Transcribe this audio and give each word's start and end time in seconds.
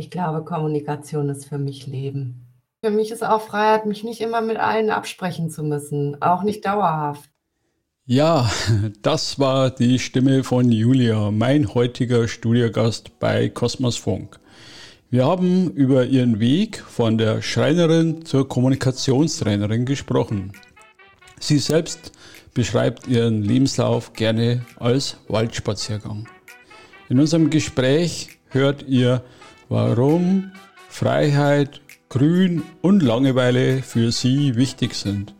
Ich 0.00 0.08
glaube, 0.08 0.42
Kommunikation 0.46 1.28
ist 1.28 1.44
für 1.44 1.58
mich 1.58 1.86
Leben. 1.86 2.46
Für 2.82 2.90
mich 2.90 3.10
ist 3.10 3.22
auch 3.22 3.42
Freiheit, 3.42 3.84
mich 3.84 4.02
nicht 4.02 4.22
immer 4.22 4.40
mit 4.40 4.56
allen 4.56 4.88
absprechen 4.88 5.50
zu 5.50 5.62
müssen, 5.62 6.22
auch 6.22 6.42
nicht 6.42 6.64
dauerhaft. 6.64 7.28
Ja, 8.06 8.50
das 9.02 9.38
war 9.38 9.68
die 9.68 9.98
Stimme 9.98 10.42
von 10.42 10.72
Julia, 10.72 11.30
mein 11.30 11.74
heutiger 11.74 12.28
Studiogast 12.28 13.18
bei 13.18 13.50
Kosmos 13.50 13.98
Funk. 13.98 14.40
Wir 15.10 15.26
haben 15.26 15.70
über 15.72 16.06
ihren 16.06 16.40
Weg 16.40 16.78
von 16.78 17.18
der 17.18 17.42
Schreinerin 17.42 18.24
zur 18.24 18.48
Kommunikationstrainerin 18.48 19.84
gesprochen. 19.84 20.52
Sie 21.38 21.58
selbst 21.58 22.12
beschreibt 22.54 23.06
ihren 23.06 23.42
Lebenslauf 23.42 24.14
gerne 24.14 24.64
als 24.76 25.18
Waldspaziergang. 25.28 26.26
In 27.10 27.20
unserem 27.20 27.50
Gespräch 27.50 28.38
hört 28.48 28.88
ihr, 28.88 29.22
warum 29.70 30.50
Freiheit, 30.88 31.80
Grün 32.08 32.64
und 32.82 33.02
Langeweile 33.02 33.82
für 33.82 34.10
sie 34.10 34.56
wichtig 34.56 34.94
sind. 34.94 35.32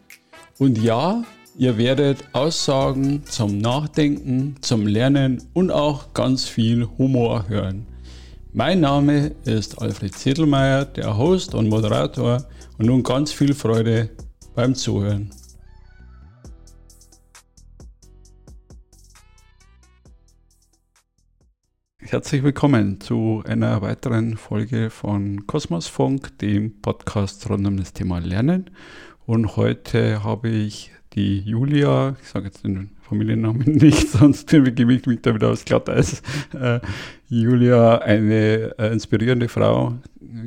Und 0.58 0.78
ja, 0.78 1.24
ihr 1.58 1.76
werdet 1.76 2.24
Aussagen 2.32 3.24
zum 3.26 3.58
Nachdenken, 3.58 4.54
zum 4.60 4.86
Lernen 4.86 5.42
und 5.52 5.72
auch 5.72 6.14
ganz 6.14 6.44
viel 6.44 6.86
Humor 6.96 7.48
hören. 7.48 7.86
Mein 8.52 8.80
Name 8.80 9.32
ist 9.44 9.82
Alfred 9.82 10.14
Zittelmeier, 10.14 10.84
der 10.84 11.18
Host 11.18 11.54
und 11.54 11.68
Moderator 11.68 12.44
und 12.78 12.86
nun 12.86 13.02
ganz 13.02 13.32
viel 13.32 13.52
Freude 13.52 14.10
beim 14.54 14.76
Zuhören. 14.76 15.30
Herzlich 22.10 22.42
willkommen 22.42 23.00
zu 23.00 23.44
einer 23.46 23.82
weiteren 23.82 24.36
Folge 24.36 24.90
von 24.90 25.46
Kosmosfunk, 25.46 26.36
dem 26.38 26.82
Podcast 26.82 27.48
rund 27.48 27.64
um 27.68 27.76
das 27.76 27.92
Thema 27.92 28.18
Lernen. 28.18 28.68
Und 29.26 29.54
heute 29.54 30.24
habe 30.24 30.48
ich 30.48 30.90
die 31.12 31.38
Julia, 31.38 32.16
ich 32.20 32.26
sage 32.26 32.46
jetzt 32.46 32.64
den 32.64 32.96
Familiennamen 33.00 33.62
nicht, 33.76 34.08
sonst 34.08 34.48
gebe 34.48 34.92
ich 34.92 35.06
mich 35.06 35.22
da 35.22 35.32
wieder 35.36 35.50
aufs 35.50 35.64
Glatteis. 35.64 36.20
Äh, 36.52 36.80
Julia, 37.28 37.98
eine 37.98 38.74
äh, 38.76 38.92
inspirierende 38.92 39.48
Frau, 39.48 39.94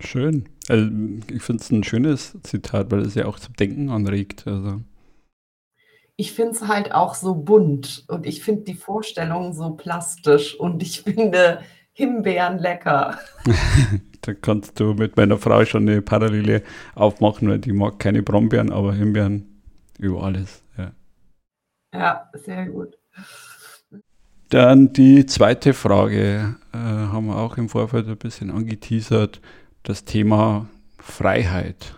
Schön. 0.00 0.48
Also, 0.68 0.90
ich 1.30 1.42
finde 1.42 1.62
es 1.62 1.70
ein 1.70 1.84
schönes 1.84 2.36
Zitat, 2.42 2.90
weil 2.90 3.00
es 3.00 3.14
ja 3.14 3.26
auch 3.26 3.38
zum 3.38 3.54
Denken 3.54 3.88
anregt. 3.88 4.46
Also. 4.46 4.82
Ich 6.16 6.32
finde 6.32 6.52
es 6.52 6.66
halt 6.66 6.92
auch 6.92 7.14
so 7.14 7.34
bunt 7.34 8.04
und 8.08 8.26
ich 8.26 8.42
finde 8.42 8.62
die 8.62 8.74
Vorstellung 8.74 9.52
so 9.52 9.70
plastisch 9.70 10.58
und 10.58 10.82
ich 10.82 11.02
finde 11.02 11.60
Himbeeren 11.92 12.58
lecker. 12.58 13.18
da 14.20 14.34
kannst 14.34 14.78
du 14.80 14.92
mit 14.92 15.16
meiner 15.16 15.38
Frau 15.38 15.64
schon 15.64 15.88
eine 15.88 16.02
Parallele 16.02 16.62
aufmachen, 16.94 17.48
weil 17.48 17.58
die 17.58 17.72
mag 17.72 17.98
keine 17.98 18.22
Brombeeren, 18.22 18.70
aber 18.70 18.92
Himbeeren 18.92 19.62
über 19.98 20.22
alles. 20.22 20.62
Ja, 20.76 20.92
ja 21.94 22.30
sehr 22.34 22.66
gut. 22.66 22.98
Dann 24.48 24.92
die 24.92 25.26
zweite 25.26 25.74
Frage, 25.74 26.56
äh, 26.72 26.76
haben 26.76 27.26
wir 27.26 27.36
auch 27.36 27.56
im 27.56 27.68
Vorfeld 27.68 28.08
ein 28.08 28.16
bisschen 28.16 28.50
angeteasert, 28.50 29.40
das 29.82 30.04
Thema 30.04 30.68
Freiheit 30.98 31.96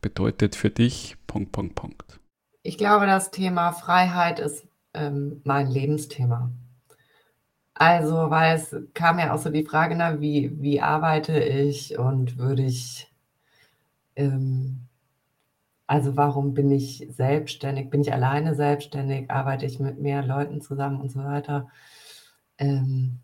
bedeutet 0.00 0.54
für 0.54 0.70
dich 0.70 1.16
Punkt, 1.26 1.50
Punkt, 1.52 1.74
Punkt. 1.74 2.20
Ich 2.62 2.78
glaube, 2.78 3.06
das 3.06 3.30
Thema 3.30 3.72
Freiheit 3.72 4.38
ist 4.38 4.66
ähm, 4.94 5.40
mein 5.44 5.68
Lebensthema. 5.68 6.50
Also, 7.74 8.30
weil 8.30 8.56
es 8.56 8.74
kam 8.94 9.18
ja 9.18 9.34
auch 9.34 9.38
so 9.38 9.50
die 9.50 9.64
Frage, 9.64 9.96
na, 9.96 10.20
wie, 10.20 10.50
wie 10.60 10.80
arbeite 10.80 11.38
ich 11.38 11.98
und 11.98 12.38
würde 12.38 12.62
ich 12.62 13.12
ähm, 14.14 14.85
also 15.86 16.16
warum 16.16 16.54
bin 16.54 16.70
ich 16.70 17.06
selbstständig? 17.10 17.90
Bin 17.90 18.00
ich 18.00 18.12
alleine 18.12 18.54
selbstständig? 18.54 19.30
Arbeite 19.30 19.66
ich 19.66 19.78
mit 19.78 20.00
mehr 20.00 20.22
Leuten 20.24 20.60
zusammen 20.60 21.00
und 21.00 21.10
so 21.10 21.20
weiter? 21.20 21.68
Ähm, 22.58 23.20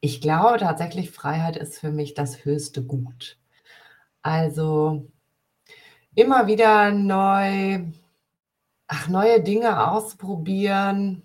ich 0.00 0.20
glaube 0.20 0.58
tatsächlich, 0.58 1.10
Freiheit 1.10 1.56
ist 1.56 1.78
für 1.78 1.90
mich 1.90 2.14
das 2.14 2.44
höchste 2.44 2.84
Gut. 2.84 3.38
Also 4.22 5.08
immer 6.14 6.46
wieder 6.46 6.92
neu, 6.92 7.84
ach, 8.88 9.08
neue 9.08 9.42
Dinge 9.42 9.90
ausprobieren. 9.90 11.22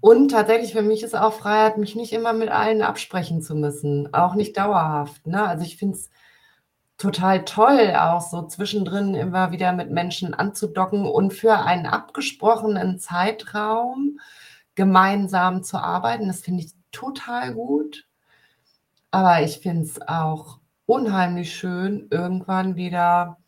Und 0.00 0.30
tatsächlich 0.30 0.72
für 0.72 0.82
mich 0.82 1.02
ist 1.02 1.14
auch 1.16 1.32
Freiheit, 1.32 1.78
mich 1.78 1.94
nicht 1.96 2.12
immer 2.12 2.32
mit 2.32 2.48
allen 2.48 2.82
absprechen 2.82 3.42
zu 3.42 3.54
müssen, 3.54 4.12
auch 4.14 4.34
nicht 4.34 4.56
dauerhaft. 4.56 5.26
Ne? 5.26 5.46
Also 5.46 5.64
ich 5.64 5.76
finde 5.76 5.96
es 5.96 6.10
total 6.98 7.44
toll, 7.44 7.94
auch 7.96 8.20
so 8.20 8.46
zwischendrin 8.46 9.14
immer 9.14 9.50
wieder 9.52 9.72
mit 9.72 9.90
Menschen 9.90 10.34
anzudocken 10.34 11.06
und 11.06 11.32
für 11.32 11.58
einen 11.58 11.86
abgesprochenen 11.86 12.98
Zeitraum 12.98 14.20
gemeinsam 14.74 15.62
zu 15.62 15.78
arbeiten. 15.78 16.28
Das 16.28 16.40
finde 16.42 16.64
ich 16.64 16.72
total 16.92 17.54
gut. 17.54 18.06
Aber 19.10 19.42
ich 19.42 19.58
finde 19.58 19.82
es 19.84 20.00
auch 20.02 20.60
unheimlich 20.86 21.54
schön, 21.54 22.08
irgendwann 22.10 22.76
wieder 22.76 23.38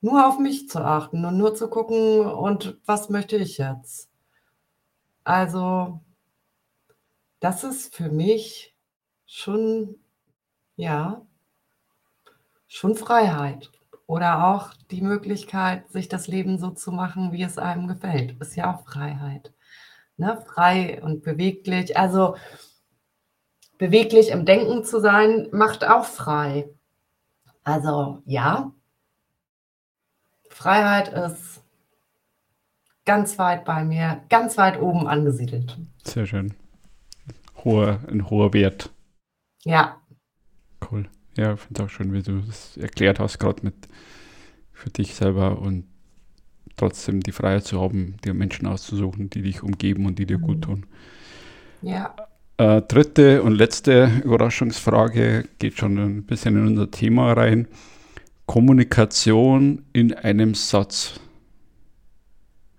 nur 0.00 0.26
auf 0.26 0.38
mich 0.38 0.68
zu 0.68 0.78
achten 0.84 1.24
und 1.24 1.36
nur 1.38 1.54
zu 1.54 1.68
gucken, 1.68 2.20
und 2.26 2.78
was 2.86 3.08
möchte 3.08 3.36
ich 3.36 3.58
jetzt? 3.58 4.08
Also, 5.24 6.00
das 7.40 7.64
ist 7.64 7.94
für 7.94 8.08
mich 8.10 8.74
schon, 9.26 9.96
ja, 10.76 11.26
schon 12.68 12.94
Freiheit 12.94 13.70
oder 14.06 14.46
auch 14.46 14.72
die 14.90 15.02
Möglichkeit, 15.02 15.90
sich 15.90 16.08
das 16.08 16.28
Leben 16.28 16.58
so 16.58 16.70
zu 16.70 16.92
machen, 16.92 17.32
wie 17.32 17.42
es 17.42 17.58
einem 17.58 17.88
gefällt. 17.88 18.40
Ist 18.40 18.56
ja 18.56 18.74
auch 18.74 18.84
Freiheit. 18.84 19.52
Ne? 20.16 20.42
Frei 20.46 21.02
und 21.02 21.22
beweglich. 21.22 21.96
Also 21.98 22.36
beweglich 23.78 24.30
im 24.30 24.44
Denken 24.44 24.84
zu 24.84 25.00
sein, 25.00 25.48
macht 25.52 25.84
auch 25.84 26.04
frei. 26.04 26.68
Also 27.64 28.22
ja, 28.24 28.72
Freiheit 30.48 31.08
ist 31.08 31.62
ganz 33.04 33.38
weit 33.38 33.64
bei 33.64 33.84
mir, 33.84 34.22
ganz 34.28 34.58
weit 34.58 34.80
oben 34.80 35.06
angesiedelt. 35.06 35.78
Sehr 36.02 36.26
schön. 36.26 36.54
Hoher, 37.64 38.00
ein 38.08 38.28
hoher 38.28 38.52
Wert. 38.52 38.90
Ja. 39.64 40.00
Cool. 40.90 41.08
Ja, 41.38 41.54
ich 41.54 41.60
finde 41.60 41.82
es 41.82 41.86
auch 41.86 41.90
schön, 41.90 42.12
wie 42.12 42.22
du 42.22 42.42
es 42.48 42.76
erklärt 42.76 43.20
hast, 43.20 43.38
gerade 43.38 43.62
mit 43.62 43.74
für 44.72 44.90
dich 44.90 45.14
selber 45.14 45.60
und 45.60 45.84
trotzdem 46.76 47.20
die 47.20 47.30
Freiheit 47.30 47.64
zu 47.64 47.80
haben, 47.80 48.16
dir 48.24 48.34
Menschen 48.34 48.66
auszusuchen, 48.66 49.30
die 49.30 49.42
dich 49.42 49.62
umgeben 49.62 50.06
und 50.06 50.18
die 50.18 50.26
dir 50.26 50.38
gut 50.38 50.56
mhm. 50.56 50.62
tun. 50.62 50.86
Ja. 51.82 52.14
Äh, 52.56 52.82
dritte 52.82 53.44
und 53.44 53.52
letzte 53.52 54.10
Überraschungsfrage 54.24 55.44
geht 55.60 55.78
schon 55.78 55.96
ein 55.96 56.24
bisschen 56.24 56.56
in 56.56 56.66
unser 56.66 56.90
Thema 56.90 57.32
rein. 57.32 57.68
Kommunikation 58.46 59.84
in 59.92 60.14
einem 60.14 60.56
Satz 60.56 61.20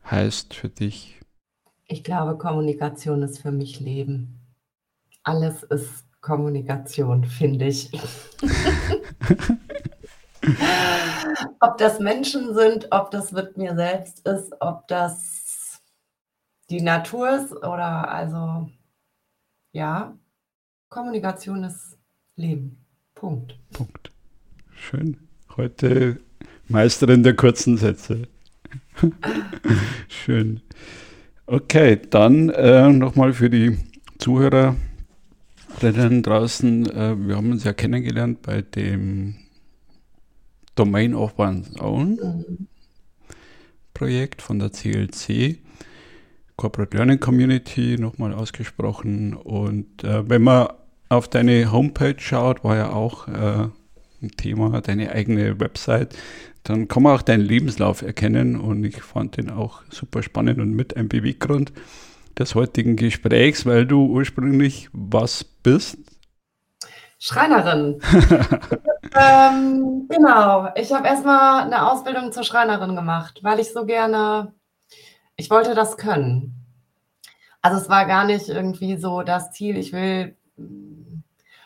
heißt 0.03 0.53
für 0.53 0.67
dich? 0.67 1.21
Ich 1.85 2.03
glaube, 2.03 2.37
Kommunikation 2.37 3.21
ist 3.21 3.39
für 3.39 3.53
mich 3.53 3.79
Leben. 3.79 4.41
Alles 5.23 5.63
ist 5.63 6.08
Kommunikation, 6.21 7.23
finde 7.23 7.67
ich. 7.67 7.91
ob 11.59 11.77
das 11.77 11.99
Menschen 11.99 12.53
sind, 12.53 12.87
ob 12.91 13.11
das 13.11 13.31
mit 13.31 13.57
mir 13.57 13.75
selbst 13.75 14.25
ist, 14.27 14.53
ob 14.59 14.87
das 14.87 15.81
die 16.69 16.81
Natur 16.81 17.29
ist 17.29 17.51
oder 17.53 18.11
also 18.11 18.69
ja, 19.71 20.17
Kommunikation 20.89 21.63
ist 21.63 21.97
Leben. 22.35 22.85
Punkt. 23.15 23.57
Punkt. 23.73 24.11
Schön. 24.71 25.17
Heute 25.57 26.19
Meisterin 26.67 27.23
der 27.23 27.35
kurzen 27.35 27.77
Sätze. 27.77 28.27
Schön. 30.07 30.61
Okay, 31.45 31.99
dann 32.09 32.49
äh, 32.49 32.89
nochmal 32.89 33.33
für 33.33 33.49
die 33.49 33.77
Zuhörer 34.19 34.75
draußen. 35.79 36.89
Äh, 36.89 37.27
wir 37.27 37.35
haben 37.35 37.51
uns 37.51 37.63
ja 37.63 37.73
kennengelernt 37.73 38.41
bei 38.41 38.61
dem 38.61 39.35
Domain 40.75 41.13
of 41.13 41.37
One's 41.37 41.79
Own. 41.79 42.67
Projekt 43.93 44.41
von 44.41 44.59
der 44.59 44.71
CLC. 44.71 45.57
Corporate 46.55 46.95
Learning 46.95 47.19
Community 47.19 47.97
nochmal 47.97 48.33
ausgesprochen. 48.33 49.33
Und 49.33 50.03
äh, 50.03 50.29
wenn 50.29 50.43
man 50.43 50.67
auf 51.09 51.27
deine 51.27 51.71
Homepage 51.71 52.19
schaut, 52.19 52.63
war 52.63 52.75
ja 52.75 52.91
auch 52.91 53.27
äh, 53.27 53.67
ein 54.21 54.31
Thema, 54.37 54.81
deine 54.81 55.11
eigene 55.11 55.59
Website, 55.59 56.17
dann 56.63 56.87
kann 56.87 57.03
man 57.03 57.15
auch 57.15 57.21
deinen 57.21 57.43
Lebenslauf 57.43 58.01
erkennen 58.01 58.57
und 58.57 58.83
ich 58.83 59.01
fand 59.01 59.37
den 59.37 59.49
auch 59.49 59.81
super 59.89 60.21
spannend 60.21 60.59
und 60.59 60.71
mit 60.71 60.97
ein 60.97 61.07
Beweggrund 61.07 61.71
des 62.39 62.55
heutigen 62.55 62.95
Gesprächs, 62.95 63.65
weil 63.65 63.85
du 63.85 64.05
ursprünglich 64.05 64.89
was 64.93 65.43
bist? 65.43 65.97
Schreinerin. 67.19 67.99
ähm, 69.19 70.07
genau. 70.09 70.69
Ich 70.75 70.93
habe 70.93 71.07
erstmal 71.07 71.63
eine 71.63 71.91
Ausbildung 71.91 72.31
zur 72.31 72.43
Schreinerin 72.43 72.95
gemacht, 72.95 73.39
weil 73.43 73.59
ich 73.59 73.73
so 73.73 73.85
gerne, 73.85 74.53
ich 75.35 75.49
wollte 75.49 75.75
das 75.75 75.97
können. 75.97 76.55
Also 77.61 77.77
es 77.77 77.89
war 77.89 78.05
gar 78.05 78.23
nicht 78.23 78.47
irgendwie 78.47 78.95
so 78.95 79.21
das 79.21 79.51
Ziel, 79.51 79.77
ich 79.77 79.91
will 79.91 80.37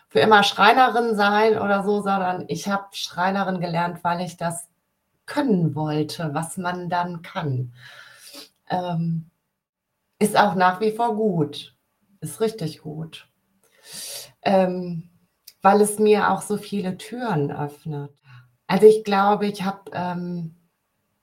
für 0.10 0.20
immer 0.20 0.44
Schreinerin 0.44 1.16
sein 1.16 1.60
oder 1.60 1.84
so, 1.84 2.02
sondern 2.02 2.46
ich 2.48 2.68
habe 2.68 2.88
Schreinerin 2.92 3.60
gelernt, 3.60 4.04
weil 4.04 4.22
ich 4.22 4.38
das 4.38 4.68
können 5.26 5.76
wollte, 5.76 6.32
was 6.34 6.58
man 6.58 6.90
dann 6.90 7.22
kann. 7.22 7.74
Ähm, 8.70 9.30
ist 10.24 10.38
auch 10.38 10.56
nach 10.56 10.80
wie 10.80 10.92
vor 10.92 11.16
gut. 11.16 11.76
Ist 12.22 12.40
richtig 12.40 12.82
gut. 12.82 13.30
Ähm, 14.42 15.10
weil 15.62 15.82
es 15.82 16.00
mir 16.00 16.32
auch 16.32 16.42
so 16.42 16.58
viele 16.58 16.98
Türen 16.98 17.52
öffnet. 17.52 18.12
Also 18.68 18.88
ich 18.88 19.04
glaube, 19.04 19.48
ich 19.48 19.64
habe, 19.64 19.92
ähm, 19.94 20.56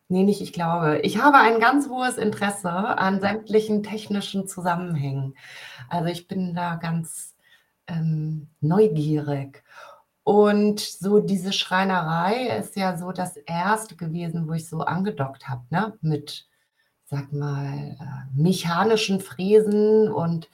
nee, 0.09 0.23
nicht 0.23 0.43
ich 0.43 0.53
glaube, 0.53 1.01
ich 1.03 1.19
habe 1.19 1.39
ein 1.39 1.61
ganz 1.61 1.89
hohes 1.89 2.19
Interesse 2.19 2.71
an 2.71 3.21
sämtlichen 3.21 3.83
technischen 3.83 4.47
Zusammenhängen. 4.47 5.35
Also 5.89 6.09
ich 6.09 6.29
bin 6.29 6.55
da 6.55 6.77
ganz 6.77 7.35
ähm, 7.87 8.49
neugierig. 8.61 9.65
Und 10.23 10.81
so 10.81 11.21
diese 11.21 11.53
Schreinerei 11.53 12.59
ist 12.59 12.77
ja 12.77 12.99
so 12.99 13.13
das 13.13 13.37
erste 13.39 13.97
gewesen, 13.97 14.47
wo 14.47 14.53
ich 14.53 14.69
so 14.69 14.81
angedockt 14.81 15.49
habe, 15.49 15.65
ne? 15.71 15.99
mit, 16.03 16.50
sag 17.11 17.33
mal, 17.33 17.97
äh, 17.99 18.41
mechanischen 18.41 19.21
Fräsen 19.21 20.11
und 20.13 20.49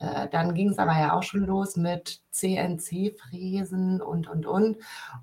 äh, 0.00 0.26
dann 0.32 0.52
ging 0.52 0.70
es 0.70 0.78
aber 0.78 0.98
ja 0.98 1.16
auch 1.16 1.22
schon 1.22 1.46
los 1.46 1.76
mit 1.76 2.20
CNC-Fräsen 2.32 4.02
und, 4.02 4.28
und, 4.28 4.44
und. 4.44 4.78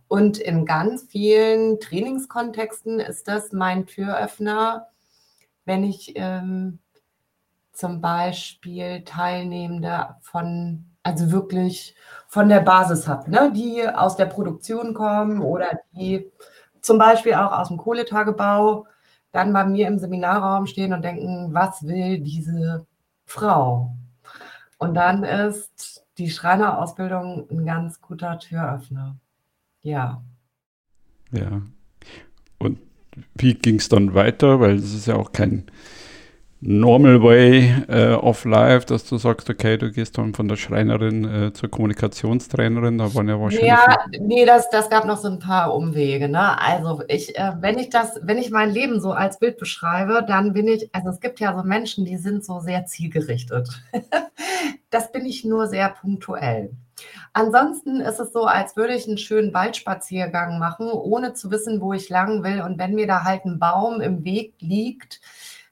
Und 0.07 0.37
in 0.37 0.65
ganz 0.65 1.03
vielen 1.03 1.81
Trainingskontexten 1.81 3.01
ist 3.01 3.27
das 3.27 3.51
mein 3.51 3.87
Türöffner, 3.87 4.87
wenn 5.65 5.83
ich 5.83 6.13
ähm, 6.15 6.79
zum 7.73 7.99
Beispiel 7.99 9.03
Teilnehmende 9.03 10.15
von, 10.21 10.85
also 11.03 11.33
wirklich 11.33 11.93
von 12.29 12.47
der 12.47 12.61
Basis 12.61 13.05
habe, 13.05 13.29
ne? 13.29 13.51
die 13.53 13.85
aus 13.85 14.15
der 14.15 14.27
Produktion 14.27 14.93
kommen 14.93 15.41
oder 15.41 15.77
die 15.91 16.31
zum 16.79 16.97
Beispiel 16.97 17.33
auch 17.33 17.51
aus 17.51 17.67
dem 17.67 17.77
Kohletagebau 17.77 18.85
dann 19.31 19.53
bei 19.53 19.65
mir 19.65 19.87
im 19.87 19.99
Seminarraum 19.99 20.65
stehen 20.65 20.93
und 20.93 21.03
denken, 21.03 21.53
was 21.53 21.83
will 21.85 22.19
diese 22.19 22.85
Frau? 23.25 23.95
Und 24.77 24.93
dann 24.95 25.23
ist 25.23 26.05
die 26.17 26.29
Schreinerausbildung 26.29 27.47
ein 27.49 27.65
ganz 27.65 28.01
guter 28.01 28.39
Türöffner. 28.39 29.17
Ja. 29.81 30.23
Ja. 31.31 31.61
Und 32.57 32.79
wie 33.35 33.53
ging 33.53 33.75
es 33.75 33.89
dann 33.89 34.13
weiter? 34.13 34.59
Weil 34.59 34.75
es 34.75 34.93
ist 34.93 35.07
ja 35.07 35.15
auch 35.15 35.31
kein 35.31 35.65
normal 36.61 37.21
way 37.23 37.73
äh, 37.87 38.13
of 38.13 38.43
life, 38.43 38.85
dass 38.85 39.05
du 39.05 39.17
sagst, 39.17 39.49
okay, 39.49 39.77
du 39.77 39.91
gehst 39.91 40.17
dann 40.17 40.33
von 40.33 40.47
der 40.47 40.57
Schreinerin 40.57 41.23
äh, 41.23 41.53
zur 41.53 41.69
Kommunikationstrainerin, 41.69 42.97
da 42.97 43.13
waren 43.15 43.29
ja 43.29 43.39
wahrscheinlich. 43.39 43.67
Ja, 43.67 43.97
nee, 44.19 44.45
das, 44.45 44.69
das 44.69 44.89
gab 44.89 45.05
noch 45.05 45.17
so 45.17 45.29
ein 45.29 45.39
paar 45.39 45.73
Umwege. 45.73 46.27
Ne? 46.27 46.59
Also 46.59 47.03
ich, 47.07 47.37
äh, 47.37 47.53
wenn 47.61 47.79
ich 47.79 47.89
das, 47.89 48.19
wenn 48.23 48.37
ich 48.37 48.51
mein 48.51 48.71
Leben 48.71 48.99
so 48.99 49.11
als 49.11 49.39
Bild 49.39 49.57
beschreibe, 49.57 50.25
dann 50.27 50.53
bin 50.53 50.67
ich, 50.67 50.89
also 50.93 51.09
es 51.09 51.21
gibt 51.21 51.39
ja 51.39 51.55
so 51.55 51.63
Menschen, 51.63 52.03
die 52.05 52.17
sind 52.17 52.43
so 52.43 52.59
sehr 52.59 52.85
zielgerichtet. 52.85 53.69
das 54.89 55.11
bin 55.11 55.25
ich 55.25 55.45
nur 55.45 55.67
sehr 55.67 55.89
punktuell. 55.89 56.71
Ansonsten 57.31 58.01
ist 58.01 58.19
es 58.19 58.33
so, 58.33 58.45
als 58.45 58.75
würde 58.75 58.93
ich 58.93 59.07
einen 59.07 59.17
schönen 59.17 59.53
Waldspaziergang 59.53 60.59
machen, 60.59 60.89
ohne 60.91 61.33
zu 61.33 61.51
wissen, 61.51 61.79
wo 61.79 61.93
ich 61.93 62.09
lang 62.09 62.43
will. 62.43 62.61
Und 62.61 62.77
wenn 62.77 62.95
mir 62.95 63.07
da 63.07 63.23
halt 63.23 63.45
ein 63.45 63.59
Baum 63.59 64.01
im 64.01 64.25
Weg 64.25 64.55
liegt, 64.59 65.21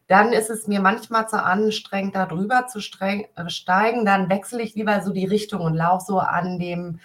dann 0.07 0.31
ist 0.31 0.49
es 0.49 0.67
mir 0.67 0.79
manchmal 0.79 1.27
zu 1.27 1.41
anstrengend, 1.43 2.15
da 2.15 2.25
drüber 2.25 2.67
zu 2.67 2.79
äh, 2.79 3.49
steigen. 3.49 4.05
Dann 4.05 4.29
wechsle 4.29 4.61
ich 4.61 4.75
lieber 4.75 5.01
so 5.01 5.11
die 5.11 5.25
Richtung 5.25 5.61
und 5.61 5.75
laufe 5.75 6.05
so 6.05 6.19
an 6.19 6.59
dem, 6.59 6.99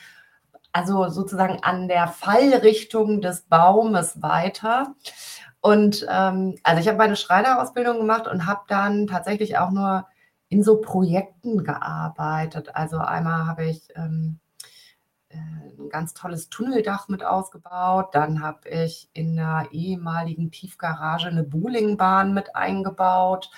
also 0.72 1.08
sozusagen 1.08 1.62
an 1.62 1.88
der 1.88 2.08
Fallrichtung 2.08 3.20
des 3.20 3.42
Baumes 3.42 4.22
weiter. 4.22 4.94
Und 5.60 6.06
ähm, 6.10 6.56
also 6.62 6.80
ich 6.80 6.88
habe 6.88 6.98
meine 6.98 7.16
Schreinerausbildung 7.16 7.98
gemacht 7.98 8.26
und 8.28 8.46
habe 8.46 8.62
dann 8.68 9.06
tatsächlich 9.06 9.58
auch 9.58 9.70
nur 9.70 10.06
in 10.48 10.62
so 10.62 10.80
Projekten 10.80 11.64
gearbeitet. 11.64 12.74
Also 12.74 12.98
einmal 12.98 13.46
habe 13.46 13.64
ich 13.66 13.88
ähm, 13.96 14.38
äh, 14.38 14.41
ein 15.32 15.88
ganz 15.88 16.14
tolles 16.14 16.48
Tunneldach 16.48 17.08
mit 17.08 17.24
ausgebaut. 17.24 18.14
Dann 18.14 18.42
habe 18.42 18.68
ich 18.68 19.08
in 19.12 19.38
einer 19.38 19.70
ehemaligen 19.72 20.50
Tiefgarage 20.50 21.28
eine 21.28 21.42
Bowlingbahn 21.42 22.34
mit 22.34 22.54
eingebaut 22.56 23.50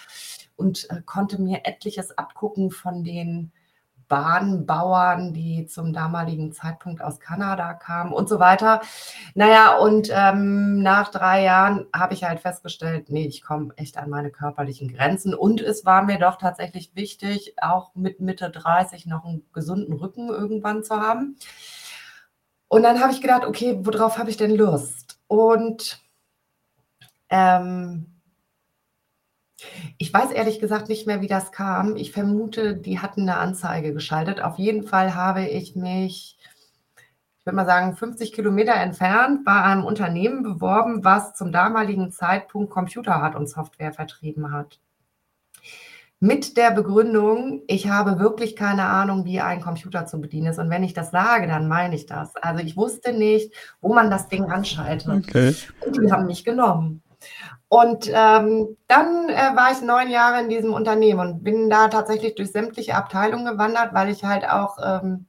und 0.56 0.88
äh, 0.90 1.02
konnte 1.04 1.40
mir 1.40 1.62
etliches 1.64 2.16
abgucken 2.16 2.70
von 2.70 3.04
den 3.04 3.52
Bahnbauern, 4.14 5.33
die 5.33 5.66
zum 5.66 5.92
damaligen 5.92 6.52
Zeitpunkt 6.52 7.02
aus 7.02 7.18
Kanada 7.18 7.75
kamen 7.75 8.12
und 8.12 8.28
so 8.28 8.38
weiter. 8.38 8.80
Naja, 9.35 9.76
und 9.76 10.09
ähm, 10.12 10.80
nach 10.83 11.11
drei 11.11 11.42
Jahren 11.42 11.87
habe 11.92 12.14
ich 12.14 12.23
halt 12.23 12.38
festgestellt, 12.38 13.06
nee, 13.09 13.26
ich 13.26 13.42
komme 13.42 13.75
echt 13.75 13.99
an 13.99 14.09
meine 14.09 14.30
körperlichen 14.30 14.87
Grenzen. 14.87 15.35
Und 15.35 15.61
es 15.61 15.85
war 15.85 16.04
mir 16.04 16.21
doch 16.21 16.37
tatsächlich 16.37 16.94
wichtig, 16.94 17.56
auch 17.61 17.92
mit 17.97 18.21
Mitte 18.21 18.50
30 18.50 19.06
noch 19.06 19.25
einen 19.25 19.42
gesunden 19.52 19.94
Rücken 19.94 20.28
irgendwann 20.28 20.85
zu 20.85 20.94
haben. 20.94 21.37
Und 22.68 22.85
dann 22.85 23.00
habe 23.00 23.11
ich 23.11 23.21
gedacht, 23.21 23.44
okay, 23.44 23.80
worauf 23.80 24.16
habe 24.16 24.30
ich 24.30 24.37
denn 24.37 24.54
Lust? 24.54 25.18
Und 25.26 25.99
ähm, 27.30 28.13
ich 29.99 30.12
weiß 30.12 30.30
ehrlich 30.30 30.61
gesagt 30.61 30.88
nicht 30.88 31.06
mehr, 31.06 31.21
wie 31.21 31.28
das 31.28 31.52
kam. 31.52 31.97
Ich 31.97 32.12
vermute, 32.12 32.76
die 32.76 32.99
hatten 32.99 33.23
eine 33.23 33.38
Anzeige 33.38 33.92
geschaltet. 33.92 34.42
Auf 34.42 34.59
jeden 34.59 34.85
Fall 34.85 35.14
habe 35.14 35.47
ich 35.47 35.76
mich, 35.76 36.38
ich 37.38 37.47
würde 37.47 37.56
mal 37.56 37.66
sagen, 37.66 37.97
50 37.97 38.33
Kilometer 38.33 38.75
entfernt 38.75 39.44
bei 39.44 39.62
einem 39.62 39.85
Unternehmen 39.85 40.42
beworben, 40.42 41.04
was 41.04 41.35
zum 41.35 41.52
damaligen 41.52 42.11
Zeitpunkt 42.11 42.71
Computerhard 42.71 43.37
und 43.37 43.49
Software 43.49 43.92
vertrieben 43.92 44.52
hat. 44.52 44.80
Mit 46.21 46.56
der 46.56 46.71
Begründung, 46.71 47.62
ich 47.66 47.88
habe 47.90 48.18
wirklich 48.18 48.56
keine 48.56 48.85
Ahnung, 48.85 49.26
wie 49.26 49.40
ein 49.40 49.61
Computer 49.61 50.06
zu 50.06 50.21
bedienen 50.23 50.47
ist. 50.47 50.59
Und 50.59 50.71
wenn 50.71 50.83
ich 50.83 50.94
das 50.94 51.11
sage, 51.11 51.47
dann 51.47 51.68
meine 51.68 51.94
ich 51.94 52.06
das. 52.06 52.35
Also 52.37 52.64
ich 52.64 52.78
wusste 52.78 53.12
nicht, 53.12 53.52
wo 53.83 53.92
man 53.92 54.11
das 54.11 54.28
Ding 54.28 54.44
anschaltet. 54.44 55.06
Okay. 55.28 55.54
Und 55.85 55.99
die 55.99 56.11
haben 56.11 56.25
mich 56.26 56.42
genommen. 56.42 57.02
Und 57.74 58.08
ähm, 58.08 58.76
dann 58.86 59.28
äh, 59.28 59.56
war 59.56 59.72
ich 59.72 59.82
neun 59.82 60.08
Jahre 60.08 60.40
in 60.40 60.48
diesem 60.48 60.72
Unternehmen 60.72 61.18
und 61.18 61.42
bin 61.42 61.68
da 61.68 61.88
tatsächlich 61.88 62.36
durch 62.36 62.52
sämtliche 62.52 62.94
Abteilungen 62.94 63.46
gewandert, 63.46 63.92
weil 63.92 64.10
ich 64.10 64.22
halt 64.22 64.48
auch, 64.48 64.78
ähm, 64.78 65.26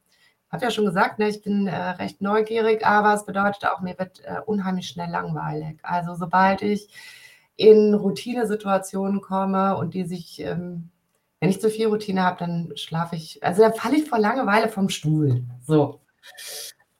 habe 0.52 0.64
ja 0.64 0.70
schon 0.70 0.86
gesagt, 0.86 1.18
ne, 1.18 1.28
ich 1.28 1.42
bin 1.42 1.66
äh, 1.66 1.76
recht 1.76 2.22
neugierig, 2.22 2.86
aber 2.86 3.16
es 3.16 3.26
bedeutet 3.26 3.66
auch, 3.66 3.82
mir 3.82 3.98
wird 3.98 4.24
äh, 4.26 4.42
unheimlich 4.46 4.88
schnell 4.88 5.10
langweilig. 5.10 5.80
Also 5.82 6.14
sobald 6.14 6.62
ich 6.62 6.88
in 7.56 7.96
Routinesituationen 7.96 9.22
komme 9.22 9.76
und 9.76 9.96
die 9.96 10.04
sich, 10.04 10.40
ähm, 10.40 10.92
wenn 11.40 11.50
ich 11.50 11.60
zu 11.60 11.72
viel 11.72 11.88
Routine 11.88 12.22
habe, 12.22 12.38
dann 12.38 12.74
schlafe 12.76 13.16
ich, 13.16 13.44
also 13.44 13.64
dann 13.64 13.74
falle 13.74 13.96
ich 13.96 14.08
vor 14.08 14.20
Langeweile 14.20 14.70
vom 14.70 14.90
Stuhl. 14.90 15.42
So. 15.66 16.00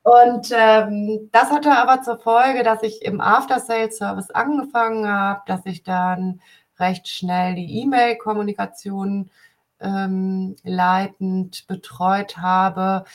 Und 0.06 0.52
ähm, 0.56 1.30
das 1.32 1.50
hatte 1.50 1.72
aber 1.72 2.04
zur 2.04 2.20
Folge, 2.20 2.62
dass 2.62 2.84
ich 2.84 3.02
im 3.02 3.20
After-Sales-Service 3.20 4.30
angefangen 4.30 5.08
habe, 5.10 5.42
dass 5.48 5.66
ich 5.66 5.82
dann 5.82 6.42
recht 6.78 7.08
schnell 7.08 7.56
die 7.56 7.82
E-Mail-Kommunikation 7.82 9.32
ähm, 9.80 10.58
leitend 10.64 11.66
betreut 11.66 12.38
habe, 12.38 13.06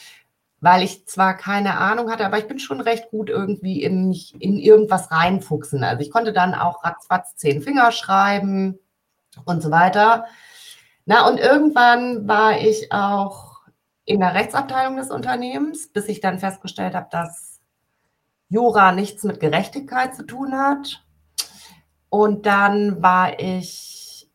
weil 0.59 0.83
ich 0.83 1.05
zwar 1.07 1.37
keine 1.37 1.77
Ahnung 1.77 2.11
hatte, 2.11 2.25
aber 2.25 2.39
ich 2.39 2.47
bin 2.49 2.59
schon 2.59 2.81
recht 2.81 3.09
gut 3.09 3.29
irgendwie 3.29 3.81
in 3.81 4.13
in 4.39 4.59
irgendwas 4.59 5.11
reinfuchsen. 5.11 5.85
Also 5.85 6.01
ich 6.01 6.11
konnte 6.11 6.33
dann 6.33 6.53
auch 6.53 6.83
ratzfatz 6.83 7.37
zehn 7.37 7.61
Finger 7.61 7.93
schreiben 7.93 8.79
und 9.45 9.63
so 9.63 9.71
weiter. 9.71 10.25
Na, 11.05 11.25
und 11.25 11.39
irgendwann 11.39 12.27
war 12.27 12.59
ich 12.59 12.91
auch 12.91 13.50
in 14.11 14.19
der 14.19 14.33
Rechtsabteilung 14.33 14.97
des 14.97 15.09
Unternehmens, 15.09 15.87
bis 15.87 16.07
ich 16.09 16.19
dann 16.19 16.39
festgestellt 16.39 16.95
habe, 16.95 17.07
dass 17.11 17.61
Jura 18.49 18.91
nichts 18.91 19.23
mit 19.23 19.39
Gerechtigkeit 19.39 20.13
zu 20.13 20.23
tun 20.23 20.53
hat. 20.53 21.05
Und 22.09 22.45
dann 22.45 23.01
war 23.01 23.39
ich, 23.39 24.29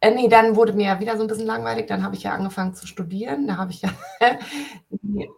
äh, 0.00 0.10
nee, 0.10 0.28
dann 0.28 0.56
wurde 0.56 0.72
mir 0.72 0.98
wieder 1.00 1.18
so 1.18 1.22
ein 1.22 1.26
bisschen 1.26 1.46
langweilig. 1.46 1.86
Dann 1.86 2.02
habe 2.02 2.16
ich 2.16 2.22
ja 2.22 2.32
angefangen 2.32 2.74
zu 2.74 2.86
studieren. 2.86 3.46
Da 3.46 3.58
habe 3.58 3.72
ich 3.72 3.82
ja 3.82 3.90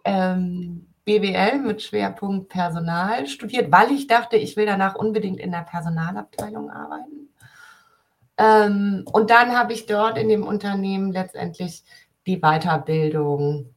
ähm, 0.05 0.87
BWL 1.03 1.59
mit 1.59 1.81
Schwerpunkt 1.81 2.47
Personal 2.47 3.27
studiert, 3.27 3.69
weil 3.69 3.91
ich 3.91 4.07
dachte, 4.07 4.37
ich 4.37 4.55
will 4.55 4.65
danach 4.65 4.95
unbedingt 4.95 5.41
in 5.41 5.51
der 5.51 5.63
Personalabteilung 5.63 6.69
arbeiten. 6.71 7.33
Ähm, 8.37 9.03
und 9.11 9.29
dann 9.29 9.57
habe 9.57 9.73
ich 9.73 9.87
dort 9.87 10.17
in 10.17 10.29
dem 10.29 10.47
Unternehmen 10.47 11.11
letztendlich 11.11 11.83
die 12.29 12.41
Weiterbildung, 12.41 13.73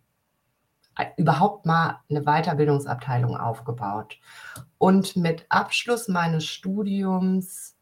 äh, 0.99 1.07
überhaupt 1.17 1.65
mal 1.65 2.01
eine 2.11 2.23
Weiterbildungsabteilung 2.23 3.35
aufgebaut. 3.35 4.19
Und 4.77 5.17
mit 5.17 5.47
Abschluss 5.49 6.07
meines 6.07 6.45
Studiums 6.45 7.77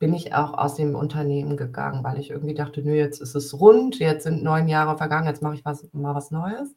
bin 0.00 0.12
ich 0.12 0.34
auch 0.34 0.54
aus 0.54 0.74
dem 0.74 0.96
Unternehmen 0.96 1.56
gegangen, 1.56 2.02
weil 2.02 2.18
ich 2.18 2.30
irgendwie 2.30 2.54
dachte, 2.54 2.82
nö, 2.82 2.94
jetzt 2.94 3.20
ist 3.20 3.36
es 3.36 3.58
rund, 3.58 3.98
jetzt 4.00 4.24
sind 4.24 4.42
neun 4.42 4.66
Jahre 4.68 4.98
vergangen, 4.98 5.28
jetzt 5.28 5.40
mache 5.40 5.54
ich 5.54 5.64
was, 5.64 5.88
mal 5.92 6.14
was 6.14 6.32
Neues. 6.32 6.74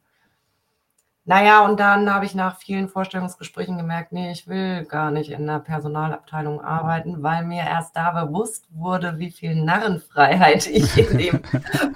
Naja, 1.29 1.63
und 1.63 1.79
dann 1.79 2.11
habe 2.11 2.25
ich 2.25 2.33
nach 2.33 2.57
vielen 2.57 2.89
Vorstellungsgesprächen 2.89 3.77
gemerkt, 3.77 4.11
nee, 4.11 4.31
ich 4.31 4.47
will 4.47 4.83
gar 4.85 5.11
nicht 5.11 5.29
in 5.29 5.45
der 5.45 5.59
Personalabteilung 5.59 6.59
arbeiten, 6.59 7.21
weil 7.21 7.45
mir 7.45 7.61
erst 7.61 7.95
da 7.95 8.25
bewusst 8.25 8.65
wurde, 8.71 9.19
wie 9.19 9.29
viel 9.29 9.53
Narrenfreiheit 9.53 10.65
ich 10.65 10.97
in 10.97 11.17
dem 11.19 11.41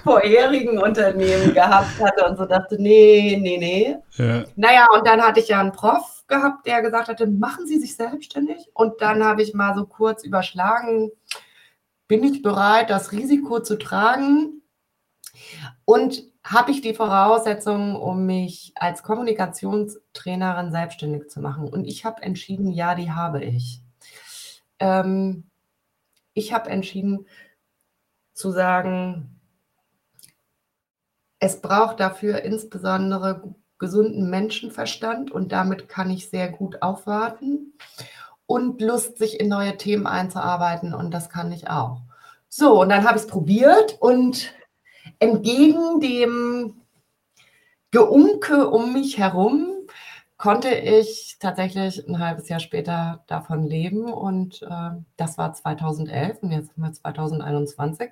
vorherigen 0.03 0.77
Unternehmen 0.77 1.51
gehabt 1.51 1.99
hatte 1.99 2.29
und 2.29 2.37
so 2.37 2.45
dachte, 2.45 2.79
nee, 2.79 3.39
nee, 3.41 3.57
nee. 3.57 3.97
Ja. 4.23 4.43
Naja, 4.55 4.85
und 4.93 5.07
dann 5.07 5.19
hatte 5.23 5.39
ich 5.39 5.47
ja 5.47 5.59
einen 5.59 5.71
Prof 5.71 6.23
gehabt, 6.27 6.67
der 6.67 6.83
gesagt 6.83 7.07
hatte, 7.07 7.25
machen 7.25 7.65
Sie 7.65 7.79
sich 7.79 7.95
selbstständig. 7.95 8.69
Und 8.75 9.01
dann 9.01 9.23
habe 9.23 9.41
ich 9.41 9.55
mal 9.55 9.73
so 9.73 9.87
kurz 9.87 10.23
überschlagen, 10.23 11.09
bin 12.07 12.23
ich 12.23 12.43
bereit, 12.43 12.91
das 12.91 13.11
Risiko 13.11 13.61
zu 13.61 13.79
tragen? 13.79 14.61
Und 15.85 16.32
habe 16.43 16.71
ich 16.71 16.81
die 16.81 16.93
Voraussetzungen, 16.93 17.95
um 17.95 18.25
mich 18.25 18.73
als 18.75 19.03
Kommunikationstrainerin 19.03 20.71
selbstständig 20.71 21.29
zu 21.29 21.39
machen? 21.39 21.69
Und 21.69 21.85
ich 21.85 22.03
habe 22.05 22.21
entschieden, 22.21 22.71
ja, 22.71 22.95
die 22.95 23.11
habe 23.11 23.43
ich. 23.43 23.81
Ähm, 24.79 25.49
ich 26.33 26.51
habe 26.53 26.69
entschieden 26.69 27.27
zu 28.33 28.51
sagen, 28.51 29.39
es 31.39 31.61
braucht 31.61 31.99
dafür 31.99 32.41
insbesondere 32.41 33.55
gesunden 33.77 34.29
Menschenverstand 34.29 35.31
und 35.31 35.51
damit 35.51 35.89
kann 35.89 36.09
ich 36.09 36.29
sehr 36.29 36.49
gut 36.49 36.81
aufwarten 36.81 37.73
und 38.45 38.81
Lust, 38.81 39.17
sich 39.17 39.39
in 39.39 39.49
neue 39.49 39.77
Themen 39.77 40.07
einzuarbeiten 40.07 40.93
und 40.93 41.11
das 41.11 41.29
kann 41.29 41.51
ich 41.51 41.69
auch. 41.69 42.01
So, 42.49 42.81
und 42.81 42.89
dann 42.89 43.03
habe 43.05 43.17
ich 43.17 43.23
es 43.23 43.29
probiert 43.29 43.97
und 43.99 44.53
entgegen 45.23 46.01
dem 46.01 46.81
Geunke 47.91 48.69
um 48.69 48.91
mich 48.93 49.17
herum 49.17 49.69
konnte 50.37 50.69
ich 50.75 51.37
tatsächlich 51.39 52.05
ein 52.05 52.19
halbes 52.19 52.49
Jahr 52.49 52.59
später 52.59 53.23
davon 53.27 53.63
leben 53.63 54.11
und 54.11 54.61
äh, 54.63 54.89
das 55.15 55.37
war 55.37 55.53
2011 55.53 56.39
und 56.41 56.51
jetzt 56.51 56.73
sind 56.73 56.83
wir 56.83 56.91
2021 56.91 58.09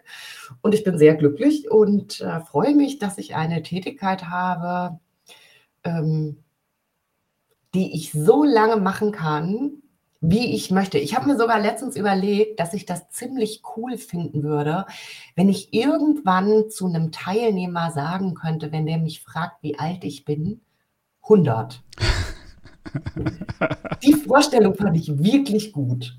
und 0.61 0.73
ich 0.73 0.85
bin 0.85 0.97
sehr 0.97 1.15
glücklich 1.15 1.69
und 1.69 2.21
äh, 2.21 2.39
freue 2.39 2.73
mich, 2.73 2.99
dass 2.99 3.17
ich 3.17 3.35
eine 3.35 3.63
Tätigkeit 3.63 4.29
habe, 4.29 4.99
ähm, 5.83 6.41
die 7.73 7.93
ich 7.93 8.13
so 8.13 8.45
lange 8.45 8.77
machen 8.77 9.11
kann, 9.11 9.80
wie 10.21 10.53
ich 10.53 10.69
möchte. 10.69 10.99
Ich 10.99 11.15
habe 11.15 11.27
mir 11.27 11.37
sogar 11.37 11.59
letztens 11.59 11.95
überlegt, 11.95 12.59
dass 12.59 12.75
ich 12.75 12.85
das 12.85 13.09
ziemlich 13.09 13.63
cool 13.75 13.97
finden 13.97 14.43
würde, 14.43 14.85
wenn 15.35 15.49
ich 15.49 15.73
irgendwann 15.73 16.69
zu 16.69 16.85
einem 16.85 17.11
Teilnehmer 17.11 17.91
sagen 17.91 18.35
könnte, 18.35 18.71
wenn 18.71 18.85
der 18.85 18.99
mich 18.99 19.21
fragt, 19.21 19.63
wie 19.63 19.79
alt 19.79 20.03
ich 20.03 20.23
bin, 20.23 20.61
100. 21.23 21.81
Die 24.03 24.13
Vorstellung 24.13 24.75
fand 24.75 24.97
ich 24.97 25.17
wirklich 25.17 25.73
gut. 25.73 26.15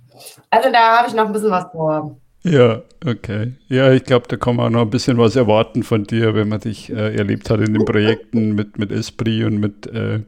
Also 0.50 0.70
da 0.72 0.98
habe 0.98 1.08
ich 1.08 1.14
noch 1.14 1.26
ein 1.26 1.32
bisschen 1.32 1.50
was 1.50 1.70
vor. 1.70 2.16
Ja, 2.44 2.82
okay. 3.06 3.52
Ja, 3.68 3.92
ich 3.92 4.02
glaube, 4.02 4.26
da 4.26 4.36
kann 4.36 4.56
man 4.56 4.66
auch 4.66 4.70
noch 4.70 4.82
ein 4.82 4.90
bisschen 4.90 5.16
was 5.16 5.36
erwarten 5.36 5.84
von 5.84 6.04
dir, 6.04 6.34
wenn 6.34 6.48
man 6.48 6.60
dich 6.60 6.90
äh, 6.90 7.16
erlebt 7.16 7.48
hat 7.50 7.60
in 7.60 7.72
den 7.72 7.84
Projekten 7.84 8.54
mit, 8.54 8.78
mit 8.78 8.90
Esprit 8.90 9.44
und 9.44 9.58
mit 9.58 9.86
äh, 9.86 10.20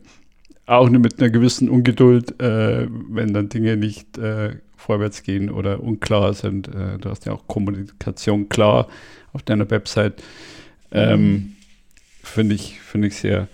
auch 0.66 0.88
mit 0.88 1.20
einer 1.20 1.30
gewissen 1.30 1.68
Ungeduld, 1.68 2.40
äh, 2.40 2.86
wenn 2.88 3.34
dann 3.34 3.48
Dinge 3.48 3.76
nicht 3.76 4.18
äh, 4.18 4.56
vorwärts 4.76 5.22
gehen 5.22 5.50
oder 5.50 5.82
unklar 5.82 6.34
sind. 6.34 6.68
Äh, 6.68 6.98
du 6.98 7.10
hast 7.10 7.26
ja 7.26 7.32
auch 7.32 7.46
Kommunikation 7.46 8.48
klar 8.48 8.88
auf 9.32 9.42
deiner 9.42 9.70
Website. 9.70 10.22
Ähm, 10.90 11.32
mhm. 11.32 11.52
Finde 12.22 12.54
ich, 12.54 12.80
find 12.80 13.04
ich 13.04 13.16
sehr 13.16 13.48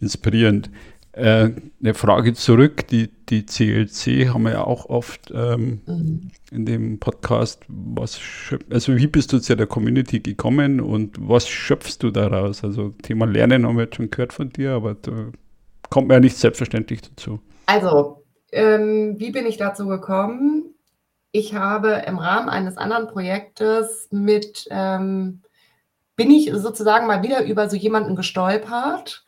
inspirierend. 0.00 0.70
Äh, 1.12 1.50
eine 1.80 1.94
Frage 1.94 2.34
zurück, 2.34 2.86
die, 2.88 3.10
die 3.28 3.44
CLC 3.44 4.28
haben 4.28 4.44
wir 4.44 4.52
ja 4.52 4.64
auch 4.64 4.86
oft 4.86 5.32
ähm, 5.34 5.80
mhm. 5.86 6.30
in 6.50 6.66
dem 6.66 6.98
Podcast. 6.98 7.62
Was 7.68 8.20
also 8.70 8.96
wie 8.96 9.08
bist 9.08 9.32
du 9.32 9.40
zu 9.40 9.56
der 9.56 9.66
Community 9.66 10.20
gekommen 10.20 10.80
und 10.80 11.16
was 11.20 11.48
schöpfst 11.48 11.98
du 12.00 12.10
daraus? 12.10 12.62
Also 12.62 12.90
Thema 13.02 13.26
Lernen 13.26 13.66
haben 13.66 13.76
wir 13.76 13.84
jetzt 13.84 13.96
schon 13.96 14.10
gehört 14.10 14.32
von 14.32 14.50
dir, 14.50 14.72
aber 14.72 14.94
du 14.94 15.32
kommt 15.90 16.08
mir 16.08 16.14
ja 16.14 16.20
nicht 16.20 16.36
selbstverständlich 16.36 17.02
dazu. 17.02 17.40
Also, 17.66 18.24
ähm, 18.52 19.16
wie 19.18 19.30
bin 19.30 19.46
ich 19.46 19.56
dazu 19.56 19.86
gekommen? 19.86 20.74
Ich 21.32 21.54
habe 21.54 22.02
im 22.06 22.18
Rahmen 22.18 22.48
eines 22.48 22.76
anderen 22.76 23.06
Projektes 23.06 24.08
mit, 24.10 24.66
ähm, 24.70 25.42
bin 26.16 26.30
ich 26.30 26.50
sozusagen 26.52 27.06
mal 27.06 27.22
wieder 27.22 27.44
über 27.44 27.68
so 27.68 27.76
jemanden 27.76 28.16
gestolpert 28.16 29.24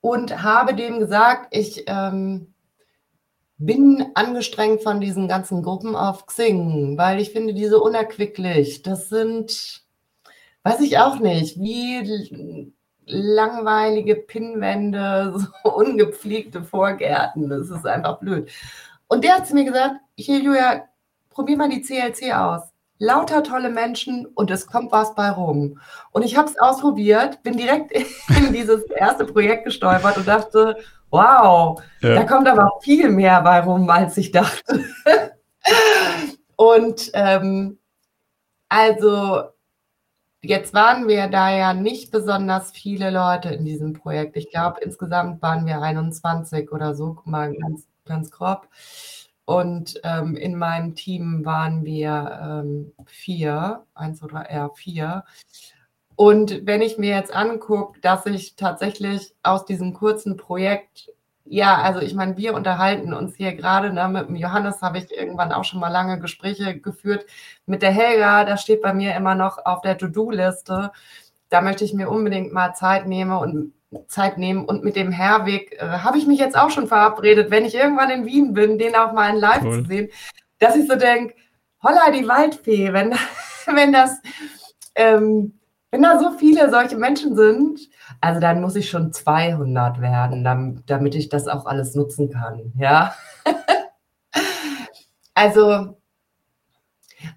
und 0.00 0.42
habe 0.42 0.74
dem 0.74 0.98
gesagt, 0.98 1.48
ich 1.50 1.84
ähm, 1.86 2.52
bin 3.58 4.06
angestrengt 4.14 4.82
von 4.82 5.00
diesen 5.00 5.28
ganzen 5.28 5.62
Gruppen 5.62 5.96
auf 5.96 6.26
Xing, 6.26 6.98
weil 6.98 7.20
ich 7.20 7.30
finde 7.30 7.54
diese 7.54 7.80
unerquicklich. 7.80 8.82
Das 8.82 9.08
sind, 9.08 9.82
weiß 10.62 10.80
ich 10.80 10.98
auch 10.98 11.20
nicht, 11.20 11.58
wie 11.58 12.72
langweilige 13.06 14.16
Pinnwände, 14.16 15.34
so 15.64 15.70
ungepflegte 15.70 16.62
Vorgärten. 16.62 17.48
Das 17.48 17.70
ist 17.70 17.86
einfach 17.86 18.18
blöd. 18.18 18.50
Und 19.08 19.24
der 19.24 19.36
hat 19.36 19.46
zu 19.46 19.54
mir 19.54 19.64
gesagt, 19.64 19.96
hier 20.16 20.40
Julia, 20.40 20.84
probier 21.30 21.56
mal 21.56 21.68
die 21.68 21.82
CLC 21.82 22.34
aus. 22.34 22.62
Lauter 22.98 23.42
tolle 23.42 23.68
Menschen 23.68 24.24
und 24.24 24.50
es 24.50 24.66
kommt 24.66 24.90
was 24.90 25.14
bei 25.14 25.30
rum. 25.30 25.78
Und 26.12 26.24
ich 26.24 26.36
habe 26.36 26.48
es 26.48 26.58
ausprobiert, 26.58 27.42
bin 27.42 27.56
direkt 27.56 27.92
in 28.38 28.52
dieses 28.52 28.82
erste 28.84 29.26
Projekt 29.26 29.66
gestolpert 29.66 30.16
und 30.16 30.26
dachte, 30.26 30.78
wow, 31.10 31.80
ja. 32.00 32.14
da 32.14 32.24
kommt 32.24 32.48
aber 32.48 32.70
viel 32.80 33.10
mehr 33.10 33.42
bei 33.42 33.60
rum, 33.60 33.88
als 33.90 34.16
ich 34.16 34.32
dachte. 34.32 34.84
und 36.56 37.10
ähm, 37.12 37.78
also 38.68 39.42
Jetzt 40.48 40.74
waren 40.74 41.08
wir 41.08 41.26
da 41.26 41.50
ja 41.50 41.74
nicht 41.74 42.12
besonders 42.12 42.70
viele 42.70 43.10
Leute 43.10 43.48
in 43.48 43.64
diesem 43.64 43.94
Projekt. 43.94 44.36
Ich 44.36 44.50
glaube, 44.50 44.80
insgesamt 44.80 45.42
waren 45.42 45.66
wir 45.66 45.82
21 45.82 46.70
oder 46.70 46.94
so, 46.94 47.18
mal 47.24 47.52
ganz, 47.52 47.88
ganz 48.04 48.30
grob. 48.30 48.68
Und 49.44 50.00
ähm, 50.04 50.36
in 50.36 50.56
meinem 50.56 50.94
Team 50.94 51.44
waren 51.44 51.84
wir 51.84 52.38
ähm, 52.42 52.92
vier, 53.06 53.84
eins 53.94 54.22
oder 54.22 54.48
eher 54.48 54.70
vier. 54.74 55.24
Und 56.14 56.64
wenn 56.64 56.80
ich 56.80 56.96
mir 56.96 57.10
jetzt 57.10 57.34
angucke, 57.34 58.00
dass 58.00 58.24
ich 58.26 58.54
tatsächlich 58.54 59.34
aus 59.42 59.64
diesem 59.64 59.94
kurzen 59.94 60.36
Projekt, 60.36 61.10
ja, 61.48 61.80
also 61.80 62.00
ich 62.00 62.14
meine, 62.14 62.36
wir 62.36 62.54
unterhalten 62.54 63.14
uns 63.14 63.36
hier 63.36 63.54
gerade, 63.54 63.92
ne, 63.92 64.08
mit 64.08 64.28
dem 64.28 64.36
Johannes 64.36 64.82
habe 64.82 64.98
ich 64.98 65.10
irgendwann 65.10 65.52
auch 65.52 65.64
schon 65.64 65.80
mal 65.80 65.88
lange 65.88 66.18
Gespräche 66.18 66.78
geführt. 66.78 67.26
Mit 67.66 67.82
der 67.82 67.92
Helga, 67.92 68.44
das 68.44 68.62
steht 68.62 68.82
bei 68.82 68.92
mir 68.92 69.14
immer 69.14 69.34
noch 69.34 69.64
auf 69.64 69.80
der 69.80 69.96
To-Do-Liste. 69.96 70.90
Da 71.48 71.60
möchte 71.60 71.84
ich 71.84 71.94
mir 71.94 72.10
unbedingt 72.10 72.52
mal 72.52 72.74
Zeit 72.74 73.06
nehmen 73.06 73.32
und 73.32 73.72
Zeit 74.08 74.38
nehmen. 74.38 74.64
Und 74.64 74.84
mit 74.84 74.96
dem 74.96 75.12
Herweg 75.12 75.76
äh, 75.78 75.86
habe 75.86 76.18
ich 76.18 76.26
mich 76.26 76.38
jetzt 76.38 76.58
auch 76.58 76.70
schon 76.70 76.88
verabredet, 76.88 77.50
wenn 77.50 77.64
ich 77.64 77.74
irgendwann 77.74 78.10
in 78.10 78.26
Wien 78.26 78.52
bin, 78.52 78.78
den 78.78 78.96
auch 78.96 79.12
mal 79.12 79.30
in 79.30 79.40
Live 79.40 79.62
cool. 79.62 79.82
zu 79.82 79.84
sehen, 79.84 80.08
dass 80.58 80.76
ich 80.76 80.88
so 80.88 80.96
denke, 80.96 81.34
holla 81.82 82.10
die 82.10 82.26
Waldfee, 82.26 82.92
wenn, 82.92 83.14
wenn 83.66 83.92
das, 83.92 84.20
ähm, 84.96 85.58
wenn 85.96 86.02
da 86.02 86.18
so 86.18 86.36
viele 86.36 86.70
solche 86.70 86.98
Menschen 86.98 87.34
sind, 87.36 87.80
also 88.20 88.38
dann 88.38 88.60
muss 88.60 88.76
ich 88.76 88.90
schon 88.90 89.14
200 89.14 90.02
werden, 90.02 90.44
damit, 90.44 91.14
ich 91.14 91.30
das 91.30 91.48
auch 91.48 91.64
alles 91.64 91.94
nutzen 91.94 92.30
kann, 92.30 92.74
ja. 92.76 93.14
also, 95.34 95.98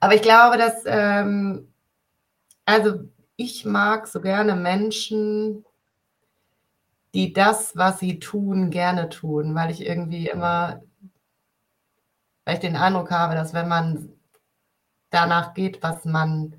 aber 0.02 0.14
ich 0.14 0.22
glaube, 0.22 0.58
dass, 0.58 0.84
ähm, 0.86 1.72
also 2.66 3.00
ich 3.38 3.64
mag 3.64 4.08
so 4.08 4.20
gerne 4.20 4.58
Menschen, 4.58 5.64
die 7.14 7.32
das, 7.32 7.78
was 7.78 8.00
sie 8.00 8.20
tun, 8.20 8.72
gerne 8.72 9.08
tun, 9.08 9.56
weil 9.56 9.72
ich 9.72 9.86
irgendwie 9.86 10.28
immer, 10.28 10.82
weil 12.44 12.56
ich 12.56 12.60
den 12.60 12.76
Eindruck 12.76 13.10
habe, 13.10 13.36
dass 13.36 13.54
wenn 13.54 13.70
man 13.70 14.10
danach 15.12 15.54
geht, 15.54 15.82
was 15.82 16.04
man 16.04 16.58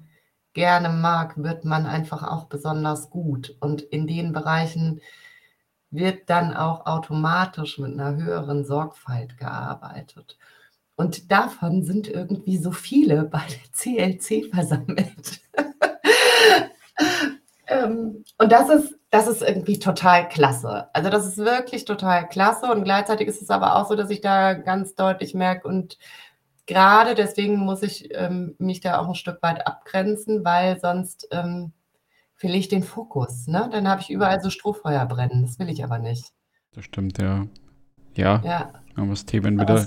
gerne 0.52 0.88
mag, 0.88 1.42
wird 1.42 1.64
man 1.64 1.86
einfach 1.86 2.22
auch 2.22 2.44
besonders 2.46 3.10
gut. 3.10 3.56
Und 3.60 3.82
in 3.82 4.06
den 4.06 4.32
Bereichen 4.32 5.00
wird 5.90 6.30
dann 6.30 6.54
auch 6.54 6.86
automatisch 6.86 7.78
mit 7.78 7.92
einer 7.92 8.16
höheren 8.16 8.64
Sorgfalt 8.64 9.36
gearbeitet. 9.38 10.38
Und 10.96 11.32
davon 11.32 11.82
sind 11.82 12.08
irgendwie 12.08 12.58
so 12.58 12.72
viele 12.72 13.24
bei 13.30 13.40
der 13.40 13.72
CLC 13.72 14.50
versammelt. 14.52 15.40
ähm, 17.66 18.24
und 18.38 18.52
das 18.52 18.68
ist, 18.68 18.94
das 19.10 19.26
ist 19.26 19.42
irgendwie 19.42 19.78
total 19.78 20.28
klasse. 20.28 20.88
Also 20.94 21.10
das 21.10 21.26
ist 21.26 21.38
wirklich 21.38 21.84
total 21.84 22.28
klasse 22.28 22.70
und 22.70 22.84
gleichzeitig 22.84 23.28
ist 23.28 23.42
es 23.42 23.50
aber 23.50 23.76
auch 23.76 23.88
so, 23.88 23.96
dass 23.96 24.10
ich 24.10 24.20
da 24.20 24.54
ganz 24.54 24.94
deutlich 24.94 25.34
merke 25.34 25.66
und 25.66 25.98
gerade 26.66 27.14
deswegen 27.14 27.58
muss 27.58 27.82
ich 27.82 28.08
ähm, 28.12 28.54
mich 28.58 28.80
da 28.80 28.98
auch 28.98 29.08
ein 29.08 29.14
Stück 29.14 29.42
weit 29.42 29.66
abgrenzen, 29.66 30.44
weil 30.44 30.78
sonst 30.78 31.28
ähm, 31.30 31.72
verliere 32.36 32.60
ich 32.60 32.68
den 32.68 32.82
Fokus. 32.82 33.46
Ne? 33.46 33.68
Dann 33.70 33.88
habe 33.88 34.00
ich 34.00 34.10
überall 34.10 34.40
so 34.40 34.50
Strohfeuer 34.50 35.04
brennen. 35.06 35.42
Das 35.42 35.58
will 35.58 35.68
ich 35.68 35.84
aber 35.84 35.98
nicht. 35.98 36.32
Das 36.72 36.84
stimmt, 36.84 37.18
ja. 37.18 37.46
Ja, 38.16 38.42
ja. 38.44 38.72
man 38.96 39.08
muss 39.08 39.24
Themen 39.24 39.60
wieder, 39.60 39.86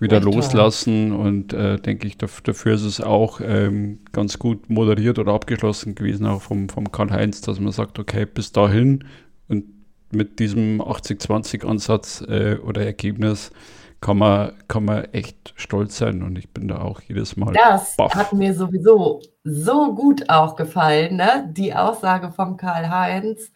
wieder 0.00 0.20
loslassen 0.20 1.10
toll. 1.10 1.20
und 1.20 1.52
äh, 1.52 1.76
denke 1.76 2.06
ich, 2.06 2.18
dafür 2.18 2.74
ist 2.74 2.84
es 2.84 3.00
auch 3.00 3.40
ähm, 3.42 4.00
ganz 4.12 4.38
gut 4.38 4.70
moderiert 4.70 5.18
oder 5.18 5.32
abgeschlossen 5.32 5.94
gewesen, 5.94 6.26
auch 6.26 6.42
vom, 6.42 6.68
vom 6.68 6.90
Karl-Heinz, 6.90 7.42
dass 7.42 7.60
man 7.60 7.72
sagt, 7.72 7.98
okay, 7.98 8.26
bis 8.26 8.52
dahin 8.52 9.04
und 9.48 9.64
mit 10.10 10.38
diesem 10.38 10.80
80-20-Ansatz 10.80 12.22
äh, 12.22 12.56
oder 12.62 12.84
Ergebnis 12.84 13.50
kann 14.00 14.18
man, 14.18 14.52
kann 14.68 14.84
man 14.84 15.04
echt 15.06 15.54
stolz 15.56 15.98
sein 15.98 16.22
und 16.22 16.38
ich 16.38 16.50
bin 16.50 16.68
da 16.68 16.80
auch 16.82 17.00
jedes 17.00 17.36
Mal. 17.36 17.52
Das 17.52 17.96
baff. 17.96 18.14
hat 18.14 18.32
mir 18.32 18.54
sowieso 18.54 19.22
so 19.44 19.94
gut 19.94 20.28
auch 20.28 20.56
gefallen, 20.56 21.16
ne? 21.16 21.48
die 21.52 21.74
Aussage 21.74 22.30
vom 22.30 22.56
Karl-Heinz. 22.56 23.50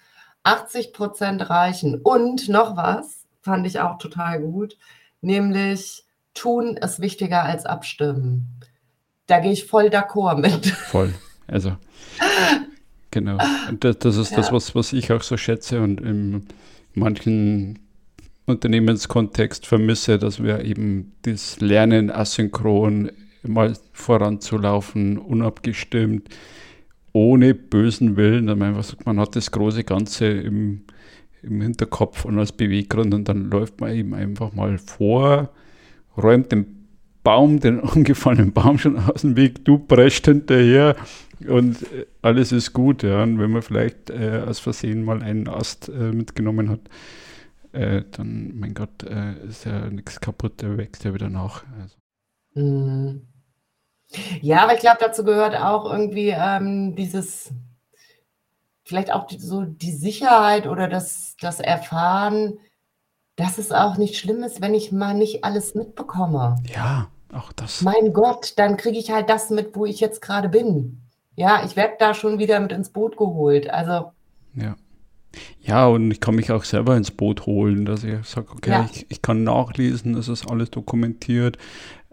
80 0.44 0.92
Prozent 0.92 1.50
reichen. 1.50 2.00
Und 2.02 2.48
noch 2.48 2.76
was 2.76 3.24
fand 3.42 3.66
ich 3.66 3.80
auch 3.80 3.98
total 3.98 4.40
gut, 4.40 4.76
nämlich 5.20 6.04
tun 6.34 6.76
ist 6.76 7.00
wichtiger 7.00 7.44
als 7.44 7.66
abstimmen. 7.66 8.60
Da 9.26 9.40
gehe 9.40 9.52
ich 9.52 9.66
voll 9.66 9.86
d'accord 9.86 10.40
mit. 10.40 10.66
Voll. 10.66 11.14
Also, 11.46 11.76
genau. 13.10 13.38
Und 13.68 13.84
das, 13.84 13.98
das 13.98 14.16
ist 14.16 14.30
ja. 14.32 14.38
das, 14.38 14.52
was, 14.52 14.74
was 14.74 14.92
ich 14.92 15.12
auch 15.12 15.22
so 15.22 15.36
schätze 15.36 15.80
und 15.80 16.00
in 16.00 16.48
manchen 16.94 17.78
Unternehmenskontext 18.46 19.66
vermisse, 19.66 20.18
dass 20.18 20.42
wir 20.42 20.64
eben 20.64 21.12
das 21.22 21.60
Lernen 21.60 22.10
asynchron 22.10 23.10
mal 23.42 23.74
voranzulaufen, 23.92 25.18
unabgestimmt, 25.18 26.28
ohne 27.12 27.54
bösen 27.54 28.16
Willen. 28.16 28.46
Man, 28.46 28.62
einfach 28.62 28.84
sagt, 28.84 29.06
man 29.06 29.20
hat 29.20 29.36
das 29.36 29.50
große 29.50 29.84
Ganze 29.84 30.26
im, 30.26 30.82
im 31.42 31.60
Hinterkopf 31.60 32.24
und 32.24 32.38
als 32.38 32.52
Beweggrund 32.52 33.14
und 33.14 33.28
dann 33.28 33.50
läuft 33.50 33.80
man 33.80 33.94
eben 33.94 34.14
einfach 34.14 34.52
mal 34.52 34.78
vor, 34.78 35.50
räumt 36.16 36.52
den 36.52 36.82
Baum, 37.22 37.60
den 37.60 37.80
umgefallenen 37.80 38.52
Baum 38.52 38.78
schon 38.78 38.98
aus 38.98 39.22
dem 39.22 39.36
Weg, 39.36 39.64
du 39.64 39.78
prescht 39.78 40.26
hinterher 40.26 40.96
und 41.48 41.78
alles 42.22 42.52
ist 42.52 42.72
gut. 42.72 43.02
Ja. 43.02 43.22
Und 43.22 43.38
wenn 43.38 43.50
man 43.50 43.62
vielleicht 43.62 44.10
äh, 44.10 44.42
aus 44.46 44.58
Versehen 44.58 45.04
mal 45.04 45.22
einen 45.22 45.48
Ast 45.48 45.88
äh, 45.88 46.12
mitgenommen 46.12 46.68
hat, 46.68 46.80
äh, 47.72 48.04
dann, 48.10 48.58
mein 48.58 48.74
Gott, 48.74 49.02
äh, 49.02 49.34
ist 49.46 49.64
ja 49.64 49.88
nichts 49.90 50.20
kaputt, 50.20 50.62
der 50.62 50.76
wächst 50.76 51.04
ja 51.04 51.14
wieder 51.14 51.28
nach. 51.28 51.64
Also. 51.80 51.96
Mhm. 52.54 53.28
Ja, 54.40 54.62
aber 54.62 54.74
ich 54.74 54.80
glaube, 54.80 54.98
dazu 55.00 55.24
gehört 55.24 55.56
auch 55.56 55.90
irgendwie 55.90 56.30
ähm, 56.30 56.94
dieses, 56.96 57.50
vielleicht 58.84 59.12
auch 59.12 59.26
die, 59.26 59.38
so 59.38 59.62
die 59.62 59.92
Sicherheit 59.92 60.66
oder 60.66 60.88
das, 60.88 61.36
das 61.40 61.60
Erfahren, 61.60 62.58
dass 63.36 63.58
es 63.58 63.72
auch 63.72 63.96
nicht 63.96 64.16
schlimm 64.16 64.42
ist, 64.42 64.60
wenn 64.60 64.74
ich 64.74 64.92
mal 64.92 65.14
nicht 65.14 65.44
alles 65.44 65.74
mitbekomme. 65.74 66.56
Ja, 66.74 67.08
auch 67.32 67.52
das. 67.52 67.80
Mein 67.80 68.12
Gott, 68.12 68.54
dann 68.58 68.76
kriege 68.76 68.98
ich 68.98 69.10
halt 69.10 69.30
das 69.30 69.48
mit, 69.48 69.74
wo 69.74 69.86
ich 69.86 70.00
jetzt 70.00 70.20
gerade 70.20 70.50
bin. 70.50 71.00
Ja, 71.34 71.64
ich 71.64 71.76
werde 71.76 71.94
da 71.98 72.12
schon 72.12 72.38
wieder 72.38 72.60
mit 72.60 72.72
ins 72.72 72.90
Boot 72.90 73.16
geholt. 73.16 73.70
Also. 73.70 74.12
Ja. 74.54 74.76
Ja, 75.60 75.86
und 75.86 76.10
ich 76.10 76.20
kann 76.20 76.34
mich 76.34 76.50
auch 76.50 76.64
selber 76.64 76.96
ins 76.96 77.10
Boot 77.10 77.46
holen, 77.46 77.84
dass 77.84 78.04
ich 78.04 78.14
sage, 78.24 78.48
okay, 78.50 78.70
ja. 78.70 78.88
ich, 78.92 79.06
ich, 79.08 79.22
kann 79.22 79.44
nachlesen, 79.44 80.14
es 80.14 80.28
ist 80.28 80.50
alles 80.50 80.70
dokumentiert, 80.70 81.58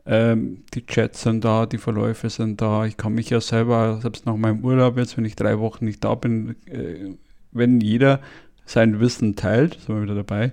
ähm, 0.06 0.64
die 0.74 0.86
Chats 0.86 1.24
sind 1.24 1.44
da, 1.44 1.66
die 1.66 1.78
Verläufe 1.78 2.30
sind 2.30 2.62
da, 2.62 2.86
ich 2.86 2.98
kann 2.98 3.14
mich 3.14 3.30
ja 3.30 3.42
selber, 3.42 4.00
selbst 4.02 4.26
nach 4.26 4.36
meinem 4.36 4.64
Urlaub 4.64 4.98
jetzt, 4.98 5.18
wenn 5.18 5.26
ich 5.26 5.36
drei 5.36 5.60
Wochen 5.60 5.86
nicht 5.86 6.04
da 6.04 6.16
bin, 6.16 6.56
äh, 6.66 7.16
wenn 7.52 7.82
jeder 7.82 8.22
sein 8.66 9.00
Wissen 9.00 9.36
teilt, 9.36 9.74
sind 9.74 9.96
wir 9.96 10.04
wieder 10.04 10.16
dabei, 10.16 10.52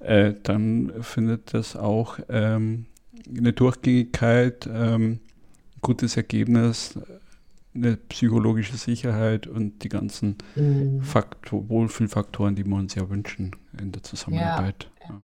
äh, 0.00 0.34
dann 0.42 0.92
findet 1.00 1.52
das 1.52 1.76
auch 1.76 2.18
ähm, 2.28 2.86
eine 3.36 3.52
Durchgängigkeit, 3.52 4.68
ähm, 4.72 5.20
gutes 5.82 6.16
Ergebnis, 6.16 6.98
eine 7.76 7.96
psychologische 7.96 8.76
Sicherheit 8.76 9.46
und 9.46 9.82
die 9.82 9.88
ganzen 9.88 10.36
mhm. 10.54 11.02
Faktor, 11.02 11.68
Wohlfühlfaktoren, 11.68 12.54
die 12.54 12.64
wir 12.64 12.76
uns 12.76 12.94
ja 12.94 13.08
wünschen 13.08 13.54
in 13.80 13.92
der 13.92 14.02
Zusammenarbeit. 14.02 14.90
Ja. 15.08 15.20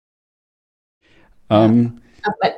Ja. 1.50 1.64
Ähm, 1.64 2.00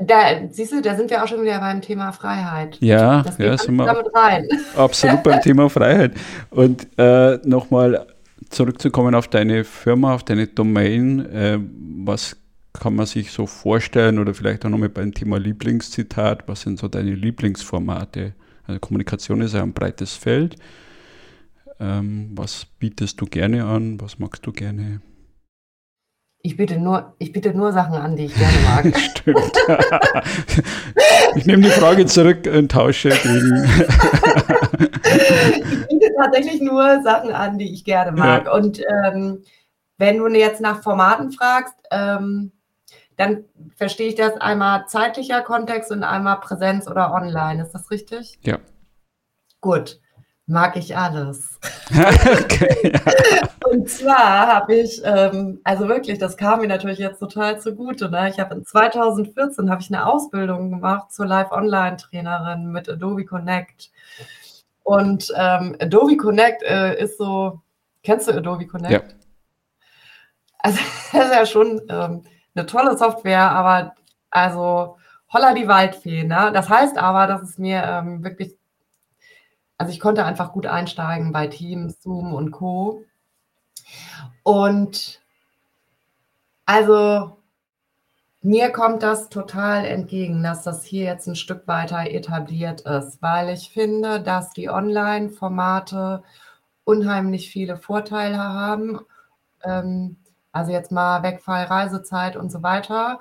da, 0.01 0.49
siehst 0.51 0.73
du, 0.73 0.83
da 0.83 0.95
sind 0.95 1.11
wir 1.11 1.23
auch 1.23 1.29
schon 1.29 1.43
wieder 1.43 1.59
beim 1.59 1.81
Thema 1.81 2.13
Freiheit. 2.13 2.77
Ja, 2.81 3.23
das 3.23 3.39
ja, 3.39 3.57
sind 3.57 3.77
wir 3.77 3.87
damit 3.87 4.07
rein. 4.15 4.47
absolut 4.77 5.23
beim 5.23 5.41
Thema 5.41 5.71
Freiheit. 5.71 6.13
Und 6.51 6.87
äh, 6.99 7.39
nochmal 7.45 8.07
zurückzukommen 8.51 9.15
auf 9.15 9.29
deine 9.29 9.65
Firma, 9.65 10.15
auf 10.15 10.23
deine 10.23 10.47
Domain, 10.47 11.25
äh, 11.27 11.59
was 12.05 12.37
kann 12.73 12.95
man 12.95 13.07
sich 13.07 13.31
so 13.31 13.47
vorstellen 13.47 14.19
oder 14.19 14.35
vielleicht 14.35 14.67
auch 14.67 14.71
nochmal 14.71 14.89
beim 14.89 15.15
Thema 15.15 15.39
Lieblingszitat, 15.39 16.47
was 16.49 16.63
sind 16.63 16.79
so 16.79 16.89
deine 16.89 17.15
Lieblingsformate? 17.15 18.35
Also 18.67 18.81
Kommunikation 18.81 19.43
ist 19.43 19.55
ja 19.55 19.63
ein 19.63 19.73
breites 19.73 20.15
Feld. 20.15 20.57
Ähm, 21.81 22.31
was 22.35 22.67
bietest 22.79 23.21
du 23.21 23.27
gerne 23.27 23.65
an? 23.65 24.01
Was 24.01 24.19
magst 24.19 24.47
du 24.47 24.53
gerne? 24.53 25.01
Ich 26.47 26.59
biete 26.59 26.79
nur, 26.79 27.15
ich 27.19 27.33
biete 27.33 27.55
nur 27.55 27.73
Sachen 27.73 27.95
an, 27.95 28.17
die 28.17 28.27
ich 28.27 28.35
gerne 28.35 28.59
mag. 28.65 28.95
Stimmt. 29.17 29.57
ich 31.37 31.47
nehme 31.47 31.63
die 31.63 31.71
Frage 31.71 32.05
zurück 32.07 32.47
und 32.47 32.71
tausche 32.71 33.09
gegen. 33.09 33.65
ich 33.65 33.79
biete 35.89 36.13
tatsächlich 36.23 36.61
nur 36.61 37.03
Sachen 37.03 37.33
an, 37.33 37.57
die 37.59 37.73
ich 37.73 37.83
gerne 37.85 38.13
mag. 38.13 38.45
Ja. 38.45 38.53
Und 38.53 38.79
ähm, 38.81 39.43
wenn 39.97 40.19
du 40.19 40.29
jetzt 40.29 40.61
nach 40.61 40.83
Formaten 40.83 41.33
fragst, 41.33 41.77
ähm, 41.91 42.53
dann 43.17 43.45
verstehe 43.77 44.09
ich 44.09 44.15
das 44.15 44.37
einmal 44.41 44.87
zeitlicher 44.87 45.43
Kontext 45.43 45.91
und 45.91 46.03
einmal 46.03 46.41
Präsenz 46.41 46.89
oder 46.89 47.13
online. 47.13 47.63
Ist 47.63 47.73
das 47.73 47.91
richtig? 47.91 48.39
Ja. 48.43 48.59
Gut. 49.61 50.01
Mag 50.47 50.77
ich 50.77 50.95
alles. 50.95 51.59
okay, 51.91 52.93
ja. 52.93 53.01
Und 53.71 53.89
zwar 53.89 54.47
habe 54.47 54.75
ich, 54.75 55.01
ähm, 55.03 55.61
also 55.65 55.89
wirklich, 55.89 56.19
das 56.19 56.37
kam 56.37 56.61
mir 56.61 56.69
natürlich 56.69 56.99
jetzt 56.99 57.19
total 57.19 57.59
zugute. 57.61 58.11
Ne? 58.11 58.29
Ich 58.29 58.39
habe 58.39 58.55
in 58.55 58.65
2014 58.65 59.71
habe 59.71 59.81
ich 59.81 59.89
eine 59.89 60.07
Ausbildung 60.07 60.71
gemacht 60.71 61.13
zur 61.13 61.27
Live-Online-Trainerin 61.27 62.71
mit 62.71 62.89
Adobe 62.91 63.25
Connect. 63.25 63.91
Und 64.83 65.33
ähm, 65.35 65.77
Adobe 65.81 66.17
Connect 66.19 66.63
äh, 66.63 67.03
ist 67.03 67.17
so, 67.17 67.63
kennst 68.03 68.29
du 68.29 68.33
Adobe 68.33 68.67
Connect? 68.67 68.93
Ja. 68.93 69.17
Also 70.59 70.79
das 71.13 71.25
ist 71.25 71.33
ja 71.33 71.47
schon 71.47 71.81
ähm, 71.89 72.25
eine 72.55 72.67
tolle 72.67 72.97
Software, 72.97 73.51
aber 73.51 73.95
also 74.31 74.97
holla 75.33 75.55
die 75.55 75.69
Waldfee. 75.69 76.25
Ne? 76.25 76.51
Das 76.53 76.69
heißt 76.69 76.99
aber, 76.99 77.27
dass 77.27 77.43
es 77.43 77.59
mir 77.59 77.83
ähm, 77.83 78.23
wirklich, 78.23 78.57
also 79.79 79.93
ich 79.93 80.01
konnte 80.01 80.25
einfach 80.25 80.53
gut 80.53 80.67
einsteigen 80.67 81.33
bei 81.33 81.47
Teams, 81.49 82.03
Zoom 82.03 82.33
und 82.33 82.53
Co. 82.53 83.03
Und 84.43 85.21
also 86.67 87.39
mir 88.43 88.71
kommt 88.71 89.03
das 89.03 89.31
total 89.31 89.85
entgegen, 89.87 90.43
dass 90.43 90.63
das 90.63 90.85
hier 90.85 91.05
jetzt 91.05 91.27
ein 91.27 91.37
Stück 91.37 91.67
weiter 91.67 92.11
etabliert 92.11 92.83
ist, 92.83 93.23
weil 93.23 93.49
ich 93.49 93.71
finde, 93.71 94.21
dass 94.21 94.51
die 94.53 94.69
Online-Formate 94.69 96.23
unheimlich 96.85 97.51
viele 97.51 97.77
Vorteile 97.79 98.39
haben. 98.39 99.01
Ähm, 99.63 100.17
also 100.55 100.73
jetzt 100.73 100.93
mal 100.93 101.23
Wegfall, 101.23 101.65
Reisezeit 101.65 102.37
und 102.37 102.51
so 102.51 102.63
weiter. 102.63 103.19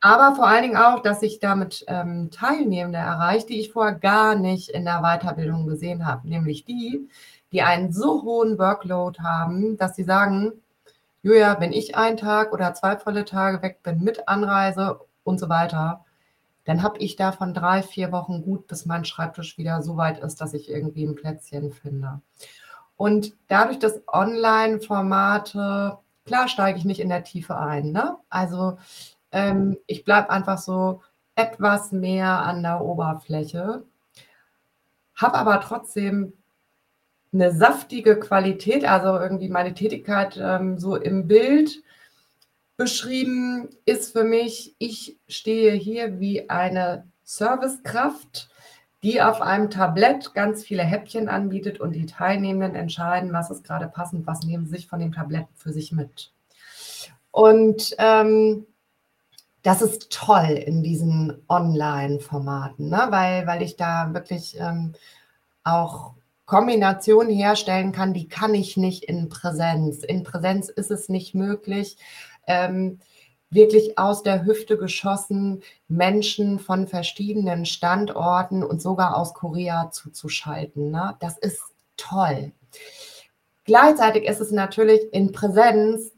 Aber 0.00 0.34
vor 0.34 0.48
allen 0.48 0.62
Dingen 0.62 0.76
auch, 0.76 1.00
dass 1.00 1.22
ich 1.22 1.38
damit 1.38 1.84
ähm, 1.86 2.30
Teilnehmende 2.32 2.98
erreiche, 2.98 3.46
die 3.46 3.60
ich 3.60 3.72
vorher 3.72 3.94
gar 3.94 4.34
nicht 4.34 4.68
in 4.68 4.84
der 4.84 5.00
Weiterbildung 5.00 5.66
gesehen 5.66 6.06
habe, 6.06 6.28
nämlich 6.28 6.64
die, 6.64 7.08
die 7.52 7.62
einen 7.62 7.92
so 7.92 8.22
hohen 8.22 8.58
Workload 8.58 9.20
haben, 9.22 9.76
dass 9.76 9.94
sie 9.94 10.02
sagen, 10.02 10.52
Julia, 11.22 11.60
wenn 11.60 11.72
ich 11.72 11.96
einen 11.96 12.16
Tag 12.16 12.52
oder 12.52 12.74
zwei 12.74 12.96
volle 12.96 13.24
Tage 13.24 13.62
weg 13.62 13.84
bin 13.84 14.00
mit 14.00 14.26
Anreise 14.28 14.98
und 15.22 15.38
so 15.38 15.48
weiter, 15.48 16.04
dann 16.64 16.82
habe 16.82 16.98
ich 16.98 17.14
davon 17.14 17.54
drei, 17.54 17.82
vier 17.82 18.10
Wochen 18.10 18.42
gut, 18.42 18.66
bis 18.66 18.86
mein 18.86 19.04
Schreibtisch 19.04 19.56
wieder 19.56 19.82
so 19.82 19.96
weit 19.96 20.18
ist, 20.18 20.40
dass 20.40 20.52
ich 20.52 20.68
irgendwie 20.68 21.04
ein 21.04 21.14
Plätzchen 21.14 21.70
finde. 21.70 22.20
Und 22.96 23.34
dadurch, 23.48 23.78
dass 23.78 24.02
Online-Formate, 24.06 25.98
klar 26.24 26.48
steige 26.48 26.78
ich 26.78 26.84
nicht 26.84 27.00
in 27.00 27.08
der 27.08 27.24
Tiefe 27.24 27.56
ein. 27.56 27.92
Ne? 27.92 28.16
Also 28.28 28.78
ähm, 29.32 29.76
ich 29.86 30.04
bleibe 30.04 30.30
einfach 30.30 30.58
so 30.58 31.02
etwas 31.34 31.92
mehr 31.92 32.40
an 32.40 32.62
der 32.62 32.82
Oberfläche, 32.82 33.84
habe 35.14 35.34
aber 35.34 35.60
trotzdem 35.60 36.34
eine 37.32 37.52
saftige 37.52 38.20
Qualität, 38.20 38.84
also 38.84 39.18
irgendwie 39.18 39.48
meine 39.48 39.72
Tätigkeit 39.72 40.38
ähm, 40.40 40.78
so 40.78 40.96
im 40.96 41.26
Bild 41.26 41.82
beschrieben 42.76 43.70
ist 43.84 44.12
für 44.12 44.24
mich, 44.24 44.74
ich 44.78 45.18
stehe 45.28 45.72
hier 45.72 46.20
wie 46.20 46.50
eine 46.50 47.06
Servicekraft, 47.24 48.50
die 49.02 49.20
auf 49.20 49.40
einem 49.40 49.70
Tablett 49.70 50.32
ganz 50.34 50.62
viele 50.62 50.84
Häppchen 50.84 51.28
anbietet 51.28 51.80
und 51.80 51.92
die 51.92 52.06
Teilnehmenden 52.06 52.80
entscheiden, 52.80 53.32
was 53.32 53.50
ist 53.50 53.64
gerade 53.64 53.88
passend, 53.88 54.26
was 54.26 54.42
nehmen 54.42 54.66
sie 54.66 54.76
sich 54.76 54.86
von 54.86 55.00
dem 55.00 55.12
Tablett 55.12 55.46
für 55.56 55.72
sich 55.72 55.92
mit. 55.92 56.32
Und 57.32 57.96
ähm, 57.98 58.66
das 59.62 59.82
ist 59.82 60.10
toll 60.10 60.50
in 60.50 60.82
diesen 60.82 61.42
Online-Formaten, 61.48 62.88
ne? 62.88 63.06
weil, 63.10 63.46
weil 63.46 63.62
ich 63.62 63.76
da 63.76 64.12
wirklich 64.12 64.56
ähm, 64.58 64.92
auch 65.64 66.14
Kombination 66.46 67.28
herstellen 67.28 67.92
kann, 67.92 68.12
die 68.12 68.28
kann 68.28 68.54
ich 68.54 68.76
nicht 68.76 69.04
in 69.04 69.28
Präsenz. 69.28 70.02
In 70.04 70.22
Präsenz 70.22 70.68
ist 70.68 70.90
es 70.90 71.08
nicht 71.08 71.34
möglich, 71.34 71.96
ähm, 72.46 72.98
wirklich 73.52 73.98
aus 73.98 74.22
der 74.22 74.44
Hüfte 74.44 74.76
geschossen 74.76 75.62
Menschen 75.88 76.58
von 76.58 76.88
verschiedenen 76.88 77.66
Standorten 77.66 78.64
und 78.64 78.80
sogar 78.80 79.16
aus 79.16 79.34
Korea 79.34 79.90
zuzuschalten. 79.90 80.90
Ne? 80.90 81.16
Das 81.20 81.38
ist 81.38 81.60
toll. 81.96 82.52
Gleichzeitig 83.64 84.24
ist 84.24 84.40
es 84.40 84.50
natürlich 84.50 85.00
in 85.12 85.32
Präsenz 85.32 86.12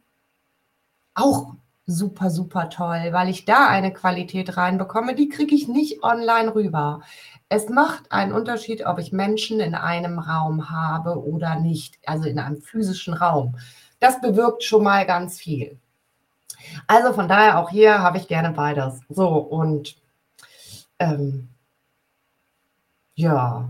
auch 1.15 1.55
super, 1.87 2.31
super 2.31 2.71
toll, 2.71 3.09
weil 3.11 3.29
ich 3.29 3.45
da 3.45 3.69
eine 3.69 3.93
Qualität 3.93 4.57
reinbekomme, 4.57 5.15
die 5.15 5.29
kriege 5.29 5.55
ich 5.55 5.69
nicht 5.69 6.03
online 6.03 6.55
rüber. 6.55 7.03
Es 7.49 7.69
macht 7.69 8.11
einen 8.11 8.33
Unterschied, 8.33 8.87
ob 8.87 8.99
ich 8.99 9.13
Menschen 9.13 9.61
in 9.61 9.75
einem 9.75 10.19
Raum 10.19 10.71
habe 10.71 11.23
oder 11.23 11.57
nicht, 11.57 11.99
also 12.07 12.27
in 12.27 12.39
einem 12.39 12.63
physischen 12.63 13.13
Raum. 13.13 13.57
Das 14.01 14.21
bewirkt 14.21 14.65
schon 14.65 14.83
mal 14.83 15.05
ganz 15.05 15.39
viel. 15.39 15.79
Also 16.87 17.13
von 17.13 17.29
daher 17.29 17.59
auch 17.59 17.71
hier 17.71 18.01
habe 18.01 18.19
ich 18.19 18.29
gerne 18.29 18.53
beides. 18.53 19.01
So 19.09 19.29
und 19.29 19.97
ähm, 20.99 21.49
ja, 23.15 23.69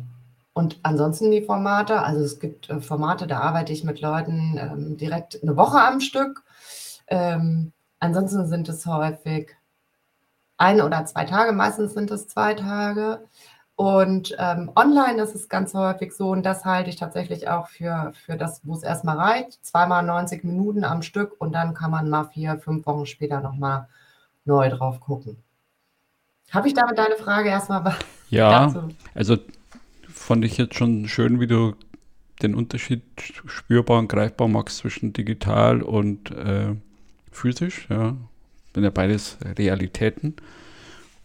und 0.55 0.79
ansonsten 0.85 1.31
die 1.31 1.43
Formate, 1.43 2.01
also 2.01 2.23
es 2.23 2.39
gibt 2.39 2.71
äh, 2.71 2.81
Formate, 2.81 3.27
da 3.27 3.41
arbeite 3.41 3.73
ich 3.73 3.85
mit 3.85 4.01
Leuten 4.01 4.57
ähm, 4.59 4.97
direkt 4.97 5.43
eine 5.43 5.57
Woche 5.57 5.81
am 5.81 6.01
Stück. 6.01 6.45
Ähm, 7.09 7.73
ansonsten 7.99 8.47
sind 8.47 8.69
es 8.69 8.87
häufig 8.87 9.51
ein 10.57 10.81
oder 10.81 11.05
zwei 11.07 11.25
Tage, 11.25 11.53
meistens 11.53 11.95
sind 11.95 12.11
es 12.11 12.29
zwei 12.29 12.55
Tage. 12.55 13.25
Und 13.77 14.37
ähm, 14.39 14.71
online 14.77 15.21
ist 15.21 15.35
es 15.35 15.49
ganz 15.49 15.75
häufig 15.75 16.13
so, 16.13 16.31
und 16.31 16.45
das 16.45 16.65
halte 16.65 16.91
ich 16.91 16.97
tatsächlich 16.97 17.49
auch 17.49 17.67
für, 17.67 18.13
für 18.25 18.37
das, 18.37 18.61
wo 18.63 18.75
es 18.75 18.85
erstmal 18.85 19.17
reicht, 19.17 19.65
zweimal 19.65 20.05
90 20.05 20.45
Minuten 20.45 20.85
am 20.85 21.03
Stück 21.03 21.35
und 21.39 21.53
dann 21.53 21.75
kann 21.75 21.91
man 21.91 22.09
mal 22.09 22.25
vier, 22.25 22.59
fünf 22.59 22.87
Wochen 22.87 23.07
später 23.07 23.41
nochmal 23.41 23.89
neu 24.45 24.69
drauf 24.71 25.01
gucken. 25.01 25.39
Habe 26.51 26.69
ich 26.69 26.75
damit 26.75 26.99
deine 26.99 27.17
Frage 27.17 27.49
erstmal 27.49 27.97
Ja, 28.31 28.67
dazu? 28.67 28.89
also 29.13 29.39
fand 30.09 30.45
ich 30.45 30.57
jetzt 30.57 30.77
schon 30.77 31.09
schön, 31.09 31.41
wie 31.41 31.49
du 31.49 31.75
den 32.43 32.55
Unterschied 32.55 33.03
spürbar 33.19 33.99
und 33.99 34.09
greifbar 34.09 34.47
machst 34.47 34.79
zwischen 34.79 35.13
digital 35.13 35.83
und 35.83 36.31
äh, 36.31 36.77
physisch. 37.33 37.89
Ja, 37.91 38.17
sind 38.73 38.85
ja 38.85 38.91
beides 38.91 39.39
Realitäten. 39.59 40.37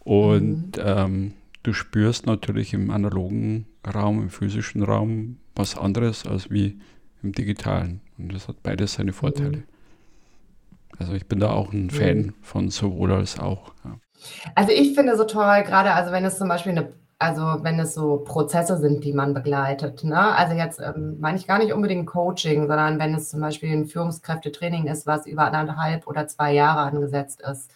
Und 0.00 0.76
mhm. 0.76 0.82
ähm, 0.84 1.32
du 1.62 1.72
spürst 1.72 2.26
natürlich 2.26 2.72
im 2.72 2.90
analogen 2.90 3.66
Raum, 3.86 4.22
im 4.22 4.30
physischen 4.30 4.82
Raum 4.82 5.38
was 5.54 5.76
anderes 5.76 6.26
als 6.26 6.50
wie 6.50 6.80
im 7.22 7.32
digitalen. 7.32 8.00
Und 8.18 8.34
das 8.34 8.48
hat 8.48 8.62
beides 8.62 8.94
seine 8.94 9.12
Vorteile. 9.12 9.58
Mhm. 9.58 9.64
Also 10.98 11.12
ich 11.14 11.26
bin 11.26 11.40
da 11.40 11.50
auch 11.50 11.72
ein 11.72 11.90
Fan 11.90 12.18
mhm. 12.18 12.34
von 12.42 12.70
sowohl 12.70 13.12
als 13.12 13.38
auch. 13.38 13.72
Ja. 13.84 13.98
Also 14.54 14.72
ich 14.72 14.94
finde 14.94 15.16
so 15.16 15.24
toll, 15.24 15.62
gerade 15.64 15.92
also 15.92 16.12
wenn 16.12 16.24
es 16.24 16.36
zum 16.36 16.48
Beispiel 16.48 16.72
eine, 16.72 16.92
also 17.18 17.42
wenn 17.62 17.78
es 17.78 17.94
so 17.94 18.18
Prozesse 18.18 18.76
sind, 18.78 19.04
die 19.04 19.12
man 19.12 19.32
begleitet. 19.32 20.04
Ne? 20.04 20.18
Also 20.18 20.54
jetzt 20.54 20.80
ähm, 20.80 21.18
meine 21.20 21.38
ich 21.38 21.46
gar 21.46 21.58
nicht 21.58 21.72
unbedingt 21.72 22.06
Coaching, 22.06 22.66
sondern 22.66 22.98
wenn 22.98 23.14
es 23.14 23.30
zum 23.30 23.40
Beispiel 23.40 23.72
ein 23.72 23.86
Führungskräftetraining 23.86 24.86
ist, 24.88 25.06
was 25.06 25.26
über 25.26 25.44
anderthalb 25.44 26.06
oder 26.06 26.26
zwei 26.26 26.52
Jahre 26.52 26.80
angesetzt 26.80 27.40
ist 27.40 27.70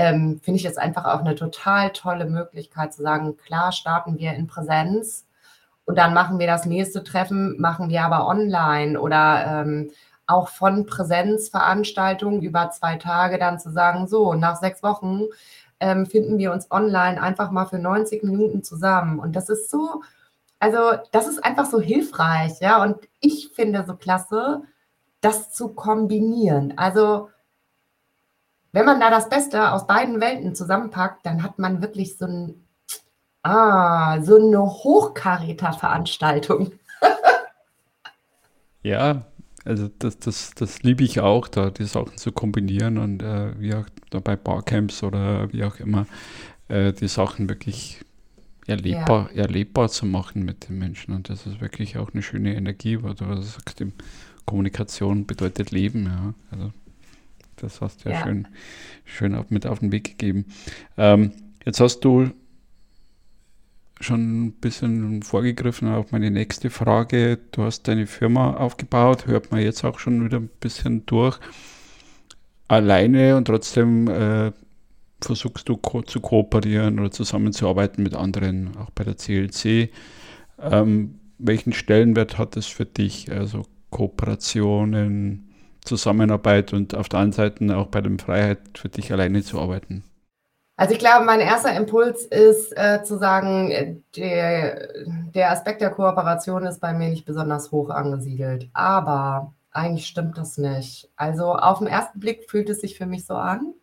ähm, 0.00 0.40
finde 0.42 0.56
ich 0.56 0.62
das 0.62 0.78
einfach 0.78 1.04
auch 1.04 1.20
eine 1.20 1.34
total 1.34 1.90
tolle 1.90 2.24
Möglichkeit 2.24 2.94
zu 2.94 3.02
sagen, 3.02 3.36
klar 3.36 3.70
starten 3.70 4.18
wir 4.18 4.32
in 4.32 4.46
Präsenz 4.46 5.26
und 5.84 5.98
dann 5.98 6.14
machen 6.14 6.38
wir 6.38 6.46
das 6.46 6.64
nächste 6.64 7.04
Treffen, 7.04 7.60
machen 7.60 7.90
wir 7.90 8.02
aber 8.02 8.26
online 8.26 8.98
oder 8.98 9.44
ähm, 9.46 9.90
auch 10.26 10.48
von 10.48 10.86
Präsenzveranstaltungen 10.86 12.40
über 12.40 12.70
zwei 12.70 12.96
Tage 12.96 13.36
dann 13.36 13.58
zu 13.58 13.70
sagen, 13.70 14.06
so, 14.06 14.32
nach 14.32 14.56
sechs 14.56 14.82
Wochen 14.82 15.24
ähm, 15.80 16.06
finden 16.06 16.38
wir 16.38 16.52
uns 16.52 16.70
online 16.70 17.20
einfach 17.20 17.50
mal 17.50 17.66
für 17.66 17.78
90 17.78 18.22
Minuten 18.22 18.62
zusammen. 18.62 19.18
Und 19.18 19.36
das 19.36 19.50
ist 19.50 19.70
so, 19.70 20.02
also 20.60 20.78
das 21.12 21.28
ist 21.28 21.44
einfach 21.44 21.66
so 21.66 21.78
hilfreich, 21.78 22.60
ja. 22.60 22.82
Und 22.82 22.96
ich 23.20 23.50
finde 23.54 23.84
so 23.86 23.96
klasse, 23.96 24.62
das 25.20 25.52
zu 25.52 25.68
kombinieren. 25.74 26.78
Also 26.78 27.28
wenn 28.72 28.84
man 28.84 29.00
da 29.00 29.10
das 29.10 29.28
Beste 29.28 29.72
aus 29.72 29.86
beiden 29.86 30.20
Welten 30.20 30.54
zusammenpackt, 30.54 31.26
dann 31.26 31.42
hat 31.42 31.58
man 31.58 31.82
wirklich 31.82 32.16
so, 32.16 32.26
ein, 32.26 32.66
ah, 33.42 34.22
so 34.22 34.36
eine 34.36 34.60
Hochkaräter-Veranstaltung. 34.60 36.72
ja, 38.82 39.22
also 39.64 39.88
das, 39.98 40.18
das, 40.18 40.52
das 40.54 40.82
liebe 40.82 41.04
ich 41.04 41.20
auch, 41.20 41.48
da 41.48 41.70
die 41.70 41.84
Sachen 41.84 42.16
zu 42.16 42.32
kombinieren 42.32 42.98
und 42.98 43.22
äh, 43.22 43.58
wie 43.58 43.74
auch 43.74 43.86
bei 44.22 44.36
Barcamps 44.36 45.02
oder 45.02 45.52
wie 45.52 45.64
auch 45.64 45.80
immer, 45.80 46.06
äh, 46.68 46.92
die 46.92 47.08
Sachen 47.08 47.48
wirklich 47.48 48.00
erlebbar, 48.66 49.30
ja. 49.34 49.42
erlebbar 49.42 49.88
zu 49.88 50.06
machen 50.06 50.44
mit 50.44 50.68
den 50.68 50.78
Menschen. 50.78 51.14
Und 51.14 51.28
das 51.28 51.46
ist 51.46 51.60
wirklich 51.60 51.98
auch 51.98 52.12
eine 52.12 52.22
schöne 52.22 52.54
Energie, 52.54 53.02
weil 53.02 53.14
du 53.14 53.42
sagst, 53.42 53.84
Kommunikation 54.46 55.26
bedeutet 55.26 55.70
Leben, 55.70 56.06
ja. 56.06 56.34
Also 56.50 56.72
das 57.62 57.80
hast 57.80 58.04
du 58.04 58.10
ja, 58.10 58.16
ja. 58.16 58.24
schön, 58.24 58.48
schön 59.04 59.44
mit 59.48 59.66
auf 59.66 59.80
den 59.80 59.92
Weg 59.92 60.04
gegeben. 60.18 60.46
Ähm, 60.96 61.32
jetzt 61.64 61.80
hast 61.80 62.00
du 62.00 62.30
schon 64.00 64.46
ein 64.46 64.52
bisschen 64.52 65.22
vorgegriffen 65.22 65.88
auf 65.88 66.10
meine 66.12 66.30
nächste 66.30 66.70
Frage. 66.70 67.38
Du 67.52 67.62
hast 67.62 67.86
deine 67.86 68.06
Firma 68.06 68.54
aufgebaut, 68.54 69.26
hört 69.26 69.50
man 69.50 69.60
jetzt 69.60 69.84
auch 69.84 69.98
schon 69.98 70.24
wieder 70.24 70.38
ein 70.38 70.50
bisschen 70.60 71.04
durch. 71.06 71.38
Alleine 72.66 73.36
und 73.36 73.46
trotzdem 73.46 74.08
äh, 74.08 74.52
versuchst 75.20 75.68
du 75.68 75.76
ko 75.76 76.02
zu 76.02 76.20
kooperieren 76.20 76.98
oder 76.98 77.10
zusammenzuarbeiten 77.10 78.02
mit 78.02 78.14
anderen, 78.14 78.76
auch 78.76 78.90
bei 78.90 79.04
der 79.04 79.16
CLC. 79.16 79.90
Ähm, 80.58 81.16
welchen 81.38 81.72
Stellenwert 81.72 82.38
hat 82.38 82.56
es 82.56 82.66
für 82.66 82.86
dich? 82.86 83.30
Also 83.30 83.64
Kooperationen, 83.90 85.49
Zusammenarbeit 85.84 86.72
und 86.72 86.94
auf 86.94 87.08
der 87.08 87.20
anderen 87.20 87.50
Seite 87.50 87.76
auch 87.76 87.86
bei 87.86 88.00
der 88.00 88.18
Freiheit 88.18 88.58
für 88.74 88.88
dich 88.88 89.12
alleine 89.12 89.42
zu 89.42 89.60
arbeiten? 89.60 90.04
Also 90.76 90.94
ich 90.94 90.98
glaube, 90.98 91.26
mein 91.26 91.40
erster 91.40 91.76
Impuls 91.76 92.24
ist 92.24 92.72
äh, 92.74 93.02
zu 93.02 93.18
sagen, 93.18 94.02
der, 94.16 94.88
der 95.34 95.50
Aspekt 95.50 95.82
der 95.82 95.90
Kooperation 95.90 96.64
ist 96.64 96.80
bei 96.80 96.94
mir 96.94 97.10
nicht 97.10 97.26
besonders 97.26 97.70
hoch 97.70 97.90
angesiedelt. 97.90 98.70
Aber 98.72 99.52
eigentlich 99.72 100.06
stimmt 100.06 100.38
das 100.38 100.56
nicht. 100.56 101.10
Also 101.16 101.54
auf 101.54 101.78
den 101.80 101.86
ersten 101.86 102.18
Blick 102.18 102.50
fühlt 102.50 102.70
es 102.70 102.80
sich 102.80 102.96
für 102.96 103.04
mich 103.04 103.26
so 103.26 103.34
an. 103.34 103.74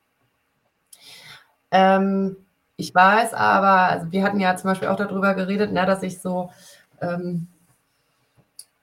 Ähm, 1.69 2.37
ich 2.77 2.93
weiß 2.95 3.33
aber, 3.33 3.91
also 3.91 4.11
wir 4.11 4.23
hatten 4.23 4.39
ja 4.39 4.55
zum 4.55 4.69
Beispiel 4.69 4.87
auch 4.87 4.97
darüber 4.97 5.35
geredet, 5.35 5.71
ne, 5.71 5.85
dass 5.85 6.01
ich 6.03 6.19
so 6.19 6.49
ähm, 7.01 7.47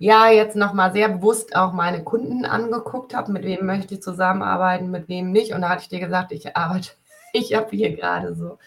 ja 0.05 0.29
jetzt 0.29 0.55
nochmal 0.55 0.93
sehr 0.93 1.09
bewusst 1.09 1.57
auch 1.57 1.73
meine 1.73 2.05
Kunden 2.05 2.45
angeguckt 2.45 3.15
habe, 3.15 3.33
mit 3.33 3.43
wem 3.45 3.65
möchte 3.65 3.95
ich 3.95 4.03
zusammenarbeiten, 4.03 4.91
mit 4.91 5.09
wem 5.09 5.33
nicht. 5.33 5.55
Und 5.55 5.63
da 5.63 5.71
hatte 5.71 5.83
ich 5.85 5.89
dir 5.89 6.01
gesagt, 6.01 6.31
ich 6.31 6.55
arbeite, 6.55 6.91
ich 7.33 7.55
habe 7.55 7.71
hier 7.71 7.97
gerade 7.97 8.35
so 8.35 8.59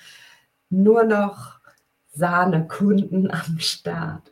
nur 0.71 1.03
noch 1.03 1.59
Sahnekunden 2.11 3.29
am 3.31 3.59
Start. 3.59 4.23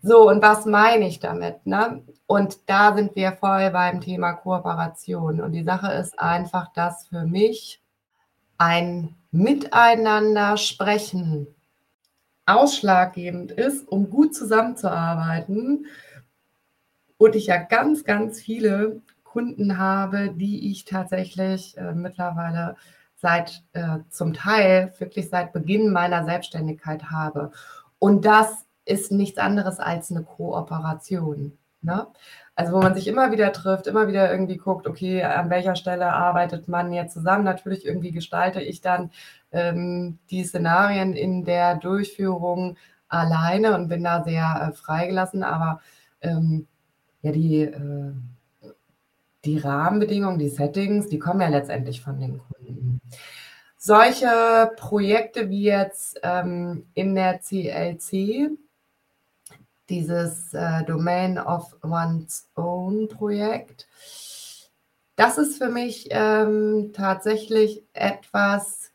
So, 0.00 0.28
und 0.28 0.42
was 0.42 0.64
meine 0.64 1.08
ich 1.08 1.18
damit? 1.18 1.66
Ne? 1.66 2.04
Und 2.26 2.58
da 2.66 2.94
sind 2.94 3.16
wir 3.16 3.32
voll 3.32 3.70
beim 3.72 4.00
Thema 4.00 4.34
Kooperation. 4.34 5.40
Und 5.40 5.52
die 5.52 5.64
Sache 5.64 5.92
ist 5.92 6.16
einfach, 6.20 6.72
dass 6.72 7.08
für 7.08 7.24
mich 7.24 7.82
ein 8.58 9.16
Miteinander 9.32 10.56
sprechen 10.56 11.48
ausschlaggebend 12.46 13.50
ist, 13.50 13.88
um 13.88 14.08
gut 14.08 14.36
zusammenzuarbeiten. 14.36 15.86
Und 17.16 17.36
ich 17.36 17.46
ja 17.46 17.58
ganz, 17.58 18.04
ganz 18.04 18.40
viele 18.40 19.00
Kunden 19.22 19.78
habe, 19.78 20.30
die 20.30 20.70
ich 20.70 20.84
tatsächlich 20.84 21.76
äh, 21.76 21.92
mittlerweile 21.92 22.76
seit 23.16 23.62
äh, 23.72 23.98
zum 24.10 24.34
Teil 24.34 24.92
wirklich 24.98 25.28
seit 25.28 25.52
Beginn 25.52 25.90
meiner 25.92 26.24
Selbstständigkeit 26.24 27.10
habe. 27.10 27.50
Und 27.98 28.24
das 28.24 28.64
ist 28.84 29.12
nichts 29.12 29.38
anderes 29.38 29.80
als 29.80 30.10
eine 30.10 30.22
Kooperation. 30.22 31.56
Ne? 31.80 32.06
Also 32.54 32.72
wo 32.72 32.80
man 32.80 32.94
sich 32.94 33.08
immer 33.08 33.32
wieder 33.32 33.52
trifft, 33.52 33.86
immer 33.86 34.08
wieder 34.08 34.30
irgendwie 34.30 34.56
guckt, 34.56 34.86
okay, 34.86 35.22
an 35.22 35.50
welcher 35.50 35.76
Stelle 35.76 36.12
arbeitet 36.12 36.68
man 36.68 36.92
jetzt 36.92 37.14
zusammen. 37.14 37.44
Natürlich 37.44 37.84
irgendwie 37.84 38.10
gestalte 38.10 38.60
ich 38.62 38.80
dann 38.80 39.10
ähm, 39.52 40.18
die 40.30 40.44
Szenarien 40.44 41.14
in 41.14 41.44
der 41.44 41.76
Durchführung 41.76 42.76
alleine 43.08 43.74
und 43.74 43.88
bin 43.88 44.04
da 44.04 44.22
sehr 44.24 44.68
äh, 44.70 44.76
freigelassen, 44.76 45.42
aber 45.42 45.80
ähm, 46.20 46.66
ja, 47.24 47.32
die, 47.32 47.62
äh, 47.62 48.12
die 49.44 49.58
Rahmenbedingungen, 49.58 50.38
die 50.38 50.50
Settings, 50.50 51.08
die 51.08 51.18
kommen 51.18 51.40
ja 51.40 51.48
letztendlich 51.48 52.02
von 52.02 52.20
den 52.20 52.38
Kunden. 52.38 53.00
Solche 53.78 54.70
Projekte 54.76 55.48
wie 55.48 55.64
jetzt 55.64 56.20
ähm, 56.22 56.86
in 56.92 57.14
der 57.14 57.38
CLC, 57.38 58.50
dieses 59.88 60.52
äh, 60.52 60.84
Domain 60.84 61.38
of 61.38 61.74
One's 61.82 62.50
Own 62.56 63.08
Projekt, 63.08 63.86
das 65.16 65.38
ist 65.38 65.56
für 65.56 65.70
mich 65.70 66.08
ähm, 66.10 66.92
tatsächlich 66.92 67.84
etwas, 67.94 68.90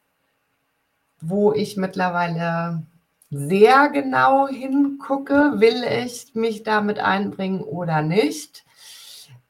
wo 1.20 1.52
ich 1.54 1.78
mittlerweile 1.78 2.84
sehr 3.32 3.90
genau 3.90 4.48
hingucke, 4.48 5.54
will 5.60 5.84
ich 5.84 6.34
mich 6.34 6.64
damit 6.64 7.00
einbringen 7.00 7.62
oder 7.62 8.02
nicht, 8.02 8.66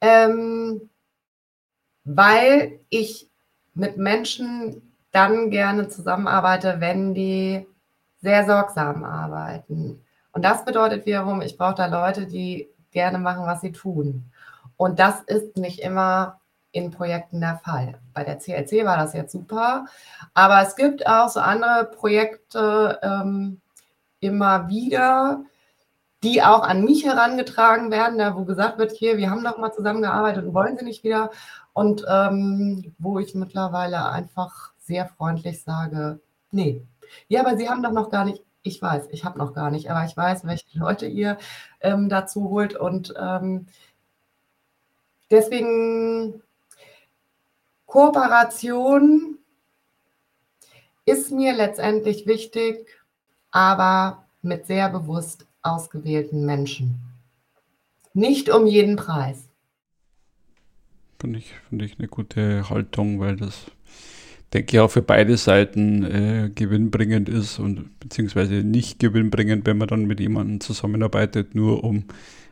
ähm, 0.02 0.90
weil 2.04 2.80
ich 2.90 3.30
mit 3.74 3.98
Menschen 3.98 4.94
dann 5.12 5.50
gerne 5.50 5.88
zusammenarbeite, 5.88 6.80
wenn 6.80 7.14
die 7.14 7.66
sehr 8.22 8.46
sorgsam 8.46 9.04
arbeiten. 9.04 10.04
Und 10.34 10.44
das 10.44 10.66
bedeutet 10.66 11.06
wiederum, 11.06 11.42
ich 11.42 11.58
brauche 11.58 11.76
da 11.76 11.86
Leute, 11.88 12.28
die 12.28 12.70
gerne 12.92 13.18
machen, 13.18 13.46
was 13.46 13.62
sie 13.62 13.72
tun. 13.72 14.32
Und 14.78 15.00
das 15.00 15.22
ist 15.22 15.58
nicht 15.58 15.80
immer 15.80 16.40
in 16.72 16.92
Projekten 16.92 17.42
der 17.42 17.60
Fall. 17.64 18.00
Bei 18.14 18.24
der 18.24 18.38
CLC 18.38 18.86
war 18.86 18.98
das 18.98 19.14
jetzt 19.14 19.32
super, 19.32 19.86
aber 20.34 20.62
es 20.62 20.76
gibt 20.76 21.08
auch 21.08 21.30
so 21.30 21.40
andere 21.40 21.86
Projekte 21.86 23.00
ähm, 23.02 23.60
immer 24.20 24.68
wieder, 24.70 25.44
die 26.24 26.44
auch 26.44 26.64
an 26.64 26.84
mich 26.84 27.06
herangetragen 27.06 27.92
werden, 27.92 28.18
da 28.18 28.36
wo 28.36 28.44
gesagt 28.44 28.78
wird, 28.78 28.92
hier, 28.92 29.18
wir 29.18 29.30
haben 29.30 29.44
doch 29.44 29.58
mal 29.58 29.72
zusammengearbeitet 29.72 30.46
und 30.46 30.54
wollen 30.54 30.78
sie 30.78 30.86
nicht 30.86 31.04
wieder. 31.04 31.32
Und 31.74 32.06
ähm, 32.10 32.94
wo 32.98 33.20
ich 33.20 33.36
mittlerweile 33.36 34.10
einfach 34.10 34.74
sehr 34.80 35.08
freundlich 35.08 35.64
sage, 35.64 36.20
nee. 36.52 36.86
Ja, 37.28 37.42
aber 37.42 37.58
Sie 37.58 37.70
haben 37.70 37.84
doch 37.84 37.92
noch 37.92 38.10
gar 38.10 38.26
nicht, 38.26 38.44
ich 38.64 38.82
weiß, 38.82 39.08
ich 39.12 39.24
habe 39.24 39.40
noch 39.40 39.54
gar 39.54 39.72
nicht, 39.72 39.90
aber 39.90 40.06
ich 40.06 40.16
weiß, 40.16 40.46
welche 40.46 40.78
Leute 40.78 41.06
ihr 41.06 41.38
ähm, 41.80 42.10
dazu 42.10 42.50
holt. 42.50 42.76
Und 42.76 43.14
ähm, 43.18 43.68
deswegen 45.32 46.44
Kooperation 47.86 49.40
ist 51.06 51.32
mir 51.32 51.54
letztendlich 51.54 52.28
wichtig, 52.28 52.99
aber 53.52 54.26
mit 54.42 54.66
sehr 54.66 54.90
bewusst 54.90 55.46
ausgewählten 55.62 56.46
Menschen. 56.46 57.00
Nicht 58.14 58.50
um 58.50 58.66
jeden 58.66 58.96
Preis. 58.96 59.50
Finde 61.20 61.40
ich, 61.40 61.54
find 61.68 61.82
ich 61.82 62.00
eine 62.00 62.08
gute 62.08 62.70
Haltung, 62.70 63.20
weil 63.20 63.36
das, 63.36 63.66
denke 64.54 64.78
ich, 64.78 64.80
auch 64.80 64.90
für 64.90 65.02
beide 65.02 65.36
Seiten 65.36 66.04
äh, 66.04 66.50
gewinnbringend 66.54 67.28
ist 67.28 67.60
und 67.60 68.00
beziehungsweise 68.00 68.56
nicht 68.64 69.00
gewinnbringend, 69.00 69.66
wenn 69.66 69.78
man 69.78 69.90
dann 69.90 70.06
mit 70.06 70.20
jemandem 70.20 70.62
zusammenarbeitet, 70.62 71.56
nur 71.56 71.84
um 71.84 72.06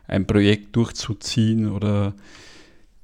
ein 0.06 0.26
Projekt 0.26 0.76
durchzuziehen 0.76 1.70
oder 1.70 2.14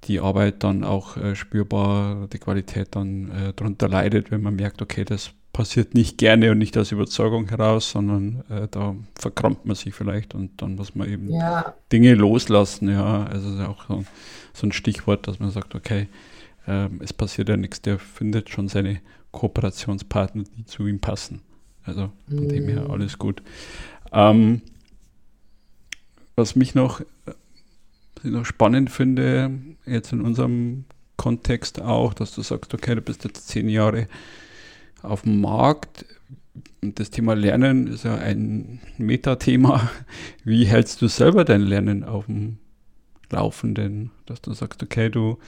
die 0.05 0.21
Arbeit 0.21 0.63
dann 0.63 0.85
auch 0.85 1.17
äh, 1.17 1.35
spürbar, 1.35 2.29
die 2.29 2.39
Qualität 2.39 2.89
dann 2.91 3.31
äh, 3.31 3.53
darunter 3.55 3.89
leidet, 3.89 4.31
wenn 4.31 4.43
man 4.43 4.57
merkt, 4.57 4.83
okay, 4.83 5.05
das 5.05 5.33
passiert 5.55 5.95
nicht 5.95 6.19
gerne 6.19 6.51
und 6.51 6.59
nicht 6.59 6.77
aus 6.77 6.93
Überzeugung 6.93 7.49
heraus, 7.49 7.93
sondern 7.93 8.45
äh, 8.51 8.69
da 8.71 8.95
verkrampft 9.15 9.65
man 9.65 9.77
sich 9.77 9.95
vielleicht 9.95 10.35
und 10.35 10.61
dann 10.61 10.75
muss 10.75 10.95
man 10.95 11.09
eben 11.09 11.31
ja. 11.31 11.75
Dinge 11.91 12.15
loslassen. 12.15 12.91
Ja, 12.91 13.25
also 13.25 13.55
ist 13.55 13.61
auch 13.61 13.87
so, 13.89 14.05
so, 14.53 14.67
ein 14.67 14.73
Stichwort, 14.73 15.27
dass 15.27 15.39
man 15.39 15.51
sagt, 15.51 15.75
okay, 15.75 16.09
ähm, 16.67 17.01
es 17.03 17.13
passiert 17.13 17.49
ja 17.49 17.57
nichts, 17.57 17.81
der 17.81 17.99
findet 17.99 18.51
schon 18.51 18.69
seine 18.69 19.01
Kooperationspartner, 19.31 20.43
die 20.59 20.67
zu 20.67 20.87
ihm 20.87 20.99
passen. 21.01 21.41
Also 21.85 22.11
von 22.29 22.45
mhm. 22.45 22.49
dem 22.49 22.69
her 22.69 22.85
mhm. 22.85 22.91
alles 22.91 23.19
gut. 23.19 23.41
Ähm, 24.13 24.61
was 26.37 26.57
mich 26.57 26.75
noch 26.75 27.01
ich 28.25 28.31
noch 28.31 28.45
spannend 28.45 28.91
finde, 28.91 29.53
jetzt 29.87 30.13
in 30.13 30.21
unserem 30.23 30.85
Kontext 31.17 31.81
auch, 31.81 32.13
dass 32.15 32.35
du 32.35 32.43
sagst, 32.43 32.75
okay, 32.75 32.95
du 32.95 33.03
bist 33.03 33.23
jetzt 33.23 33.49
zehn 33.49 33.69
Jahre 33.69 34.09
auf 35.05 35.23
dem 35.23 35.41
Markt. 35.41 36.05
Das 36.81 37.11
Thema 37.11 37.35
Lernen 37.35 37.87
ist 37.87 38.05
ja 38.05 38.17
ein 38.17 38.81
Metathema. 38.99 39.89
Wie 40.45 40.65
hältst 40.65 41.01
du 41.03 41.09
selber 41.09 41.45
dein 41.45 41.63
Lernen 41.63 42.05
auf 42.05 42.27
dem 42.27 42.59
Laufenden? 43.31 44.11
Dass 44.27 44.41
du 44.43 44.53
sagst, 44.53 44.83
okay, 44.83 45.09
du 45.11 45.39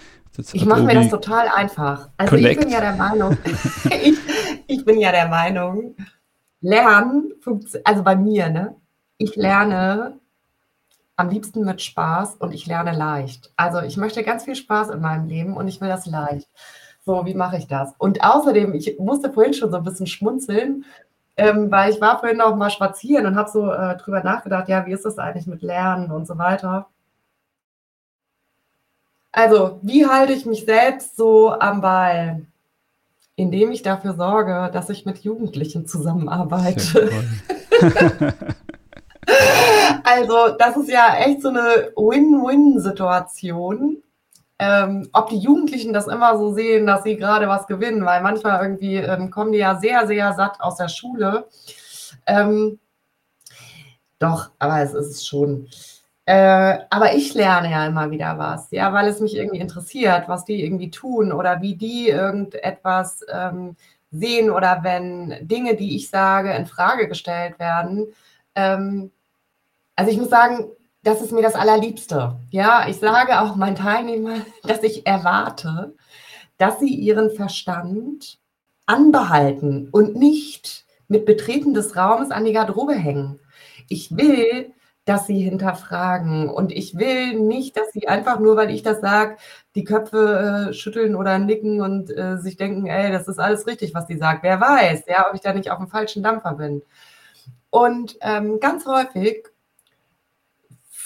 Ich 0.53 0.65
mache 0.65 0.83
mir 0.83 0.95
das 0.95 1.11
total 1.11 1.49
einfach. 1.49 2.09
Also 2.17 2.37
Connect. 2.37 2.53
ich 2.53 2.61
bin 2.61 2.71
ja 2.71 2.81
der 2.81 2.97
Meinung, 2.97 3.37
ich, 4.03 4.19
ich 4.67 4.85
bin 4.85 4.99
ja 4.99 5.13
der 5.13 5.29
Meinung, 5.29 5.95
Lernen, 6.61 7.33
also 7.85 8.03
bei 8.03 8.17
mir, 8.17 8.49
ne? 8.49 8.77
Ich 9.19 9.37
lerne 9.37 10.19
am 11.17 11.31
liebsten 11.31 11.65
mit 11.65 11.81
Spaß 11.81 12.37
und 12.37 12.53
ich 12.53 12.67
lerne 12.67 12.93
leicht. 12.93 13.53
Also 13.57 13.81
ich 13.81 13.97
möchte 13.97 14.23
ganz 14.23 14.45
viel 14.45 14.57
Spaß 14.57 14.91
in 14.91 15.01
meinem 15.01 15.27
Leben 15.27 15.57
und 15.57 15.69
ich 15.69 15.81
will 15.81 15.89
das 15.89 16.07
leicht. 16.07 16.49
So, 17.07 17.25
wie 17.25 17.35
mache 17.35 17.57
ich 17.57 17.69
das? 17.69 17.95
Und 17.99 18.25
außerdem, 18.25 18.75
ich 18.75 18.99
musste 18.99 19.33
vorhin 19.33 19.55
schon 19.55 19.71
so 19.71 19.77
ein 19.77 19.85
bisschen 19.85 20.09
schmunzeln, 20.09 20.85
ähm, 21.37 21.71
weil 21.71 21.93
ich 21.93 22.01
war 22.01 22.19
vorhin 22.19 22.41
auch 22.41 22.57
mal 22.57 22.69
spazieren 22.69 23.27
und 23.27 23.37
habe 23.37 23.49
so 23.49 23.71
äh, 23.71 23.97
drüber 23.97 24.25
nachgedacht, 24.25 24.69
ja, 24.69 24.85
wie 24.87 24.93
ist 24.93 25.05
das 25.05 25.17
eigentlich 25.17 25.47
mit 25.47 25.63
Lernen 25.63 26.11
und 26.11 26.27
so 26.27 26.37
weiter. 26.37 26.89
Also, 29.31 29.79
wie 29.83 30.07
halte 30.07 30.33
ich 30.33 30.47
mich 30.47 30.65
selbst 30.65 31.17
so 31.17 31.53
am 31.53 31.81
Ball? 31.81 32.45
Indem 33.37 33.71
ich 33.71 33.83
dafür 33.83 34.15
sorge, 34.15 34.71
dass 34.73 34.91
ich 34.91 35.07
mit 35.07 35.19
Jugendlichen 35.19 35.87
zusammenarbeite. 35.87 37.11
Also, 40.05 40.57
das 40.57 40.77
ist 40.77 40.89
ja 40.89 41.17
echt 41.17 41.43
so 41.43 41.49
eine 41.49 41.91
Win-Win-Situation. 41.97 44.01
Ähm, 44.59 45.09
ob 45.13 45.29
die 45.29 45.39
Jugendlichen 45.39 45.93
das 45.93 46.07
immer 46.07 46.39
so 46.39 46.53
sehen, 46.55 46.87
dass 46.87 47.03
sie 47.03 47.17
gerade 47.17 47.49
was 47.49 47.67
gewinnen, 47.67 48.05
weil 48.05 48.23
manchmal 48.23 48.63
irgendwie 48.63 48.97
ähm, 48.97 49.31
kommen 49.31 49.53
die 49.53 49.59
ja 49.59 49.77
sehr, 49.79 50.07
sehr 50.07 50.33
satt 50.35 50.61
aus 50.61 50.77
der 50.77 50.89
Schule. 50.89 51.47
Ähm, 52.27 52.79
Doch, 54.19 54.51
aber 54.59 54.81
es 54.83 54.95
ist 54.95 55.27
schon. 55.27 55.69
Äh, 56.25 56.79
aber 56.91 57.15
ich 57.15 57.35
lerne 57.35 57.71
ja 57.71 57.87
immer 57.87 58.11
wieder 58.11 58.37
was, 58.39 58.71
ja, 58.73 58.93
weil 58.93 59.09
es 59.09 59.21
mich 59.21 59.37
irgendwie 59.37 59.61
interessiert, 59.61 60.29
was 60.29 60.45
die 60.45 60.65
irgendwie 60.65 60.91
tun 60.91 61.33
oder 61.33 61.61
wie 61.63 61.77
die 61.77 62.09
irgendetwas 62.09 63.21
ähm, 63.33 63.77
sehen 64.11 64.51
oder 64.51 64.81
wenn 64.83 65.37
Dinge, 65.47 65.77
die 65.77 65.97
ich 65.97 66.11
sage, 66.11 66.53
in 66.55 66.67
Frage 66.67 67.09
gestellt 67.09 67.59
werden. 67.61 68.07
Ähm, 68.57 69.13
also 69.97 70.11
ich 70.11 70.19
muss 70.19 70.31
sagen, 70.31 70.67
das 71.07 71.23
ist 71.23 71.31
mir 71.31 71.43
das 71.43 71.55
Allerliebste. 71.55 72.37
Ja, 72.51 72.89
ich 72.89 72.97
sage 72.97 73.41
auch 73.41 73.55
meinen 73.55 73.77
Teilnehmern, 73.77 74.45
dass 74.65 74.83
ich 74.83 75.07
erwarte, 75.07 75.95
dass 76.59 76.81
sie 76.81 76.93
ihren 76.93 77.31
Verstand 77.31 78.39
anbehalten 78.87 79.89
und 79.93 80.17
nicht 80.17 80.85
mit 81.07 81.25
Betreten 81.25 81.75
des 81.75 81.97
Raumes 81.97 82.33
an 82.33 82.45
die 82.45 82.53
Garderobe 82.53 82.95
hängen. 82.95 83.39
Ich 83.89 84.17
will, 84.17 84.73
dass 85.05 85.29
sie 85.29 85.41
hinterfragen 85.41 86.51
und 86.51 86.73
ich 86.73 86.99
will 86.99 87.39
nicht, 87.39 87.77
dass 87.77 87.93
sie 87.93 88.09
einfach 88.09 88.41
nur, 88.41 88.57
weil 88.57 88.71
ich 88.71 88.83
das 88.83 89.01
sage, 89.01 89.37
die 89.77 89.85
Köpfe 89.85 90.71
äh, 90.71 90.73
schütteln 90.73 91.15
oder 91.15 91.39
nicken 91.39 91.81
und 91.81 92.11
äh, 92.11 92.39
sich 92.39 92.57
denken, 92.57 92.87
ey, 92.87 93.13
das 93.13 93.29
ist 93.29 93.39
alles 93.39 93.69
richtig, 93.69 93.95
was 93.95 94.07
die 94.07 94.19
sagt. 94.19 94.43
Wer 94.43 94.61
weiß, 94.61 95.05
ja, 95.07 95.29
ob 95.29 95.37
ich 95.37 95.41
da 95.41 95.53
nicht 95.53 95.71
auf 95.71 95.79
dem 95.79 95.87
falschen 95.87 96.25
Dampfer 96.25 96.55
bin. 96.55 96.83
Und 97.71 98.17
ähm, 98.23 98.59
ganz 98.59 98.87
häufig 98.87 99.47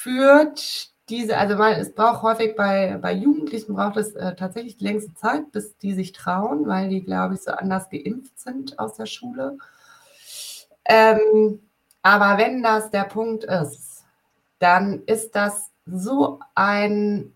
führt 0.03 0.91
diese, 1.11 1.37
also 1.37 1.57
man, 1.57 1.75
es 1.75 1.93
braucht 1.95 2.23
häufig 2.23 2.57
bei, 2.57 2.99
bei 3.03 3.13
Jugendlichen 3.13 3.75
braucht 3.75 3.97
es 3.97 4.15
äh, 4.15 4.35
tatsächlich 4.35 4.81
längste 4.81 5.13
Zeit, 5.15 5.51
bis 5.53 5.77
die 5.79 5.93
sich 5.93 6.13
trauen, 6.13 6.67
weil 6.67 6.89
die, 6.89 7.03
glaube 7.03 7.35
ich, 7.35 7.43
so 7.43 7.51
anders 7.51 7.91
geimpft 7.91 8.39
sind 8.39 8.79
aus 8.79 8.95
der 8.95 9.07
Schule. 9.07 9.59
Ähm, 10.85 11.61
aber 12.03 12.39
wenn 12.39 12.63
das 12.63 12.91
der 12.91 13.05
Punkt 13.05 13.45
ist, 13.45 14.05
dann 14.59 15.03
ist 15.05 15.35
das 15.37 15.71
so 15.85 16.39
ein, 16.55 17.35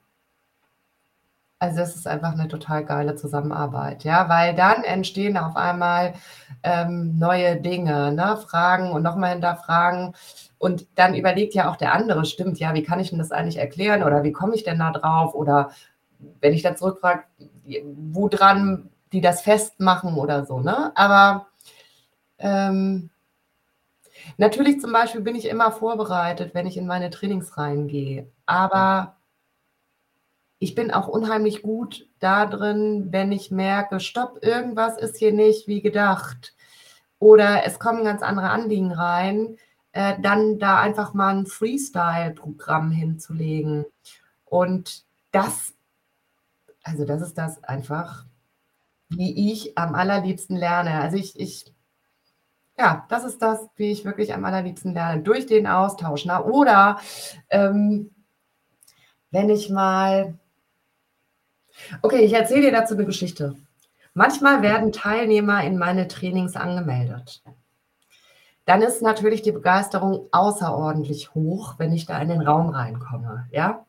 also 1.59 1.79
das 1.79 1.97
ist 1.97 2.07
einfach 2.07 2.33
eine 2.33 2.49
total 2.49 2.85
geile 2.85 3.15
Zusammenarbeit, 3.15 4.05
ja, 4.05 4.29
weil 4.29 4.55
dann 4.55 4.85
entstehen 4.85 5.37
auf 5.37 5.57
einmal 5.57 6.15
ähm, 6.63 7.19
neue 7.19 7.61
Dinge, 7.61 8.13
ne? 8.13 8.37
Fragen 8.37 8.93
und 8.93 9.03
nochmal 9.03 9.33
hinterfragen. 9.33 10.15
Und 10.59 10.87
dann 10.97 11.15
überlegt 11.15 11.55
ja 11.55 11.71
auch 11.71 11.77
der 11.77 11.93
andere, 11.95 12.25
stimmt, 12.25 12.59
ja, 12.59 12.75
wie 12.75 12.83
kann 12.83 13.01
ich 13.01 13.11
denn 13.11 13.19
das 13.19 13.33
eigentlich 13.33 13.59
erklären 13.59 14.03
oder 14.03 14.23
wie 14.25 14.33
komme 14.33 14.55
ich 14.55 14.65
denn 14.65 14.79
da 14.79 14.91
drauf? 14.93 15.35
Oder 15.35 15.71
wenn 16.41 16.53
ich 16.53 16.63
dann 16.63 16.77
zurückfrage, 16.77 17.25
wo 17.97 18.29
dran 18.29 18.91
die 19.13 19.21
das 19.21 19.43
festmachen 19.43 20.17
oder 20.17 20.45
so, 20.45 20.61
ne? 20.61 20.93
Aber 20.97 21.47
ähm, 22.39 23.11
natürlich 24.37 24.81
zum 24.81 24.93
Beispiel 24.93 25.21
bin 25.21 25.37
ich 25.37 25.49
immer 25.49 25.71
vorbereitet, 25.71 26.55
wenn 26.55 26.67
ich 26.67 26.77
in 26.77 26.87
meine 26.87 27.11
Trainings 27.11 27.57
reingehe. 27.57 28.29
Aber 28.45 29.17
ich 30.59 30.75
bin 30.75 30.91
auch 30.91 31.09
unheimlich 31.09 31.63
gut 31.63 32.09
da 32.21 32.47
drin, 32.47 33.09
wenn 33.11 33.33
ich 33.33 33.51
merke, 33.51 34.01
stopp, 34.01 34.39
irgendwas 34.43 34.99
ist 34.99 35.17
hier 35.17 35.33
nicht 35.33 35.69
wie 35.69 35.83
gedacht. 35.83 36.55
Oder 37.19 37.65
es 37.65 37.79
kommen 37.79 38.05
ganz 38.05 38.23
andere 38.23 38.51
Anliegen 38.51 38.93
rein 38.93 39.57
äh, 39.95 40.21
dann 40.21 40.59
da 40.59 40.81
einfach 40.81 41.15
mal 41.15 41.37
ein 41.37 41.47
Freestyle-Programm 41.47 42.91
hinzulegen. 42.91 43.87
Und 44.45 45.05
das, 45.31 45.73
also 46.83 47.05
das 47.05 47.23
ist 47.23 47.39
das 47.39 47.63
einfach, 47.63 48.27
wie 49.09 49.53
ich 49.53 49.79
am 49.79 49.95
allerliebsten 49.95 50.57
lerne. 50.57 51.01
Also 51.01 51.17
ich, 51.17 51.39
ich 51.39 51.73
ja, 52.77 53.07
das 53.09 53.23
ist 53.23 53.41
das, 53.41 53.69
wie 53.77 53.93
ich 53.93 54.05
wirklich 54.05 54.35
am 54.35 54.45
allerliebsten 54.45 54.95
lerne, 54.95 55.23
durch 55.23 55.47
den 55.47 55.69
Austausch. 55.69 56.25
Na, 56.25 56.43
oder 56.43 56.99
ähm, 57.49 58.11
wenn 59.31 59.49
ich 59.49 59.71
mal, 59.71 60.37
okay, 62.03 62.25
ich 62.25 62.33
erzähle 62.33 62.63
dir 62.63 62.73
dazu 62.73 62.95
eine 62.95 63.07
Geschichte. 63.07 63.57
Manchmal 64.15 64.63
werden 64.63 64.93
Teilnehmer 64.93 65.65
in 65.65 65.77
meine 65.77 66.09
Trainings 66.09 66.57
angemeldet 66.57 67.43
dann 68.67 68.83
ist 68.83 69.03
natürlich 69.03 69.43
die 69.43 69.53
Begeisterung 69.53 70.29
außerordentlich 70.33 71.35
hoch, 71.35 71.75
wenn 71.79 71.93
ich 71.93 72.07
da 72.07 72.19
in 72.19 72.29
den 72.29 72.41
Raum 72.41 72.71
reinkomme. 72.71 73.47
Ja? 73.51 73.85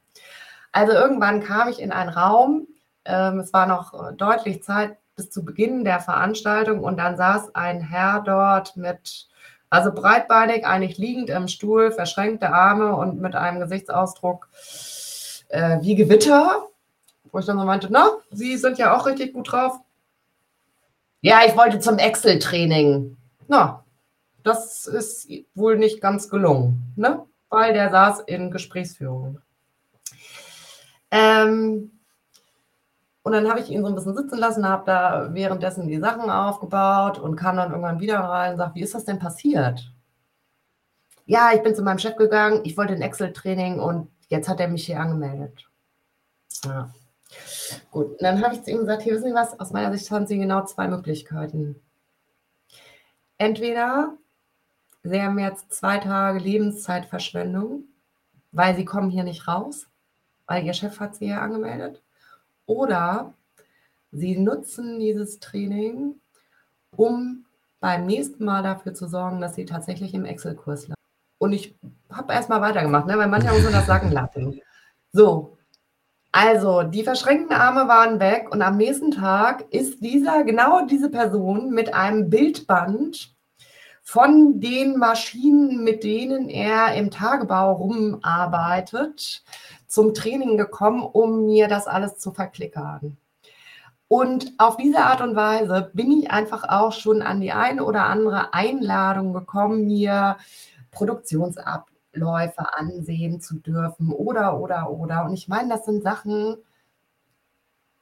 Also 0.71 0.91
irgendwann 0.91 1.41
kam 1.41 1.69
ich 1.69 1.81
in 1.81 1.91
einen 1.91 2.09
Raum, 2.09 2.67
ähm, 3.05 3.39
es 3.39 3.53
war 3.53 3.67
noch 3.67 3.93
äh, 3.93 4.13
deutlich 4.13 4.63
Zeit 4.63 4.97
bis 5.15 5.29
zu 5.29 5.45
Beginn 5.45 5.85
der 5.85 6.01
Veranstaltung 6.01 6.83
und 6.83 6.97
dann 6.97 7.15
saß 7.15 7.55
ein 7.55 7.79
Herr 7.79 8.21
dort 8.25 8.75
mit, 8.75 9.29
also 9.69 9.93
breitbeinig, 9.93 10.65
eigentlich 10.65 10.97
liegend 10.97 11.29
im 11.29 11.47
Stuhl, 11.47 11.91
verschränkte 11.91 12.49
Arme 12.49 12.95
und 12.97 13.21
mit 13.21 13.33
einem 13.33 13.61
Gesichtsausdruck 13.61 14.49
äh, 15.47 15.77
wie 15.81 15.95
Gewitter, 15.95 16.67
wo 17.35 17.39
ich 17.39 17.45
dann 17.45 17.59
so 17.59 17.65
meinte, 17.65 17.89
na, 17.91 18.11
Sie 18.31 18.55
sind 18.55 18.77
ja 18.77 18.95
auch 18.95 19.05
richtig 19.05 19.33
gut 19.33 19.51
drauf. 19.51 19.81
Ja, 21.19 21.41
ich 21.45 21.57
wollte 21.57 21.79
zum 21.79 21.97
Excel-Training. 21.97 23.17
Na, 23.49 23.83
das 24.43 24.87
ist 24.87 25.29
wohl 25.53 25.77
nicht 25.77 25.99
ganz 25.99 26.29
gelungen, 26.29 26.93
ne? 26.95 27.25
weil 27.49 27.73
der 27.73 27.89
saß 27.91 28.21
in 28.21 28.51
Gesprächsführung. 28.51 29.41
Ähm, 31.11 31.99
und 33.23 33.31
dann 33.33 33.49
habe 33.49 33.59
ich 33.59 33.69
ihn 33.69 33.81
so 33.81 33.89
ein 33.89 33.95
bisschen 33.95 34.15
sitzen 34.15 34.37
lassen, 34.37 34.65
habe 34.65 34.83
da 34.85 35.33
währenddessen 35.33 35.89
die 35.89 35.99
Sachen 35.99 36.29
aufgebaut 36.29 37.19
und 37.19 37.35
kam 37.35 37.57
dann 37.57 37.71
irgendwann 37.71 37.99
wieder 37.99 38.19
rein 38.19 38.53
und 38.53 38.59
sagt, 38.59 38.75
wie 38.75 38.81
ist 38.81 38.95
das 38.95 39.03
denn 39.03 39.19
passiert? 39.19 39.91
Ja, 41.25 41.51
ich 41.53 41.61
bin 41.63 41.75
zu 41.75 41.83
meinem 41.83 41.99
Chef 41.99 42.15
gegangen, 42.15 42.61
ich 42.63 42.77
wollte 42.77 42.93
ein 42.93 43.01
Excel-Training 43.01 43.81
und 43.81 44.09
jetzt 44.29 44.47
hat 44.47 44.61
er 44.61 44.69
mich 44.69 44.85
hier 44.85 45.01
angemeldet. 45.01 45.67
Ja. 46.63 46.89
Gut, 47.91 48.07
und 48.11 48.21
dann 48.21 48.43
habe 48.43 48.55
ich 48.55 48.63
zu 48.63 48.71
ihm 48.71 48.79
gesagt, 48.79 49.01
hier 49.01 49.13
wissen 49.13 49.29
Sie 49.29 49.33
was, 49.33 49.59
aus 49.59 49.71
meiner 49.71 49.95
Sicht 49.95 50.09
haben 50.11 50.27
Sie 50.27 50.37
genau 50.37 50.65
zwei 50.65 50.87
Möglichkeiten. 50.87 51.81
Entweder 53.37 54.13
Sie 55.03 55.21
haben 55.21 55.37
jetzt 55.39 55.73
zwei 55.73 55.99
Tage 55.99 56.39
Lebenszeitverschwendung, 56.39 57.83
weil 58.51 58.75
Sie 58.75 58.85
kommen 58.85 59.09
hier 59.09 59.23
nicht 59.23 59.47
raus, 59.47 59.87
weil 60.47 60.65
Ihr 60.65 60.73
Chef 60.73 60.99
hat 60.99 61.15
Sie 61.15 61.25
hier 61.25 61.41
angemeldet. 61.41 62.01
Oder 62.65 63.33
Sie 64.11 64.37
nutzen 64.37 64.99
dieses 64.99 65.39
Training, 65.39 66.15
um 66.91 67.45
beim 67.79 68.05
nächsten 68.05 68.45
Mal 68.45 68.63
dafür 68.63 68.93
zu 68.93 69.07
sorgen, 69.07 69.41
dass 69.41 69.55
Sie 69.55 69.65
tatsächlich 69.65 70.13
im 70.13 70.25
Excel-Kurs 70.25 70.87
landen. 70.87 71.01
Und 71.37 71.53
ich 71.53 71.75
habe 72.09 72.33
erstmal 72.33 72.61
weitergemacht, 72.61 73.07
ne, 73.07 73.17
weil 73.17 73.27
manchmal 73.27 73.53
muss 73.53 73.63
man 73.63 73.73
das 73.73 73.85
sacken 73.85 74.11
lassen. 74.11 74.61
So, 75.11 75.57
also 76.35 76.83
die 76.83 77.03
verschränkten 77.03 77.55
Arme 77.55 77.87
waren 77.87 78.19
weg 78.19 78.49
und 78.51 78.61
am 78.61 78.75
nächsten 78.75 79.11
Tag 79.11 79.63
ist 79.73 80.01
dieser, 80.01 80.43
genau 80.43 80.85
diese 80.85 81.09
Person 81.09 81.69
mit 81.69 81.93
einem 81.93 82.29
Bildband 82.29 83.33
von 84.03 84.59
den 84.59 84.97
Maschinen, 84.97 85.85
mit 85.85 86.03
denen 86.03 86.49
er 86.49 86.93
im 86.95 87.09
Tagebau 87.09 87.71
rumarbeitet, 87.75 89.45
zum 89.87 90.13
Training 90.13 90.57
gekommen, 90.57 91.03
um 91.03 91.45
mir 91.45 91.69
das 91.69 91.87
alles 91.87 92.17
zu 92.17 92.33
verklickern. 92.33 93.15
Und 94.09 94.51
auf 94.57 94.75
diese 94.75 95.05
Art 95.05 95.21
und 95.21 95.37
Weise 95.37 95.89
bin 95.93 96.11
ich 96.11 96.31
einfach 96.31 96.67
auch 96.67 96.91
schon 96.91 97.21
an 97.21 97.39
die 97.39 97.53
eine 97.53 97.85
oder 97.85 98.07
andere 98.07 98.53
Einladung 98.53 99.31
gekommen, 99.31 99.85
mir 99.85 100.35
Produktionsabläufe 102.15 102.73
ansehen 102.77 103.41
zu 103.41 103.55
dürfen 103.59 104.11
oder, 104.11 104.59
oder, 104.59 104.89
oder. 104.89 105.25
Und 105.25 105.33
ich 105.33 105.47
meine, 105.47 105.69
das 105.69 105.85
sind 105.85 106.03
Sachen, 106.03 106.57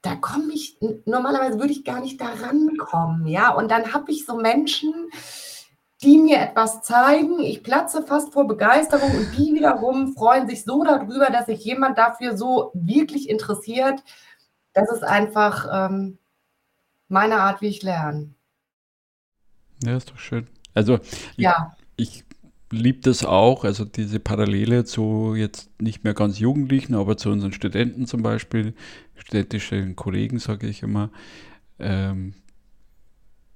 da 0.02 0.16
komme 0.16 0.54
ich, 0.54 0.78
normalerweise 1.06 1.60
würde 1.60 1.72
ich 1.72 1.86
gar 1.86 2.02
nicht 2.02 2.20
da 2.20 2.28
rankommen, 2.28 3.28
ja. 3.28 3.54
Und 3.54 3.72
dann 3.72 3.94
habe 3.94 4.12
ich 4.12 4.26
so 4.26 4.38
Menschen, 4.38 4.94
die 6.02 6.18
mir 6.18 6.40
etwas 6.40 6.82
zeigen. 6.82 7.40
Ich 7.40 7.64
platze 7.64 8.04
fast 8.04 8.34
vor 8.34 8.48
Begeisterung 8.48 9.12
und 9.12 9.38
die 9.38 9.54
wiederum 9.54 10.14
freuen 10.14 10.48
sich 10.50 10.66
so 10.66 10.84
darüber, 10.84 11.28
dass 11.28 11.46
sich 11.46 11.64
jemand 11.64 11.98
dafür 11.98 12.36
so 12.36 12.72
wirklich 12.74 13.30
interessiert. 13.30 14.04
Das 14.74 14.92
ist 14.92 15.04
einfach 15.04 15.68
ähm, 15.72 16.18
meine 17.08 17.40
Art, 17.40 17.62
wie 17.62 17.68
ich 17.68 17.84
lerne. 17.84 18.34
Ja, 19.84 19.96
ist 19.96 20.12
doch 20.12 20.18
schön. 20.18 20.48
Also, 20.74 21.00
ja. 21.38 21.76
ich, 21.96 22.26
ich 22.74 22.82
liebe 22.82 23.02
das 23.02 23.24
auch, 23.24 23.64
also 23.64 23.86
diese 23.86 24.20
Parallele 24.20 24.84
zu 24.84 25.36
jetzt 25.36 25.70
nicht 25.80 26.04
mehr 26.04 26.14
ganz 26.14 26.40
Jugendlichen, 26.40 26.96
aber 26.96 27.18
zu 27.18 27.30
unseren 27.30 27.54
Studenten 27.54 28.08
zum 28.08 28.24
Beispiel, 28.24 28.74
städtischen 29.16 29.96
Kollegen, 29.96 30.40
sage 30.40 30.68
ich 30.68 30.84
immer. 30.84 31.10
Ähm, 31.80 32.34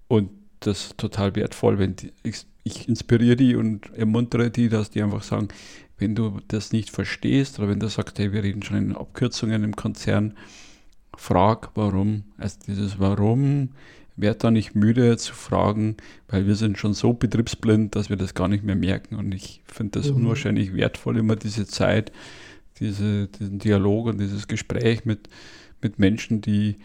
und 0.08 0.30
das 0.60 0.96
total 0.98 1.36
wertvoll, 1.36 1.80
wenn 1.80 1.96
die, 1.96 2.14
ich, 2.24 2.46
ich, 2.64 2.88
inspiriere 2.88 3.36
die 3.36 3.56
und 3.56 3.94
ermuntere 3.94 4.50
die, 4.50 4.70
dass 4.70 4.90
die 4.90 5.02
einfach 5.02 5.24
sagen, 5.24 5.50
wenn 5.98 6.16
du 6.16 6.40
das 6.48 6.72
nicht 6.72 6.90
verstehst 6.90 7.60
oder 7.60 7.70
wenn 7.70 7.80
du 7.80 7.90
sagst, 7.90 8.20
hey, 8.20 8.32
wir 8.32 8.44
reden 8.44 8.64
schon 8.64 8.78
in 8.78 8.96
Abkürzungen 8.96 9.64
im 9.64 9.76
Konzern, 9.76 10.36
frag 11.16 11.72
warum. 11.76 12.24
Also 12.38 12.58
dieses 12.68 13.00
Warum 13.00 13.70
werd 14.18 14.44
da 14.44 14.52
nicht 14.52 14.76
müde 14.76 15.16
zu 15.18 15.34
fragen, 15.34 15.96
weil 16.28 16.48
wir 16.48 16.56
sind 16.56 16.78
schon 16.78 16.94
so 16.94 17.14
betriebsblind, 17.14 17.96
dass 17.96 18.10
wir 18.10 18.18
das 18.18 18.34
gar 18.34 18.48
nicht 18.48 18.64
mehr 18.64 18.76
merken. 18.76 19.16
Und 19.16 19.34
ich 19.34 19.62
finde 19.66 20.00
das 20.00 20.10
mhm. 20.10 20.18
unwahrscheinlich 20.18 20.74
wertvoll, 20.74 21.18
immer 21.18 21.36
diese 21.36 21.68
Zeit, 21.68 22.12
diese, 22.80 23.28
diesen 23.28 23.60
Dialog 23.60 24.08
und 24.08 24.20
dieses 24.20 24.48
Gespräch 24.48 25.06
mit, 25.06 25.30
mit 25.82 26.00
Menschen, 26.00 26.42
die 26.42 26.78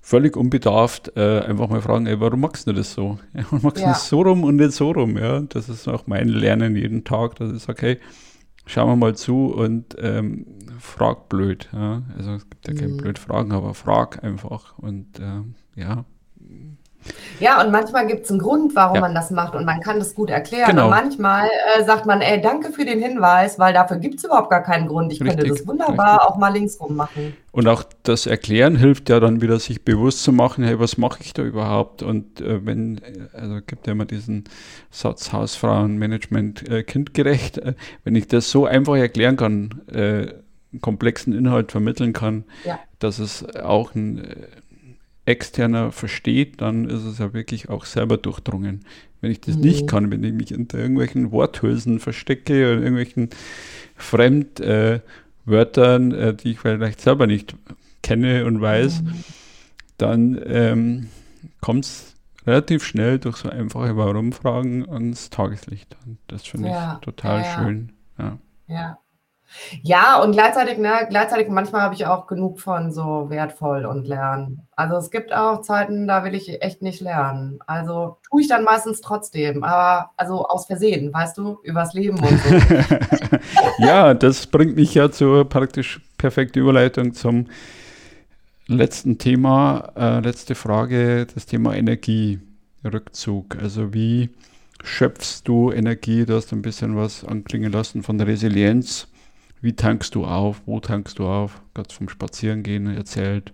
völlig 0.00 0.36
unbedarft 0.36 1.12
äh, 1.16 1.40
einfach 1.40 1.68
mal 1.68 1.82
fragen, 1.82 2.06
ey, 2.06 2.20
warum 2.20 2.40
machst 2.40 2.66
du 2.66 2.72
das 2.72 2.92
so? 2.92 3.18
Ja, 3.34 3.44
warum 3.50 3.62
machst 3.62 3.78
du 3.78 3.82
ja. 3.82 3.88
das 3.88 4.08
so 4.08 4.22
rum 4.22 4.44
und 4.44 4.56
nicht 4.56 4.72
so 4.72 4.92
rum? 4.92 5.18
Ja, 5.18 5.40
das 5.40 5.68
ist 5.68 5.88
auch 5.88 6.06
mein 6.06 6.28
Lernen 6.28 6.76
jeden 6.76 7.04
Tag, 7.04 7.36
dass 7.36 7.52
ich 7.52 7.62
sage, 7.62 7.82
hey, 7.82 8.00
schauen 8.66 8.88
wir 8.88 8.96
mal 8.96 9.16
zu 9.16 9.46
und 9.46 9.96
ähm, 9.98 10.46
frag 10.78 11.28
blöd. 11.28 11.68
Ja? 11.72 12.02
Also 12.16 12.34
es 12.34 12.48
gibt 12.48 12.68
ja 12.68 12.74
keine 12.74 12.94
mhm. 12.94 12.96
blöd 12.98 13.18
Fragen, 13.18 13.52
aber 13.52 13.74
frag 13.74 14.22
einfach. 14.22 14.78
Und 14.78 15.18
äh, 15.18 15.80
ja, 15.80 16.04
ja, 17.40 17.62
und 17.64 17.72
manchmal 17.72 18.06
gibt 18.06 18.24
es 18.24 18.30
einen 18.30 18.40
Grund, 18.40 18.74
warum 18.74 18.96
ja. 18.96 19.00
man 19.00 19.14
das 19.14 19.30
macht 19.30 19.54
und 19.54 19.64
man 19.64 19.80
kann 19.80 19.98
das 19.98 20.14
gut 20.14 20.30
erklären. 20.30 20.70
Genau. 20.70 20.84
Und 20.84 20.90
manchmal 20.90 21.48
äh, 21.78 21.84
sagt 21.84 22.06
man, 22.06 22.20
ey, 22.20 22.40
danke 22.40 22.70
für 22.72 22.84
den 22.84 23.00
Hinweis, 23.00 23.58
weil 23.58 23.72
dafür 23.72 23.96
gibt 23.96 24.16
es 24.16 24.24
überhaupt 24.24 24.50
gar 24.50 24.62
keinen 24.62 24.86
Grund. 24.86 25.12
Ich 25.12 25.20
richtig, 25.20 25.38
könnte 25.38 25.54
das 25.54 25.66
wunderbar 25.66 26.14
richtig. 26.14 26.28
auch 26.28 26.36
mal 26.36 26.52
linksrum 26.52 26.96
machen. 26.96 27.36
Und 27.52 27.66
auch 27.66 27.82
das 28.02 28.26
Erklären 28.26 28.76
hilft 28.76 29.08
ja 29.08 29.18
dann 29.18 29.40
wieder, 29.40 29.58
sich 29.58 29.84
bewusst 29.84 30.22
zu 30.22 30.32
machen, 30.32 30.62
hey, 30.62 30.78
was 30.78 30.98
mache 30.98 31.20
ich 31.22 31.32
da 31.32 31.42
überhaupt? 31.42 32.02
Und 32.02 32.40
äh, 32.40 32.64
wenn, 32.64 33.00
also 33.32 33.60
gibt 33.66 33.86
ja 33.86 33.92
immer 33.92 34.04
diesen 34.04 34.44
Satz, 34.90 35.32
Hausfrauenmanagement 35.32 36.68
äh, 36.68 36.82
kindgerecht, 36.82 37.58
äh, 37.58 37.74
wenn 38.04 38.14
ich 38.14 38.28
das 38.28 38.50
so 38.50 38.66
einfach 38.66 38.96
erklären 38.96 39.36
kann, 39.36 39.82
äh, 39.92 40.34
einen 40.72 40.80
komplexen 40.80 41.32
Inhalt 41.32 41.72
vermitteln 41.72 42.12
kann, 42.12 42.44
ja. 42.64 42.78
dass 43.00 43.18
es 43.18 43.44
auch 43.56 43.94
ein 43.94 44.18
äh, 44.18 44.36
externer 45.30 45.92
versteht, 45.92 46.60
dann 46.60 46.88
ist 46.88 47.04
es 47.04 47.18
ja 47.18 47.32
wirklich 47.32 47.68
auch 47.68 47.84
selber 47.84 48.16
durchdrungen. 48.16 48.84
Wenn 49.20 49.30
ich 49.30 49.40
das 49.40 49.56
mhm. 49.56 49.62
nicht 49.62 49.86
kann, 49.86 50.10
wenn 50.10 50.24
ich 50.24 50.32
mich 50.32 50.54
unter 50.54 50.78
irgendwelchen 50.78 51.30
Worthülsen 51.30 52.00
verstecke 52.00 52.72
oder 52.72 52.82
irgendwelchen 52.82 53.30
Fremdwörtern, 53.96 56.12
äh, 56.12 56.28
äh, 56.28 56.34
die 56.34 56.52
ich 56.52 56.58
vielleicht 56.58 57.00
selber 57.00 57.26
nicht 57.26 57.54
kenne 58.02 58.46
und 58.46 58.60
weiß, 58.60 59.02
mhm. 59.02 59.24
dann 59.98 60.40
ähm, 60.44 61.08
kommt 61.60 61.84
es 61.84 62.14
relativ 62.46 62.84
schnell 62.84 63.18
durch 63.18 63.36
so 63.36 63.50
einfache 63.50 63.96
Warum-Fragen 63.96 64.88
ans 64.88 65.30
Tageslicht. 65.30 65.96
Und 66.06 66.18
das 66.26 66.46
finde 66.46 66.68
ja. 66.68 66.94
ich 66.94 67.00
total 67.00 67.42
ja, 67.42 67.54
schön. 67.54 67.92
Ja. 68.18 68.38
ja. 68.68 68.98
Ja, 69.82 70.20
und 70.22 70.32
gleichzeitig, 70.32 70.78
ne, 70.78 71.06
gleichzeitig 71.08 71.48
manchmal 71.48 71.82
habe 71.82 71.94
ich 71.94 72.06
auch 72.06 72.26
genug 72.26 72.60
von 72.60 72.92
so 72.92 73.30
wertvoll 73.30 73.84
und 73.84 74.06
lernen. 74.06 74.66
Also 74.76 74.96
es 74.96 75.10
gibt 75.10 75.32
auch 75.32 75.62
Zeiten, 75.62 76.06
da 76.06 76.24
will 76.24 76.34
ich 76.34 76.62
echt 76.62 76.82
nicht 76.82 77.00
lernen. 77.00 77.58
Also 77.66 78.18
tue 78.28 78.42
ich 78.42 78.48
dann 78.48 78.64
meistens 78.64 79.00
trotzdem, 79.00 79.62
aber 79.64 80.10
also 80.16 80.46
aus 80.46 80.66
Versehen, 80.66 81.12
weißt 81.12 81.36
du, 81.38 81.58
übers 81.62 81.94
Leben 81.94 82.18
und 82.20 82.40
so. 82.40 82.54
ja, 83.78 84.14
das 84.14 84.46
bringt 84.46 84.76
mich 84.76 84.94
ja 84.94 85.10
zur 85.10 85.48
praktisch 85.48 86.00
perfekten 86.16 86.60
Überleitung 86.60 87.12
zum 87.12 87.46
letzten 88.66 89.18
Thema, 89.18 89.92
äh, 89.96 90.20
letzte 90.20 90.54
Frage, 90.54 91.26
das 91.34 91.46
Thema 91.46 91.74
Energierückzug. 91.74 93.56
Also 93.60 93.92
wie 93.92 94.30
schöpfst 94.82 95.42
du 95.44 95.72
Energie? 95.72 96.24
Du 96.24 96.34
hast 96.34 96.52
ein 96.52 96.62
bisschen 96.62 96.96
was 96.96 97.24
anklingen 97.24 97.72
lassen 97.72 98.02
von 98.02 98.20
Resilienz. 98.20 99.08
Wie 99.60 99.76
tankst 99.76 100.14
du 100.14 100.24
auf? 100.24 100.62
Wo 100.66 100.80
tankst 100.80 101.18
du 101.18 101.26
auf? 101.26 101.62
Ganz 101.74 101.92
vom 101.92 102.08
Spazierengehen 102.08 102.86
erzählt. 102.86 103.52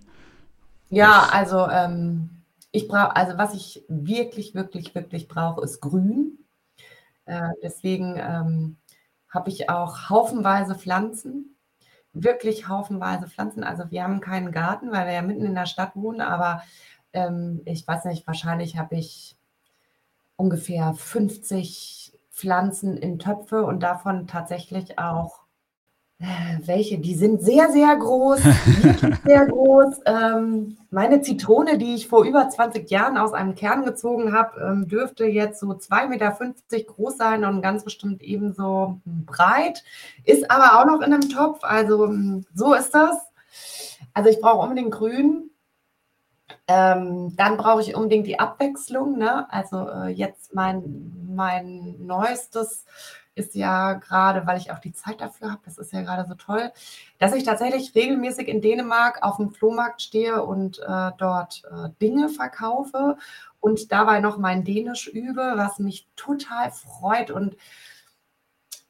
Ja, 0.89 1.27
also 1.31 1.67
ähm, 1.67 2.29
ich 2.71 2.87
brauche, 2.87 3.15
also 3.15 3.37
was 3.37 3.53
ich 3.53 3.83
wirklich, 3.89 4.55
wirklich, 4.55 4.95
wirklich 4.95 5.27
brauche, 5.27 5.61
ist 5.63 5.81
Grün. 5.81 6.37
Äh, 7.25 7.49
deswegen 7.61 8.15
ähm, 8.17 8.77
habe 9.29 9.49
ich 9.49 9.69
auch 9.69 10.09
haufenweise 10.09 10.75
Pflanzen, 10.75 11.57
wirklich 12.13 12.69
haufenweise 12.69 13.27
Pflanzen. 13.27 13.65
Also 13.65 13.91
wir 13.91 14.03
haben 14.03 14.21
keinen 14.21 14.53
Garten, 14.53 14.91
weil 14.91 15.07
wir 15.07 15.13
ja 15.13 15.21
mitten 15.21 15.45
in 15.45 15.55
der 15.55 15.65
Stadt 15.65 15.95
wohnen, 15.95 16.21
aber 16.21 16.63
ähm, 17.11 17.61
ich 17.65 17.85
weiß 17.85 18.05
nicht, 18.05 18.25
wahrscheinlich 18.27 18.77
habe 18.77 18.95
ich 18.95 19.35
ungefähr 20.37 20.93
50 20.93 22.17
Pflanzen 22.31 22.95
in 22.95 23.19
Töpfe 23.19 23.65
und 23.65 23.81
davon 23.81 24.27
tatsächlich 24.27 24.99
auch 24.99 25.46
welche? 26.65 26.97
Die 26.97 27.15
sind 27.15 27.41
sehr, 27.41 27.71
sehr 27.71 27.95
groß, 27.95 28.41
sehr 29.25 29.45
groß. 29.45 30.01
Ähm, 30.05 30.77
meine 30.89 31.21
Zitrone, 31.21 31.77
die 31.77 31.93
ich 31.93 32.07
vor 32.07 32.25
über 32.25 32.49
20 32.49 32.89
Jahren 32.89 33.17
aus 33.17 33.33
einem 33.33 33.53
Kern 33.55 33.85
gezogen 33.85 34.33
habe, 34.33 34.59
ähm, 34.61 34.87
dürfte 34.87 35.25
jetzt 35.25 35.59
so 35.59 35.67
2,50 35.67 36.07
Meter 36.07 36.83
groß 36.85 37.17
sein 37.17 37.45
und 37.45 37.61
ganz 37.61 37.83
bestimmt 37.83 38.23
ebenso 38.23 38.99
breit. 39.05 39.83
Ist 40.23 40.49
aber 40.49 40.79
auch 40.79 40.85
noch 40.85 41.05
in 41.05 41.13
einem 41.13 41.29
Topf. 41.29 41.59
Also 41.63 42.05
ähm, 42.05 42.45
so 42.53 42.73
ist 42.73 42.95
das. 42.95 43.17
Also 44.13 44.29
ich 44.29 44.41
brauche 44.41 44.63
unbedingt 44.63 44.91
Grün. 44.91 45.51
Ähm, 46.67 47.35
dann 47.37 47.57
brauche 47.57 47.81
ich 47.81 47.95
unbedingt 47.95 48.25
die 48.25 48.39
Abwechslung. 48.39 49.17
Ne? 49.17 49.51
Also 49.53 49.87
äh, 49.87 50.07
jetzt 50.07 50.55
mein, 50.55 51.13
mein 51.29 51.95
neuestes 51.99 52.85
ist 53.37 53.55
ja 53.55 53.93
gerade, 53.93 54.47
weil 54.47 54.57
ich 54.57 54.71
auch 54.71 54.79
die 54.79 54.93
Zeit 54.93 55.21
dafür 55.21 55.51
habe, 55.51 55.61
das 55.65 55.77
ist 55.77 55.93
ja 55.93 56.01
gerade 56.01 56.27
so 56.27 56.33
toll, 56.35 56.71
dass 57.19 57.33
ich 57.33 57.43
tatsächlich 57.43 57.93
regelmäßig 57.95 58.47
in 58.47 58.61
Dänemark 58.61 59.23
auf 59.23 59.37
dem 59.37 59.51
Flohmarkt 59.51 60.01
stehe 60.01 60.43
und 60.43 60.79
äh, 60.79 61.11
dort 61.17 61.63
äh, 61.71 61.89
Dinge 62.01 62.29
verkaufe 62.29 63.17
und 63.59 63.91
dabei 63.91 64.19
noch 64.19 64.37
mein 64.37 64.63
Dänisch 64.63 65.07
übe, 65.07 65.53
was 65.55 65.79
mich 65.79 66.07
total 66.15 66.71
freut 66.71 67.31
und 67.31 67.55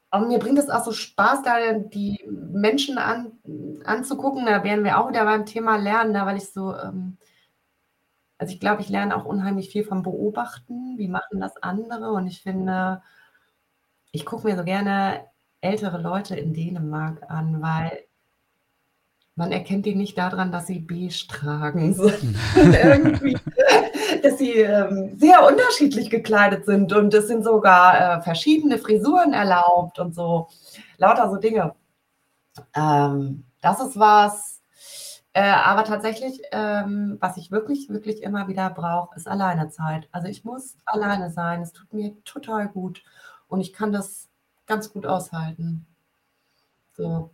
und 0.09 0.29
mir 0.29 0.39
bringt 0.39 0.57
es 0.57 0.69
auch 0.69 0.85
so 0.85 0.93
Spaß, 0.93 1.43
da 1.43 1.73
die 1.73 2.25
Menschen 2.29 2.97
an, 2.97 3.33
anzugucken. 3.83 4.45
Da 4.45 4.63
werden 4.63 4.85
wir 4.85 4.99
auch 4.99 5.09
wieder 5.09 5.25
beim 5.25 5.45
Thema 5.45 5.75
Lernen, 5.75 6.13
da, 6.13 6.25
weil 6.25 6.37
ich 6.37 6.49
so, 6.49 6.73
ähm, 6.73 7.17
also 8.37 8.53
ich 8.53 8.61
glaube, 8.61 8.81
ich 8.81 8.87
lerne 8.87 9.15
auch 9.17 9.25
unheimlich 9.25 9.69
viel 9.69 9.83
vom 9.83 10.03
Beobachten. 10.03 10.97
Wie 10.97 11.09
machen 11.09 11.41
das 11.41 11.57
andere? 11.61 12.13
Und 12.13 12.25
ich 12.27 12.41
finde, 12.41 13.01
ich 14.11 14.25
gucke 14.25 14.47
mir 14.47 14.57
so 14.57 14.63
gerne 14.63 15.25
ältere 15.61 15.99
Leute 15.99 16.35
in 16.35 16.53
Dänemark 16.53 17.29
an, 17.29 17.61
weil 17.61 18.03
man 19.35 19.51
erkennt 19.51 19.85
die 19.85 19.95
nicht 19.95 20.17
daran, 20.17 20.51
dass 20.51 20.67
sie 20.67 20.79
beige 20.79 21.27
tragen, 21.27 21.95
irgendwie, 22.55 23.37
dass 24.23 24.37
sie 24.37 24.53
ähm, 24.53 25.17
sehr 25.17 25.45
unterschiedlich 25.45 26.09
gekleidet 26.09 26.65
sind 26.65 26.91
und 26.93 27.13
es 27.13 27.27
sind 27.27 27.43
sogar 27.43 28.19
äh, 28.19 28.21
verschiedene 28.21 28.77
Frisuren 28.77 29.33
erlaubt 29.33 29.99
und 29.99 30.15
so, 30.15 30.47
lauter 30.97 31.29
so 31.29 31.37
Dinge. 31.37 31.75
Ähm, 32.75 33.43
das 33.61 33.79
ist 33.79 33.99
was, 33.99 34.57
äh, 35.33 35.51
aber 35.51 35.83
tatsächlich, 35.83 36.41
ähm, 36.51 37.17
was 37.21 37.37
ich 37.37 37.51
wirklich, 37.51 37.89
wirklich 37.89 38.23
immer 38.23 38.47
wieder 38.47 38.71
brauche, 38.71 39.15
ist 39.15 39.27
Alleinezeit. 39.27 40.09
Also 40.11 40.27
ich 40.27 40.43
muss 40.43 40.77
alleine 40.83 41.29
sein, 41.29 41.61
es 41.61 41.73
tut 41.73 41.93
mir 41.93 42.15
total 42.23 42.67
gut. 42.67 43.03
Und 43.47 43.61
ich 43.61 43.73
kann 43.73 43.91
das 43.91 44.27
ganz 44.65 44.91
gut 44.91 45.05
aushalten. 45.05 45.85
So. 46.93 47.31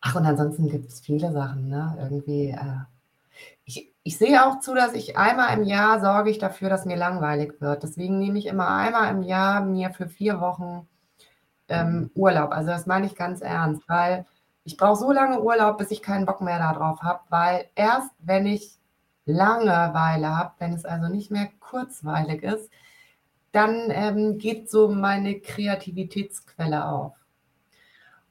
Ach, 0.00 0.14
und 0.14 0.26
ansonsten 0.26 0.68
gibt 0.68 0.90
es 0.90 1.00
viele 1.00 1.32
Sachen, 1.32 1.68
ne? 1.68 1.96
Irgendwie. 2.00 2.50
Äh, 2.50 2.80
ich, 3.64 3.92
ich 4.02 4.18
sehe 4.18 4.46
auch 4.46 4.60
zu, 4.60 4.74
dass 4.74 4.92
ich 4.92 5.16
einmal 5.16 5.56
im 5.56 5.64
Jahr 5.64 6.00
sorge 6.00 6.30
ich 6.30 6.38
dafür, 6.38 6.68
dass 6.68 6.84
mir 6.84 6.96
langweilig 6.96 7.60
wird. 7.60 7.82
Deswegen 7.82 8.18
nehme 8.18 8.38
ich 8.38 8.46
immer 8.46 8.68
einmal 8.68 9.10
im 9.10 9.22
Jahr 9.22 9.64
mir 9.64 9.90
für 9.90 10.08
vier 10.08 10.40
Wochen 10.40 10.86
ähm, 11.68 12.10
Urlaub. 12.14 12.52
Also 12.52 12.70
das 12.70 12.86
meine 12.86 13.06
ich 13.06 13.16
ganz 13.16 13.40
ernst, 13.40 13.82
weil 13.88 14.26
ich 14.64 14.76
brauche 14.76 14.96
so 14.98 15.12
lange 15.12 15.42
Urlaub, 15.42 15.78
bis 15.78 15.90
ich 15.90 16.02
keinen 16.02 16.26
Bock 16.26 16.40
mehr 16.40 16.58
darauf 16.58 17.02
habe, 17.02 17.20
weil 17.30 17.66
erst 17.74 18.10
wenn 18.18 18.46
ich 18.46 18.78
Langeweile 19.26 20.36
habe, 20.36 20.52
wenn 20.58 20.74
es 20.74 20.84
also 20.84 21.08
nicht 21.08 21.30
mehr 21.30 21.48
kurzweilig 21.60 22.42
ist, 22.42 22.70
dann 23.54 23.90
ähm, 23.90 24.38
geht 24.38 24.70
so 24.70 24.88
meine 24.88 25.40
Kreativitätsquelle 25.40 26.86
auf. 26.86 27.12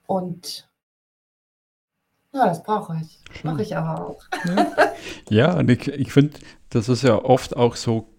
Und 0.05 0.67
ja, 2.33 2.47
das 2.47 2.63
brauche 2.63 2.99
ich. 3.01 3.43
Mache 3.43 3.61
ich 3.61 3.75
aber 3.77 4.07
auch. 4.07 4.23
Ja, 4.45 4.67
ja 5.29 5.57
und 5.57 5.69
ich, 5.69 5.87
ich 5.87 6.11
finde, 6.11 6.39
das 6.69 6.89
ist 6.89 7.03
ja 7.03 7.23
oft 7.23 7.55
auch 7.55 7.75
so 7.75 8.09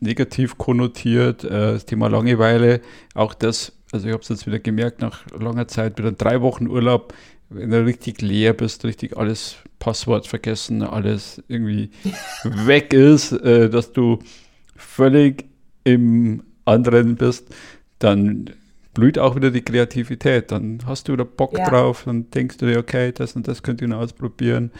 negativ 0.00 0.58
konnotiert, 0.58 1.44
äh, 1.44 1.72
das 1.72 1.86
Thema 1.86 2.08
Langeweile. 2.08 2.80
Auch 3.14 3.34
das, 3.34 3.72
also 3.90 4.06
ich 4.06 4.12
habe 4.12 4.22
es 4.22 4.28
jetzt 4.28 4.46
wieder 4.46 4.58
gemerkt, 4.58 5.00
nach 5.00 5.24
langer 5.30 5.66
Zeit, 5.66 5.98
wieder 5.98 6.12
drei 6.12 6.40
Wochen 6.40 6.68
Urlaub, 6.68 7.14
wenn 7.48 7.70
du 7.70 7.84
richtig 7.84 8.20
leer 8.20 8.52
bist, 8.52 8.84
richtig 8.84 9.16
alles 9.16 9.56
Passwort 9.78 10.26
vergessen, 10.26 10.82
alles 10.82 11.42
irgendwie 11.48 11.90
weg 12.44 12.92
ist, 12.92 13.32
äh, 13.32 13.70
dass 13.70 13.92
du 13.92 14.18
völlig 14.76 15.46
im 15.84 16.42
anderen 16.64 17.16
bist, 17.16 17.54
dann 17.98 18.50
blüht 18.94 19.18
auch 19.18 19.36
wieder 19.36 19.50
die 19.50 19.62
Kreativität. 19.62 20.50
Dann 20.52 20.78
hast 20.86 21.08
du 21.08 21.12
wieder 21.12 21.24
Bock 21.24 21.56
Ja. 21.58 21.68
drauf, 21.68 22.04
dann 22.06 22.30
denkst 22.30 22.58
du 22.58 22.66
dir, 22.66 22.78
okay, 22.78 23.12
das 23.12 23.34
und 23.36 23.46
das 23.48 23.62
könnte 23.62 23.84
ich 23.84 23.90
noch 23.90 23.98
ausprobieren. 23.98 24.70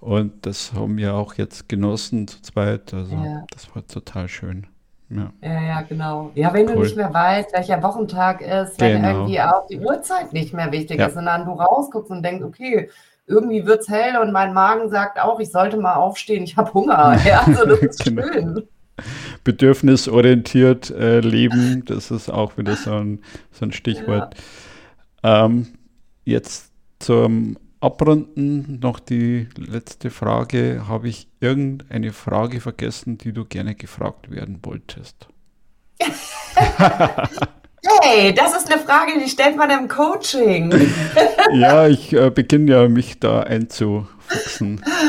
Und 0.00 0.46
das 0.46 0.72
haben 0.72 0.96
wir 0.96 1.14
auch 1.14 1.34
jetzt 1.34 1.68
genossen 1.68 2.28
zu 2.28 2.40
zweit. 2.42 2.94
Also 2.94 3.14
Ja. 3.16 3.44
das 3.50 3.74
war 3.74 3.86
total 3.86 4.28
schön. 4.28 4.66
Ja. 5.10 5.32
Ja, 5.42 5.62
ja, 5.62 5.80
genau. 5.82 6.30
Ja, 6.34 6.52
wenn 6.52 6.66
du 6.66 6.74
Cool. 6.74 6.84
nicht 6.84 6.96
mehr 6.96 7.12
weißt, 7.12 7.52
welcher 7.54 7.82
Wochentag 7.82 8.42
ist, 8.42 8.78
wenn 8.80 9.00
Genau. 9.02 9.20
irgendwie 9.20 9.40
auch 9.40 9.66
die 9.66 9.78
Uhrzeit 9.80 10.32
nicht 10.34 10.52
mehr 10.52 10.70
wichtig 10.70 11.00
ist, 11.00 11.14
sondern 11.14 11.46
du 11.46 11.52
rausguckst 11.52 12.10
und 12.10 12.22
denkst, 12.22 12.44
okay, 12.44 12.90
irgendwie 13.26 13.64
wird's 13.66 13.88
hell 13.88 14.18
und 14.22 14.32
mein 14.32 14.52
Magen 14.54 14.88
sagt 14.90 15.18
auch, 15.20 15.40
ich 15.40 15.50
sollte 15.50 15.78
mal 15.78 15.94
aufstehen, 15.94 16.44
ich 16.44 16.56
habe 16.56 16.72
Hunger. 16.74 17.16
Ja, 17.26 17.40
also 17.46 17.64
das 17.66 17.80
ist 17.80 18.04
Genau. 18.04 18.22
schön. 18.22 18.62
Bedürfnisorientiert 19.44 20.90
äh, 20.90 21.20
leben, 21.20 21.84
das 21.84 22.10
ist 22.10 22.28
auch 22.28 22.56
wieder 22.58 22.76
so 22.76 22.92
ein, 22.92 23.20
so 23.52 23.64
ein 23.64 23.72
Stichwort. 23.72 24.34
Ähm, 25.22 25.68
jetzt 26.24 26.72
zum 26.98 27.58
Abrunden 27.80 28.78
noch 28.80 29.00
die 29.00 29.48
letzte 29.56 30.10
Frage. 30.10 30.84
Habe 30.88 31.08
ich 31.08 31.28
irgendeine 31.40 32.12
Frage 32.12 32.60
vergessen, 32.60 33.18
die 33.18 33.32
du 33.32 33.44
gerne 33.44 33.74
gefragt 33.74 34.30
werden 34.30 34.58
wolltest? 34.62 35.28
Hey, 38.02 38.34
das 38.34 38.56
ist 38.56 38.70
eine 38.70 38.82
Frage, 38.82 39.12
die 39.22 39.30
stellt 39.30 39.56
man 39.56 39.70
im 39.70 39.88
Coaching. 39.88 40.72
Ja, 41.54 41.86
ich 41.88 42.12
äh, 42.12 42.30
beginne 42.30 42.70
ja, 42.70 42.88
mich 42.88 43.20
da 43.20 43.40
einzufuchsen. 43.40 44.84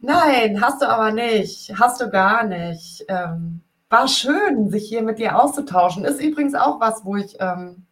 Nein, 0.00 0.60
hast 0.60 0.82
du 0.82 0.88
aber 0.88 1.12
nicht. 1.12 1.72
Hast 1.78 2.00
du 2.00 2.10
gar 2.10 2.44
nicht. 2.44 3.04
Ähm, 3.08 3.60
war 3.88 4.08
schön, 4.08 4.70
sich 4.70 4.88
hier 4.88 5.02
mit 5.02 5.18
dir 5.18 5.38
auszutauschen. 5.40 6.04
Ist 6.04 6.20
übrigens 6.22 6.54
auch 6.54 6.80
was, 6.80 7.04
wo 7.04 7.16
ich 7.16 7.36
ähm, 7.40 7.86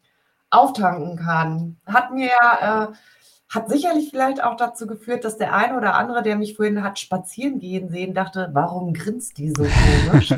auftanken 0.50 1.16
kann. 1.16 1.76
Hat 1.86 2.12
mir 2.12 2.28
ja, 2.28 2.84
äh, 2.84 2.92
hat 3.48 3.68
sicherlich 3.68 4.10
vielleicht 4.10 4.42
auch 4.42 4.56
dazu 4.56 4.86
geführt, 4.86 5.24
dass 5.24 5.38
der 5.38 5.54
eine 5.54 5.76
oder 5.76 5.94
andere, 5.94 6.22
der 6.22 6.36
mich 6.36 6.56
vorhin 6.56 6.82
hat 6.82 6.98
spazieren 6.98 7.58
gehen 7.58 7.88
sehen, 7.88 8.14
dachte, 8.14 8.50
warum 8.52 8.92
grinst 8.92 9.38
die 9.38 9.50
so 9.50 9.64
komisch? 9.64 10.28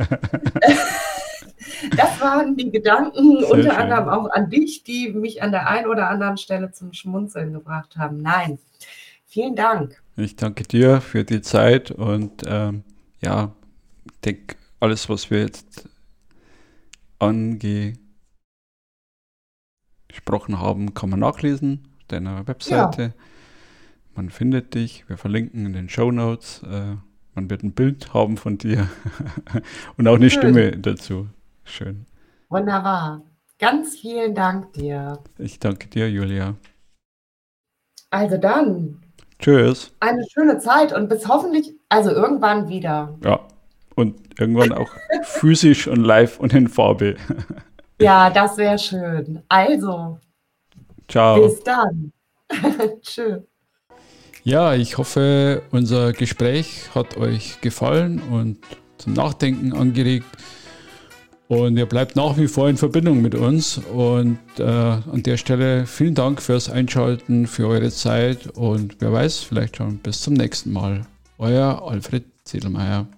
das 1.97 2.21
waren 2.21 2.57
die 2.57 2.71
Gedanken 2.71 3.41
Sehr 3.41 3.51
unter 3.51 3.71
schön. 3.71 3.81
anderem 3.81 4.09
auch 4.09 4.31
an 4.31 4.49
dich, 4.49 4.85
die 4.85 5.13
mich 5.13 5.43
an 5.43 5.51
der 5.51 5.69
einen 5.69 5.89
oder 5.89 6.09
anderen 6.09 6.37
Stelle 6.37 6.71
zum 6.71 6.93
Schmunzeln 6.93 7.53
gebracht 7.53 7.97
haben. 7.97 8.19
Nein, 8.19 8.59
vielen 9.27 9.57
Dank. 9.57 10.01
Ich 10.21 10.37
danke 10.37 10.65
dir 10.65 11.01
für 11.01 11.25
die 11.25 11.41
Zeit 11.41 11.91
und 11.91 12.43
ähm, 12.47 12.85
ja, 13.23 13.55
ich 14.05 14.21
denke, 14.21 14.57
alles, 14.79 15.09
was 15.09 15.31
wir 15.31 15.41
jetzt 15.41 15.89
angesprochen 17.19 17.99
haben, 20.59 20.93
kann 20.93 21.09
man 21.09 21.21
nachlesen 21.21 21.89
auf 21.99 22.05
deiner 22.09 22.47
Webseite. 22.47 23.15
Man 24.15 24.29
findet 24.29 24.75
dich, 24.75 25.09
wir 25.09 25.17
verlinken 25.17 25.65
in 25.65 25.73
den 25.73 25.89
Show 25.89 26.11
Notes. 26.11 26.63
Äh, 26.65 26.97
man 27.35 27.49
wird 27.49 27.63
ein 27.63 27.73
Bild 27.73 28.13
haben 28.13 28.37
von 28.37 28.59
dir 28.59 28.89
und 29.97 30.07
auch 30.07 30.17
eine 30.17 30.29
Schön. 30.29 30.41
Stimme 30.41 30.73
dazu. 30.73 31.29
Schön. 31.65 32.05
Wunderbar. 32.51 33.23
Ganz 33.59 33.97
vielen 33.97 34.35
Dank 34.35 34.73
dir. 34.75 35.23
Ich 35.39 35.59
danke 35.61 35.89
dir, 35.89 36.11
Julia. 36.11 36.57
Also 38.11 38.37
dann, 38.39 39.01
Tschüss. 39.41 39.93
eine 40.01 40.25
schöne 40.33 40.59
Zeit 40.59 40.93
und 40.93 41.09
bis 41.09 41.27
hoffentlich, 41.27 41.73
also 41.89 42.11
irgendwann 42.11 42.69
wieder. 42.69 43.17
Ja, 43.25 43.41
und 43.95 44.17
irgendwann 44.39 44.73
auch 44.73 44.91
physisch 45.23 45.89
und 45.89 46.03
live 46.05 46.39
und 46.41 46.53
in 46.53 46.69
Farbe. 46.69 47.17
Ja, 48.03 48.31
das 48.31 48.57
wäre 48.57 48.79
schön. 48.79 49.43
Also, 49.51 50.19
Ciao. 51.07 51.43
bis 51.43 51.63
dann. 51.63 52.13
Tschüss. 53.03 53.43
Ja, 54.43 54.73
ich 54.73 54.97
hoffe, 54.97 55.63
unser 55.71 56.15
Gespräch 56.15 56.89
hat 56.95 57.19
euch 57.19 57.61
gefallen 57.61 58.23
und 58.31 58.59
zum 58.97 59.13
Nachdenken 59.13 59.75
angeregt. 59.75 60.25
Und 61.51 61.77
ihr 61.77 61.87
bleibt 61.87 62.15
nach 62.15 62.37
wie 62.37 62.47
vor 62.47 62.69
in 62.69 62.77
Verbindung 62.77 63.23
mit 63.23 63.35
uns. 63.35 63.79
Und 63.93 64.39
äh, 64.59 64.63
an 64.63 65.25
der 65.25 65.37
Stelle 65.37 65.85
vielen 65.85 66.15
Dank 66.15 66.41
fürs 66.41 66.71
Einschalten, 66.71 67.49
für 67.49 67.67
eure 67.67 67.91
Zeit 67.91 68.47
und 68.55 69.01
wer 69.01 69.13
weiß, 69.13 69.41
vielleicht 69.41 69.77
schon 69.77 69.99
bis 69.99 70.21
zum 70.21 70.35
nächsten 70.35 70.73
Mal. 70.73 71.07
Euer 71.39 71.83
Alfred 71.85 72.23
Ziedelmeier. 72.45 73.09